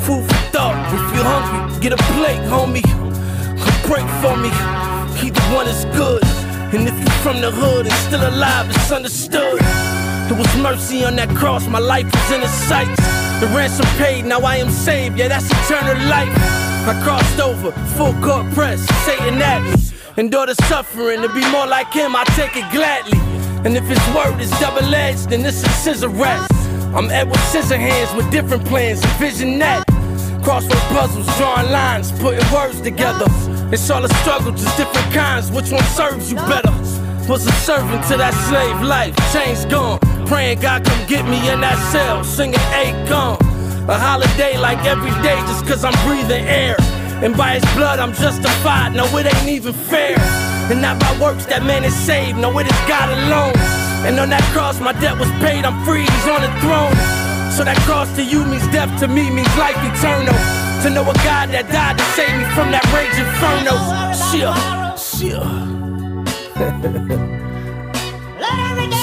Food 0.00 0.24
for 0.26 0.40
thought. 0.50 0.76
If 0.92 1.14
you're 1.14 1.24
hungry, 1.24 1.80
get 1.80 1.92
a 1.92 2.02
plate, 2.14 2.42
homie. 2.50 3.04
Break 3.86 4.08
for 4.22 4.34
me. 4.36 4.48
He 5.20 5.28
the 5.28 5.42
one 5.54 5.66
that's 5.66 5.84
good. 5.96 6.33
And 6.74 6.88
if 6.88 6.98
you 6.98 7.06
from 7.22 7.40
the 7.40 7.52
hood 7.52 7.86
and 7.86 7.94
still 7.94 8.28
alive, 8.28 8.68
it's 8.68 8.90
understood. 8.90 9.60
It 10.28 10.36
was 10.36 10.56
mercy 10.56 11.04
on 11.04 11.14
that 11.16 11.28
cross, 11.36 11.68
my 11.68 11.78
life 11.78 12.06
was 12.06 12.32
in 12.32 12.40
his 12.40 12.50
sights. 12.50 13.00
The 13.38 13.46
ransom 13.54 13.86
paid, 13.96 14.24
now 14.24 14.40
I 14.40 14.56
am 14.56 14.70
saved, 14.70 15.16
yeah, 15.16 15.28
that's 15.28 15.46
eternal 15.46 15.94
life. 16.08 16.34
I 16.88 17.00
crossed 17.04 17.38
over, 17.38 17.70
full 17.96 18.12
court 18.14 18.52
press, 18.54 18.80
Satan 19.04 19.40
at 19.40 19.62
me. 19.62 19.74
Endure 20.16 20.46
the 20.46 20.56
suffering, 20.66 21.22
to 21.22 21.28
be 21.28 21.48
more 21.52 21.68
like 21.68 21.92
him, 21.92 22.16
I 22.16 22.24
take 22.34 22.56
it 22.56 22.68
gladly. 22.72 23.18
And 23.64 23.76
if 23.76 23.84
his 23.84 24.02
word 24.12 24.40
is 24.40 24.50
double 24.58 24.92
edged, 24.92 25.30
then 25.30 25.42
this 25.42 25.62
is 25.62 25.72
scissor 25.76 26.08
rats. 26.08 26.52
I'm 26.92 27.08
Edward 27.08 27.38
Scissorhands 27.52 28.16
with 28.16 28.28
different 28.32 28.66
plans, 28.66 29.00
envision 29.04 29.60
that. 29.60 29.86
Crossword 30.42 30.82
puzzles, 30.88 31.26
drawing 31.38 31.70
lines, 31.70 32.10
putting 32.18 32.44
words 32.52 32.80
together. 32.80 33.26
It's 33.72 33.88
all 33.90 34.04
a 34.04 34.08
struggle, 34.22 34.52
just 34.52 34.76
different 34.76 35.12
kinds. 35.12 35.50
Which 35.50 35.70
one 35.70 35.82
serves 35.96 36.30
you 36.30 36.36
better? 36.36 36.70
Was 37.28 37.46
a 37.46 37.52
servant 37.52 38.04
to 38.08 38.16
that 38.18 38.34
slave 38.48 38.80
life, 38.82 39.16
chains 39.32 39.64
gone. 39.64 39.98
Praying 40.26 40.60
God 40.60 40.84
come 40.84 41.06
get 41.06 41.24
me 41.24 41.38
in 41.50 41.60
that 41.60 41.78
cell, 41.90 42.22
singing 42.22 42.60
A 42.72 42.92
gone. 43.08 43.38
A 43.88 43.98
holiday 43.98 44.58
like 44.58 44.84
every 44.84 45.10
day, 45.22 45.36
just 45.48 45.66
cause 45.66 45.84
I'm 45.84 45.96
breathing 46.06 46.44
air. 46.44 46.76
And 47.24 47.36
by 47.36 47.54
his 47.58 47.64
blood, 47.74 47.98
I'm 47.98 48.12
justified. 48.12 48.94
No, 48.94 49.04
it 49.16 49.26
ain't 49.26 49.48
even 49.48 49.72
fair. 49.72 50.18
And 50.70 50.82
not 50.82 51.00
by 51.00 51.18
works 51.20 51.46
that 51.46 51.64
man 51.64 51.84
is 51.84 51.94
saved. 51.94 52.38
No, 52.38 52.58
it 52.58 52.66
is 52.66 52.80
God 52.86 53.08
alone. 53.08 53.56
And 54.04 54.20
on 54.20 54.28
that 54.28 54.44
cross, 54.52 54.80
my 54.80 54.92
debt 54.92 55.18
was 55.18 55.30
paid. 55.40 55.64
I'm 55.64 55.84
free. 55.84 56.02
He's 56.02 56.28
on 56.28 56.42
the 56.42 56.52
throne. 56.60 57.33
So 57.52 57.64
that 57.64 57.76
cross 57.84 58.14
to 58.16 58.24
you 58.24 58.44
means 58.44 58.66
death 58.68 58.98
to 59.00 59.08
me 59.08 59.30
means 59.30 59.56
life 59.56 59.76
eternal. 59.78 60.34
To 60.82 60.90
know 60.90 61.02
a 61.02 61.14
God 61.24 61.48
that 61.50 61.68
died 61.72 61.96
to 61.98 62.04
save 62.12 62.36
me 62.36 62.44
from 62.54 62.70
that 62.70 62.84
rage 62.92 63.16
inferno. 63.18 63.76
Shit, 64.28 64.52
shit. 65.00 65.42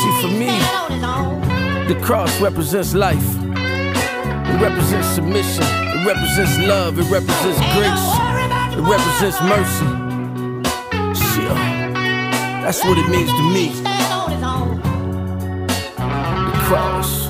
See, 0.02 0.14
for 0.22 0.30
me, 0.30 0.52
the 1.88 2.00
cross 2.02 2.39
represents 2.39 2.94
life. 2.94 3.26
It 4.52 4.62
represents 4.62 5.08
submission. 5.08 5.64
It 5.64 6.06
represents 6.06 6.58
love. 6.60 7.00
It 7.00 7.10
represents 7.10 7.60
grace. 7.74 8.08
It 8.74 8.82
represents 8.82 9.42
mercy. 9.42 9.86
Shit. 11.20 11.56
That's 12.64 12.84
what 12.84 12.98
it 12.98 13.10
means 13.10 13.32
to 13.32 13.44
me. 13.54 13.72
The 16.52 16.60
cross. 16.68 17.21